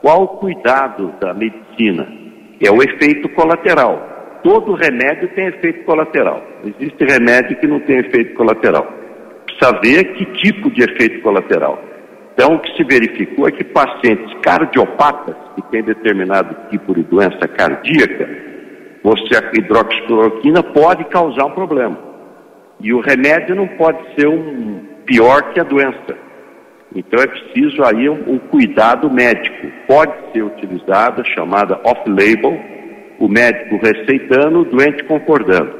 Qual 0.00 0.22
o 0.22 0.28
cuidado 0.38 1.14
da 1.20 1.34
medicina? 1.34 2.06
É 2.60 2.70
o 2.70 2.82
efeito 2.82 3.28
colateral. 3.30 4.40
Todo 4.42 4.74
remédio 4.74 5.28
tem 5.34 5.46
efeito 5.46 5.84
colateral. 5.84 6.42
Existe 6.64 7.04
remédio 7.04 7.58
que 7.58 7.66
não 7.66 7.80
tem 7.80 7.98
efeito 7.98 8.34
colateral. 8.34 8.86
Precisa 9.46 9.80
ver 9.82 10.04
que 10.14 10.24
tipo 10.40 10.70
de 10.70 10.82
efeito 10.82 11.20
colateral. 11.22 11.87
Então, 12.38 12.54
o 12.54 12.60
que 12.60 12.72
se 12.76 12.84
verificou 12.84 13.48
é 13.48 13.50
que 13.50 13.64
pacientes 13.64 14.32
cardiopatas, 14.42 15.34
que 15.56 15.62
têm 15.72 15.82
determinado 15.82 16.70
tipo 16.70 16.94
de 16.94 17.02
doença 17.02 17.48
cardíaca, 17.48 18.30
você 19.02 19.34
a 19.36 19.50
hidroxicloroquina 19.58 20.62
pode 20.62 21.02
causar 21.06 21.46
um 21.46 21.50
problema. 21.50 21.98
E 22.80 22.94
o 22.94 23.00
remédio 23.00 23.56
não 23.56 23.66
pode 23.66 23.98
ser 24.14 24.28
um 24.28 24.78
pior 25.04 25.52
que 25.52 25.58
a 25.58 25.64
doença. 25.64 26.16
Então 26.94 27.20
é 27.20 27.26
preciso 27.26 27.82
aí 27.82 28.08
um, 28.08 28.34
um 28.34 28.38
cuidado 28.38 29.10
médico. 29.10 29.66
Pode 29.88 30.12
ser 30.32 30.44
utilizada, 30.44 31.24
chamada 31.24 31.80
off-label, 31.82 32.56
o 33.18 33.26
médico 33.26 33.84
receitando, 33.84 34.60
o 34.60 34.64
doente 34.64 35.02
concordando. 35.02 35.72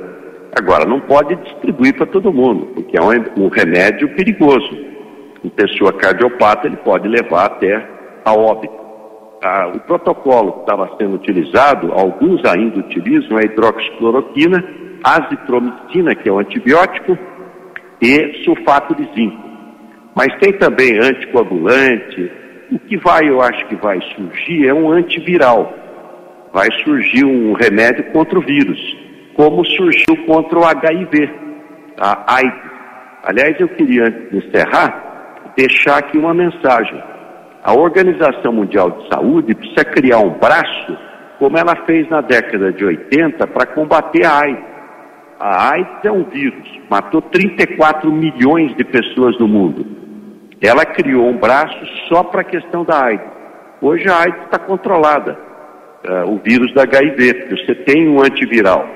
Agora, 0.59 0.85
não 0.85 0.99
pode 0.99 1.37
distribuir 1.37 1.95
para 1.95 2.07
todo 2.07 2.33
mundo, 2.33 2.67
porque 2.75 2.99
é 2.99 3.01
um, 3.01 3.45
um 3.45 3.47
remédio 3.47 4.09
perigoso 4.17 4.98
em 5.45 5.49
pessoa 5.49 5.93
cardiopata, 5.93 6.67
ele 6.67 6.77
pode 6.79 7.09
levar 7.09 7.47
até 7.47 7.87
a 8.25 8.33
óbito. 8.33 8.79
Ah, 9.43 9.71
o 9.73 9.81
protocolo 9.81 10.53
que 10.53 10.61
estava 10.61 10.97
sendo 10.99 11.15
utilizado, 11.15 11.93
alguns 11.93 12.45
ainda 12.45 12.81
utilizam 12.81 13.39
a 13.39 13.43
hidroxicloroquina, 13.43 14.65
azitromicina, 15.05 16.15
que 16.15 16.29
é 16.29 16.33
um 16.33 16.41
antibiótico, 16.41 17.17
e 18.03 18.45
sulfato 18.45 18.95
de 18.95 19.05
zinco. 19.15 19.49
Mas 20.15 20.35
tem 20.41 20.53
também 20.55 20.99
anticoagulante. 20.99 22.33
O 22.73 22.79
que 22.81 22.97
vai, 22.97 23.29
eu 23.29 23.41
acho 23.41 23.65
que 23.67 23.77
vai 23.77 24.01
surgir 24.17 24.67
é 24.67 24.75
um 24.75 24.91
antiviral. 24.91 25.73
Vai 26.53 26.69
surgir 26.85 27.25
um 27.25 27.53
remédio 27.53 28.05
contra 28.13 28.39
o 28.39 28.43
vírus, 28.43 28.81
como 29.35 29.65
surgiu 29.65 30.17
contra 30.27 30.59
o 30.59 30.65
HIV, 30.65 31.31
a 31.97 32.35
AIDS. 32.35 32.69
Aliás, 33.23 33.61
eu 33.61 33.69
queria, 33.69 34.05
antes 34.05 34.31
de 34.31 34.37
encerrar, 34.39 35.08
deixar 35.59 35.99
aqui 35.99 36.17
uma 36.17 36.33
mensagem. 36.33 37.03
A 37.65 37.75
Organização 37.75 38.53
Mundial 38.53 38.93
de 38.93 39.09
Saúde 39.09 39.57
precisa 39.57 39.85
criar 39.85 40.19
um 40.19 40.39
braço, 40.39 40.97
como 41.41 41.59
ela 41.59 41.75
fez 41.85 42.09
na 42.09 42.21
década 42.21 42.73
de 42.73 42.85
80, 42.85 43.45
para 43.49 43.67
combater 43.67 44.25
a 44.25 44.39
AIDS. 44.39 44.65
A 45.41 45.73
AIDS 45.73 46.05
é 46.05 46.13
um 46.13 46.23
vírus, 46.23 46.69
matou 46.89 47.21
34 47.21 48.11
milhões 48.13 48.75
de 48.77 48.85
pessoas 48.85 49.37
no 49.39 49.49
mundo. 49.49 49.85
Ela 50.61 50.85
criou 50.85 51.29
um 51.29 51.37
braço 51.37 51.79
só 52.09 52.23
para 52.23 52.43
a 52.43 52.45
questão 52.45 52.85
da 52.85 53.05
AIDS. 53.07 53.27
Hoje 53.81 54.09
a 54.09 54.17
AIDS 54.17 54.45
está 54.45 54.59
controlada, 54.59 55.39
uh, 56.09 56.33
o 56.33 56.39
vírus 56.39 56.73
da 56.73 56.83
HIV, 56.83 57.35
porque 57.35 57.65
você 57.65 57.75
tem 57.75 58.09
um 58.09 58.21
antiviral. 58.21 58.89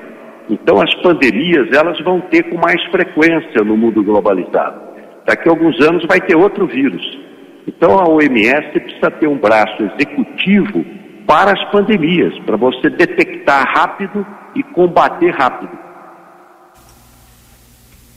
Então 0.49 0.81
as 0.81 0.93
pandemias 0.95 1.69
elas 1.73 1.99
vão 2.01 2.19
ter 2.21 2.43
com 2.43 2.57
mais 2.57 2.81
frequência 2.85 3.63
no 3.63 3.77
mundo 3.77 4.03
globalizado 4.03 4.92
daqui 5.25 5.47
a 5.47 5.51
alguns 5.51 5.79
anos 5.81 6.05
vai 6.07 6.19
ter 6.21 6.35
outro 6.35 6.67
vírus. 6.67 7.01
Então 7.67 7.97
a 7.97 8.09
OMS 8.09 8.79
precisa 8.79 9.11
ter 9.11 9.27
um 9.27 9.37
braço 9.37 9.83
executivo 9.83 10.85
para 11.25 11.53
as 11.53 11.71
pandemias, 11.71 12.37
para 12.45 12.57
você 12.57 12.89
detectar 12.89 13.65
rápido 13.73 14.25
e 14.55 14.61
combater 14.61 15.31
rápido. 15.31 15.71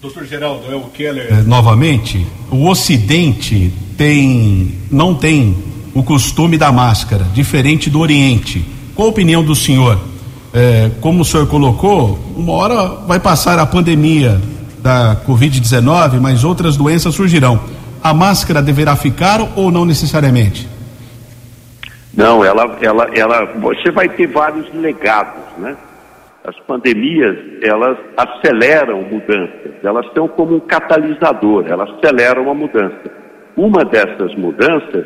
Doutor 0.02 0.24
Geraldo, 0.24 0.70
é 0.70 0.76
o 0.76 0.82
Keller 0.90 1.26
é, 1.32 1.42
novamente. 1.42 2.26
O 2.50 2.68
Ocidente 2.68 3.72
tem, 3.96 4.78
não 4.90 5.14
tem 5.14 5.56
o 5.94 6.02
costume 6.02 6.58
da 6.58 6.70
máscara, 6.70 7.24
diferente 7.32 7.88
do 7.88 8.00
Oriente. 8.00 8.64
Qual 8.94 9.08
a 9.08 9.10
opinião 9.10 9.42
do 9.42 9.54
senhor? 9.54 9.98
É, 10.52 10.90
como 11.00 11.22
o 11.22 11.24
senhor 11.24 11.46
colocou, 11.46 12.18
uma 12.36 12.52
hora 12.52 12.86
vai 13.06 13.18
passar 13.18 13.58
a 13.58 13.66
pandemia, 13.66 14.40
da 14.86 15.16
Covid-19, 15.26 16.20
mas 16.20 16.44
outras 16.44 16.76
doenças 16.76 17.12
surgirão. 17.12 17.58
A 18.00 18.14
máscara 18.14 18.62
deverá 18.62 18.94
ficar 18.94 19.40
ou 19.56 19.72
não 19.72 19.84
necessariamente? 19.84 20.68
Não, 22.16 22.44
ela, 22.44 22.78
ela, 22.80 23.10
ela, 23.12 23.44
você 23.56 23.90
vai 23.90 24.08
ter 24.08 24.28
vários 24.28 24.72
legados, 24.72 25.42
né? 25.58 25.76
As 26.44 26.56
pandemias, 26.60 27.36
elas 27.60 27.98
aceleram 28.16 29.02
mudanças, 29.02 29.72
elas 29.82 30.06
são 30.14 30.28
como 30.28 30.54
um 30.54 30.60
catalisador, 30.60 31.64
elas 31.66 31.90
aceleram 31.98 32.48
a 32.48 32.54
mudança. 32.54 33.10
Uma 33.56 33.84
dessas 33.84 34.32
mudanças 34.36 35.04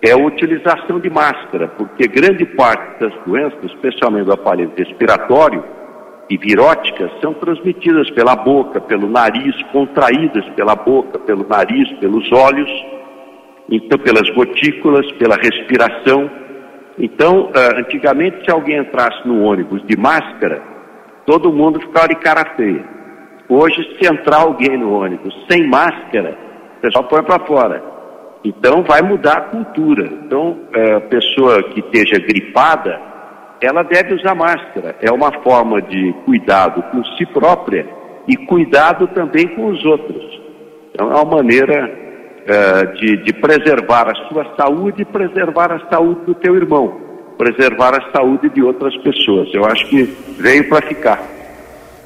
é 0.00 0.12
a 0.12 0.16
utilização 0.16 0.98
de 0.98 1.10
máscara, 1.10 1.68
porque 1.68 2.08
grande 2.08 2.46
parte 2.46 2.98
das 2.98 3.12
doenças, 3.26 3.62
especialmente 3.62 4.24
do 4.24 4.32
aparelho 4.32 4.72
respiratório, 4.74 5.62
e 6.32 6.38
viróticas 6.38 7.10
são 7.20 7.34
transmitidas 7.34 8.08
pela 8.12 8.34
boca, 8.34 8.80
pelo 8.80 9.06
nariz, 9.06 9.54
contraídas 9.70 10.42
pela 10.56 10.74
boca, 10.74 11.18
pelo 11.18 11.46
nariz, 11.46 11.92
pelos 11.98 12.32
olhos, 12.32 12.70
então 13.70 13.98
pelas 13.98 14.30
gotículas, 14.30 15.12
pela 15.12 15.36
respiração. 15.36 16.30
Então, 16.98 17.50
uh, 17.50 17.78
antigamente, 17.78 18.46
se 18.46 18.50
alguém 18.50 18.78
entrasse 18.78 19.28
no 19.28 19.42
ônibus 19.42 19.86
de 19.86 19.94
máscara, 19.94 20.62
todo 21.26 21.52
mundo 21.52 21.78
ficava 21.80 22.08
de 22.08 22.14
cara 22.14 22.54
feia. 22.56 22.82
Hoje, 23.46 23.98
se 24.00 24.10
entrar 24.10 24.40
alguém 24.40 24.78
no 24.78 24.90
ônibus 24.90 25.34
sem 25.50 25.68
máscara, 25.68 26.34
o 26.78 26.80
pessoal 26.80 27.04
põe 27.08 27.22
para 27.24 27.44
fora. 27.44 27.84
Então, 28.42 28.82
vai 28.82 29.02
mudar 29.02 29.36
a 29.36 29.40
cultura. 29.42 30.06
Então, 30.06 30.60
a 30.96 31.00
pessoa 31.00 31.62
que 31.64 31.80
esteja 31.80 32.18
gripada, 32.18 33.11
ela 33.62 33.82
deve 33.82 34.14
usar 34.14 34.34
máscara. 34.34 34.96
É 35.00 35.10
uma 35.10 35.32
forma 35.42 35.80
de 35.80 36.12
cuidado 36.24 36.82
com 36.90 37.04
si 37.16 37.26
própria 37.26 37.86
e 38.26 38.36
cuidado 38.36 39.06
também 39.08 39.48
com 39.48 39.66
os 39.66 39.84
outros. 39.84 40.40
Então, 40.92 41.10
é 41.10 41.14
uma 41.14 41.36
maneira 41.36 41.90
uh, 42.42 42.94
de, 42.98 43.16
de 43.24 43.32
preservar 43.32 44.08
a 44.08 44.14
sua 44.28 44.44
saúde 44.56 45.02
e 45.02 45.04
preservar 45.04 45.72
a 45.72 45.88
saúde 45.88 46.20
do 46.26 46.34
teu 46.34 46.54
irmão, 46.56 47.00
preservar 47.38 47.94
a 47.94 48.12
saúde 48.12 48.48
de 48.50 48.62
outras 48.62 48.96
pessoas. 48.98 49.48
Eu 49.54 49.64
acho 49.64 49.86
que 49.86 50.02
veio 50.38 50.68
para 50.68 50.86
ficar. 50.86 51.22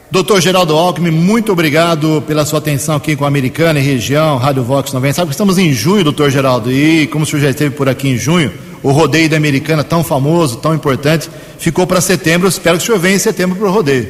Doutor 0.08 0.40
Geraldo 0.40 0.76
Alckmin, 0.76 1.10
muito 1.10 1.50
obrigado 1.50 2.22
pela 2.28 2.44
sua 2.46 2.60
atenção 2.60 2.94
aqui 2.94 3.16
com 3.16 3.24
a 3.24 3.28
Americana 3.28 3.80
e 3.80 3.82
região, 3.82 4.36
Rádio 4.36 4.62
Vox 4.62 4.92
90. 4.92 5.12
Sabe 5.12 5.26
que 5.28 5.34
estamos 5.34 5.58
em 5.58 5.72
junho, 5.72 6.04
doutor 6.04 6.30
Geraldo, 6.30 6.70
e 6.70 7.08
como 7.08 7.24
o 7.24 7.26
senhor 7.26 7.42
já 7.42 7.50
esteve 7.50 7.74
por 7.74 7.88
aqui 7.88 8.08
em 8.10 8.16
junho, 8.16 8.52
o 8.82 8.90
rodeio 8.90 9.28
da 9.28 9.36
Americana, 9.36 9.82
tão 9.82 10.04
famoso, 10.04 10.58
tão 10.58 10.74
importante, 10.74 11.30
ficou 11.58 11.86
para 11.86 12.00
setembro. 12.00 12.48
Espero 12.48 12.76
que 12.76 12.82
o 12.82 12.86
senhor 12.86 12.98
venha 12.98 13.16
em 13.16 13.20
setembro 13.20 13.56
para 13.56 13.68
o 13.68 13.70
rodeio. 13.70 14.08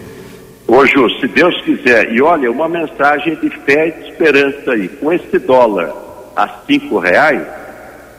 Ô, 0.67 0.85
Ju, 0.85 1.09
se 1.21 1.29
Deus 1.29 1.61
quiser, 1.63 2.13
e 2.13 2.21
olha, 2.21 2.51
uma 2.51 2.69
mensagem 2.69 3.37
de 3.37 3.49
fé 3.51 3.89
e 3.89 3.93
de 3.93 4.11
esperança 4.11 4.73
aí. 4.73 4.89
Com 4.89 5.13
esse 5.13 5.39
dólar 5.39 5.93
a 6.35 6.49
cinco 6.67 6.99
reais, 6.99 7.43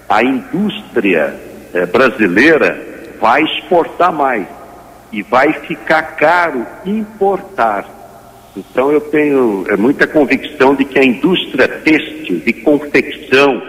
a 0.08 0.24
indústria 0.24 1.36
é, 1.74 1.86
brasileira 1.86 2.82
vai 3.20 3.44
exportar 3.44 4.14
mais 4.14 4.48
e 5.12 5.22
vai 5.22 5.54
ficar 5.54 6.16
caro 6.16 6.66
importar. 6.86 7.86
Então 8.56 8.92
eu 8.92 9.02
tenho 9.02 9.66
é, 9.70 9.76
muita 9.76 10.08
convicção 10.08 10.74
de 10.74 10.86
que 10.86 10.98
a 10.98 11.04
indústria 11.04 11.68
têxtil, 11.68 12.40
de 12.40 12.54
confecção, 12.54 13.62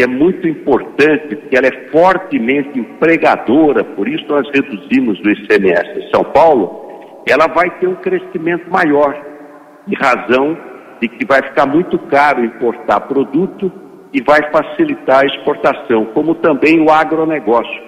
que 0.00 0.04
é 0.04 0.06
muito 0.06 0.48
importante, 0.48 1.36
porque 1.36 1.54
ela 1.54 1.66
é 1.66 1.90
fortemente 1.90 2.78
empregadora, 2.78 3.84
por 3.84 4.08
isso 4.08 4.24
nós 4.30 4.48
reduzimos 4.48 5.20
o 5.20 5.28
ICMS 5.28 5.98
em 5.98 6.10
São 6.10 6.24
Paulo, 6.24 7.20
ela 7.28 7.46
vai 7.48 7.68
ter 7.78 7.86
um 7.86 7.96
crescimento 7.96 8.70
maior, 8.70 9.14
em 9.86 9.94
razão 9.94 10.56
de 11.02 11.06
que 11.06 11.26
vai 11.26 11.42
ficar 11.42 11.66
muito 11.66 11.98
caro 11.98 12.42
importar 12.42 13.00
produto 13.00 13.70
e 14.10 14.22
vai 14.22 14.50
facilitar 14.50 15.20
a 15.20 15.26
exportação, 15.26 16.06
como 16.14 16.34
também 16.36 16.80
o 16.80 16.90
agronegócio. 16.90 17.82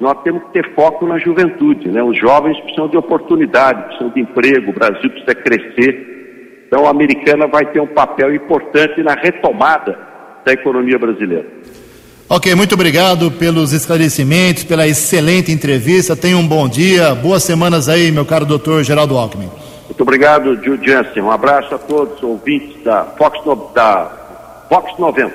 Nós 0.00 0.14
temos 0.22 0.42
que 0.44 0.52
ter 0.52 0.74
foco 0.74 1.06
na 1.06 1.18
juventude, 1.18 1.90
né? 1.90 2.02
Os 2.02 2.16
jovens 2.16 2.58
precisam 2.60 2.88
de 2.88 2.96
oportunidade, 2.96 3.82
precisam 3.84 4.08
de 4.08 4.20
emprego, 4.22 4.70
o 4.70 4.74
Brasil 4.74 5.10
precisa 5.10 5.34
crescer. 5.34 6.64
Então 6.66 6.86
a 6.86 6.90
americana 6.90 7.46
vai 7.46 7.66
ter 7.66 7.80
um 7.80 7.88
papel 7.88 8.34
importante 8.34 9.02
na 9.02 9.12
retomada 9.12 10.09
da 10.44 10.52
economia 10.52 10.98
brasileira. 10.98 11.46
Ok, 12.28 12.54
muito 12.54 12.74
obrigado 12.74 13.30
pelos 13.30 13.72
esclarecimentos, 13.72 14.62
pela 14.62 14.86
excelente 14.86 15.50
entrevista. 15.50 16.14
Tenha 16.14 16.36
um 16.38 16.46
bom 16.46 16.68
dia, 16.68 17.14
boas 17.14 17.42
semanas 17.42 17.88
aí, 17.88 18.12
meu 18.12 18.24
caro 18.24 18.46
doutor 18.46 18.84
Geraldo 18.84 19.18
Alckmin. 19.18 19.50
Muito 19.86 20.02
obrigado, 20.02 20.56
Jansen. 20.62 21.22
Um 21.22 21.30
abraço 21.32 21.74
a 21.74 21.78
todos 21.78 22.18
os 22.18 22.22
ouvintes 22.22 22.82
da 22.84 23.04
Fox, 23.18 23.44
no... 23.44 23.70
da 23.74 24.64
Fox 24.68 24.96
90. 24.96 25.32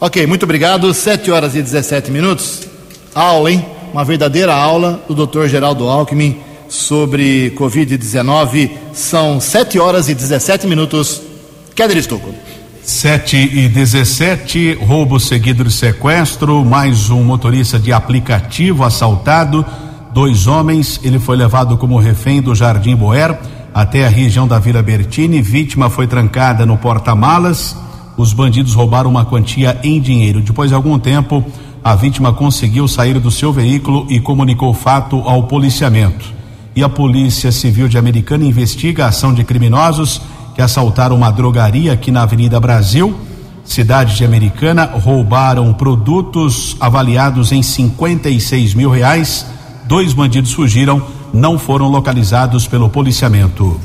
Ok, 0.00 0.26
muito 0.26 0.42
obrigado. 0.42 0.92
7 0.92 1.30
horas 1.30 1.54
e 1.54 1.62
17 1.62 2.10
minutos. 2.10 2.66
Aula, 3.14 3.52
hein? 3.52 3.64
Uma 3.92 4.04
verdadeira 4.04 4.52
aula 4.52 5.00
do 5.06 5.14
doutor 5.14 5.48
Geraldo 5.48 5.88
Alckmin 5.88 6.42
sobre 6.68 7.52
Covid-19. 7.56 8.72
São 8.92 9.40
7 9.40 9.78
horas 9.78 10.08
e 10.08 10.14
17 10.14 10.66
minutos. 10.66 11.22
Keller 11.74 11.96
Estocco. 11.96 12.34
7 12.86 13.36
e 13.36 13.68
17, 13.68 14.78
roubo 14.80 15.18
seguido 15.18 15.64
de 15.64 15.72
sequestro, 15.72 16.64
mais 16.64 17.10
um 17.10 17.24
motorista 17.24 17.80
de 17.80 17.92
aplicativo 17.92 18.84
assaltado, 18.84 19.66
dois 20.14 20.46
homens, 20.46 21.00
ele 21.02 21.18
foi 21.18 21.36
levado 21.36 21.76
como 21.76 21.98
refém 21.98 22.40
do 22.40 22.54
Jardim 22.54 22.94
Boer 22.94 23.36
até 23.74 24.06
a 24.06 24.08
região 24.08 24.46
da 24.46 24.60
Vila 24.60 24.84
Bertini, 24.84 25.42
vítima 25.42 25.90
foi 25.90 26.06
trancada 26.06 26.64
no 26.64 26.76
porta-malas, 26.76 27.76
os 28.16 28.32
bandidos 28.32 28.74
roubaram 28.74 29.10
uma 29.10 29.24
quantia 29.24 29.80
em 29.82 30.00
dinheiro. 30.00 30.40
Depois 30.40 30.70
de 30.70 30.76
algum 30.76 30.96
tempo, 30.96 31.44
a 31.82 31.96
vítima 31.96 32.32
conseguiu 32.32 32.86
sair 32.86 33.18
do 33.18 33.32
seu 33.32 33.52
veículo 33.52 34.06
e 34.08 34.20
comunicou 34.20 34.70
o 34.70 34.74
fato 34.74 35.22
ao 35.26 35.42
policiamento. 35.48 36.32
E 36.76 36.84
a 36.84 36.88
Polícia 36.88 37.50
Civil 37.50 37.88
de 37.88 37.98
Americana 37.98 38.44
investiga 38.44 39.06
a 39.06 39.08
ação 39.08 39.34
de 39.34 39.42
criminosos 39.42 40.22
que 40.56 40.62
assaltaram 40.62 41.14
uma 41.14 41.30
drogaria 41.30 41.92
aqui 41.92 42.10
na 42.10 42.22
Avenida 42.22 42.58
Brasil, 42.58 43.14
cidade 43.62 44.16
de 44.16 44.24
Americana, 44.24 44.86
roubaram 44.86 45.70
produtos 45.74 46.74
avaliados 46.80 47.52
em 47.52 47.62
56 47.62 48.72
mil 48.72 48.88
reais. 48.88 49.44
Dois 49.84 50.14
bandidos 50.14 50.54
fugiram, 50.54 51.02
não 51.30 51.58
foram 51.58 51.88
localizados 51.88 52.66
pelo 52.66 52.88
policiamento. 52.88 53.78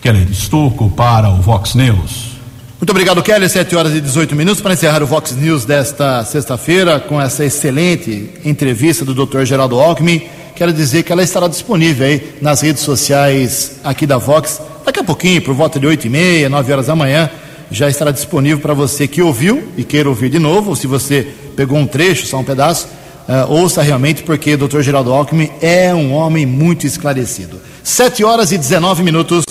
Keller 0.00 0.26
Estuco 0.30 0.88
para 0.88 1.28
o 1.28 1.42
Vox 1.42 1.74
News. 1.74 2.38
Muito 2.80 2.90
obrigado, 2.90 3.22
Kelly. 3.22 3.46
7 3.46 3.76
horas 3.76 3.94
e 3.94 4.00
18 4.00 4.34
minutos 4.34 4.62
para 4.62 4.72
encerrar 4.72 5.02
o 5.02 5.06
Vox 5.06 5.32
News 5.32 5.66
desta 5.66 6.24
sexta-feira 6.24 7.00
com 7.00 7.20
essa 7.20 7.44
excelente 7.44 8.30
entrevista 8.46 9.04
do 9.04 9.14
Dr. 9.14 9.44
Geraldo 9.44 9.78
Alckmin. 9.78 10.22
Quero 10.56 10.72
dizer 10.72 11.02
que 11.02 11.12
ela 11.12 11.22
estará 11.22 11.48
disponível 11.48 12.06
aí 12.06 12.36
nas 12.40 12.62
redes 12.62 12.82
sociais 12.82 13.78
aqui 13.84 14.06
da 14.06 14.16
Vox 14.16 14.60
Daqui 14.84 15.00
a 15.00 15.04
pouquinho, 15.04 15.40
por 15.40 15.54
volta 15.54 15.80
de 15.80 15.86
8 15.86 16.06
e 16.06 16.10
meia, 16.10 16.48
9 16.48 16.72
horas 16.72 16.86
da 16.86 16.94
manhã, 16.94 17.30
já 17.70 17.88
estará 17.88 18.10
disponível 18.10 18.58
para 18.58 18.74
você 18.74 19.08
que 19.08 19.22
ouviu 19.22 19.66
e 19.76 19.82
queira 19.82 20.08
ouvir 20.08 20.28
de 20.28 20.38
novo, 20.38 20.70
ou 20.70 20.76
se 20.76 20.86
você 20.86 21.26
pegou 21.56 21.78
um 21.78 21.86
trecho, 21.86 22.26
só 22.26 22.38
um 22.38 22.44
pedaço, 22.44 22.86
uh, 23.26 23.50
ouça 23.50 23.80
realmente, 23.80 24.22
porque 24.22 24.54
o 24.54 24.58
Dr. 24.58 24.82
Geraldo 24.82 25.12
Alckmin 25.12 25.50
é 25.62 25.94
um 25.94 26.12
homem 26.12 26.44
muito 26.44 26.86
esclarecido. 26.86 27.60
7 27.82 28.22
horas 28.24 28.52
e 28.52 28.58
19 28.58 29.02
minutos. 29.02 29.44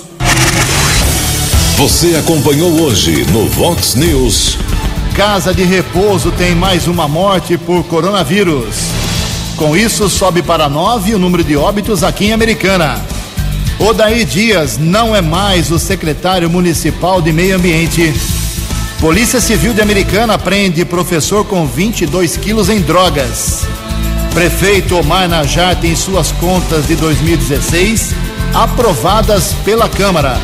Você 1.78 2.16
acompanhou 2.16 2.82
hoje 2.82 3.26
no 3.32 3.48
Vox 3.48 3.96
News. 3.96 4.58
Casa 5.16 5.54
de 5.54 5.64
Repouso 5.64 6.32
tem 6.32 6.54
mais 6.54 6.88
uma 6.88 7.08
morte 7.08 7.58
por 7.58 7.84
coronavírus. 7.86 8.76
Com 9.58 9.76
isso, 9.76 10.08
sobe 10.10 10.44
para 10.44 10.70
nove 10.70 11.14
o 11.16 11.20
número 11.20 11.44
de 11.44 11.56
óbitos 11.56 12.04
aqui 12.04 12.26
em 12.26 12.34
Americana. 12.34 13.13
Odaí 13.80 14.24
Dias 14.24 14.78
não 14.78 15.16
é 15.16 15.22
mais 15.22 15.72
o 15.72 15.80
secretário 15.80 16.50
municipal 16.50 17.22
de 17.22 17.34
Meio 17.34 17.56
Ambiente. 17.56 18.14
Polícia 19.00 19.42
Civil 19.42 19.74
de 19.74 19.82
Americana 19.82 20.38
prende 20.38 20.86
professor 20.86 21.44
com 21.46 21.68
22 21.68 22.38
quilos 22.38 22.70
em 22.70 22.80
drogas. 22.80 23.68
Prefeito 24.34 24.98
Omar 24.98 25.28
Najar 25.28 25.76
tem 25.76 25.96
suas 25.96 26.32
contas 26.32 26.88
de 26.88 26.96
2016 26.96 28.12
aprovadas 28.54 29.54
pela 29.66 29.90
Câmara. 29.90 30.40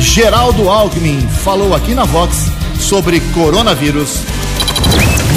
Geraldo 0.00 0.68
Alckmin 0.68 1.20
falou 1.44 1.74
aqui 1.74 1.94
na 1.94 2.04
Vox 2.04 2.46
sobre 2.80 3.20
coronavírus. 3.32 4.22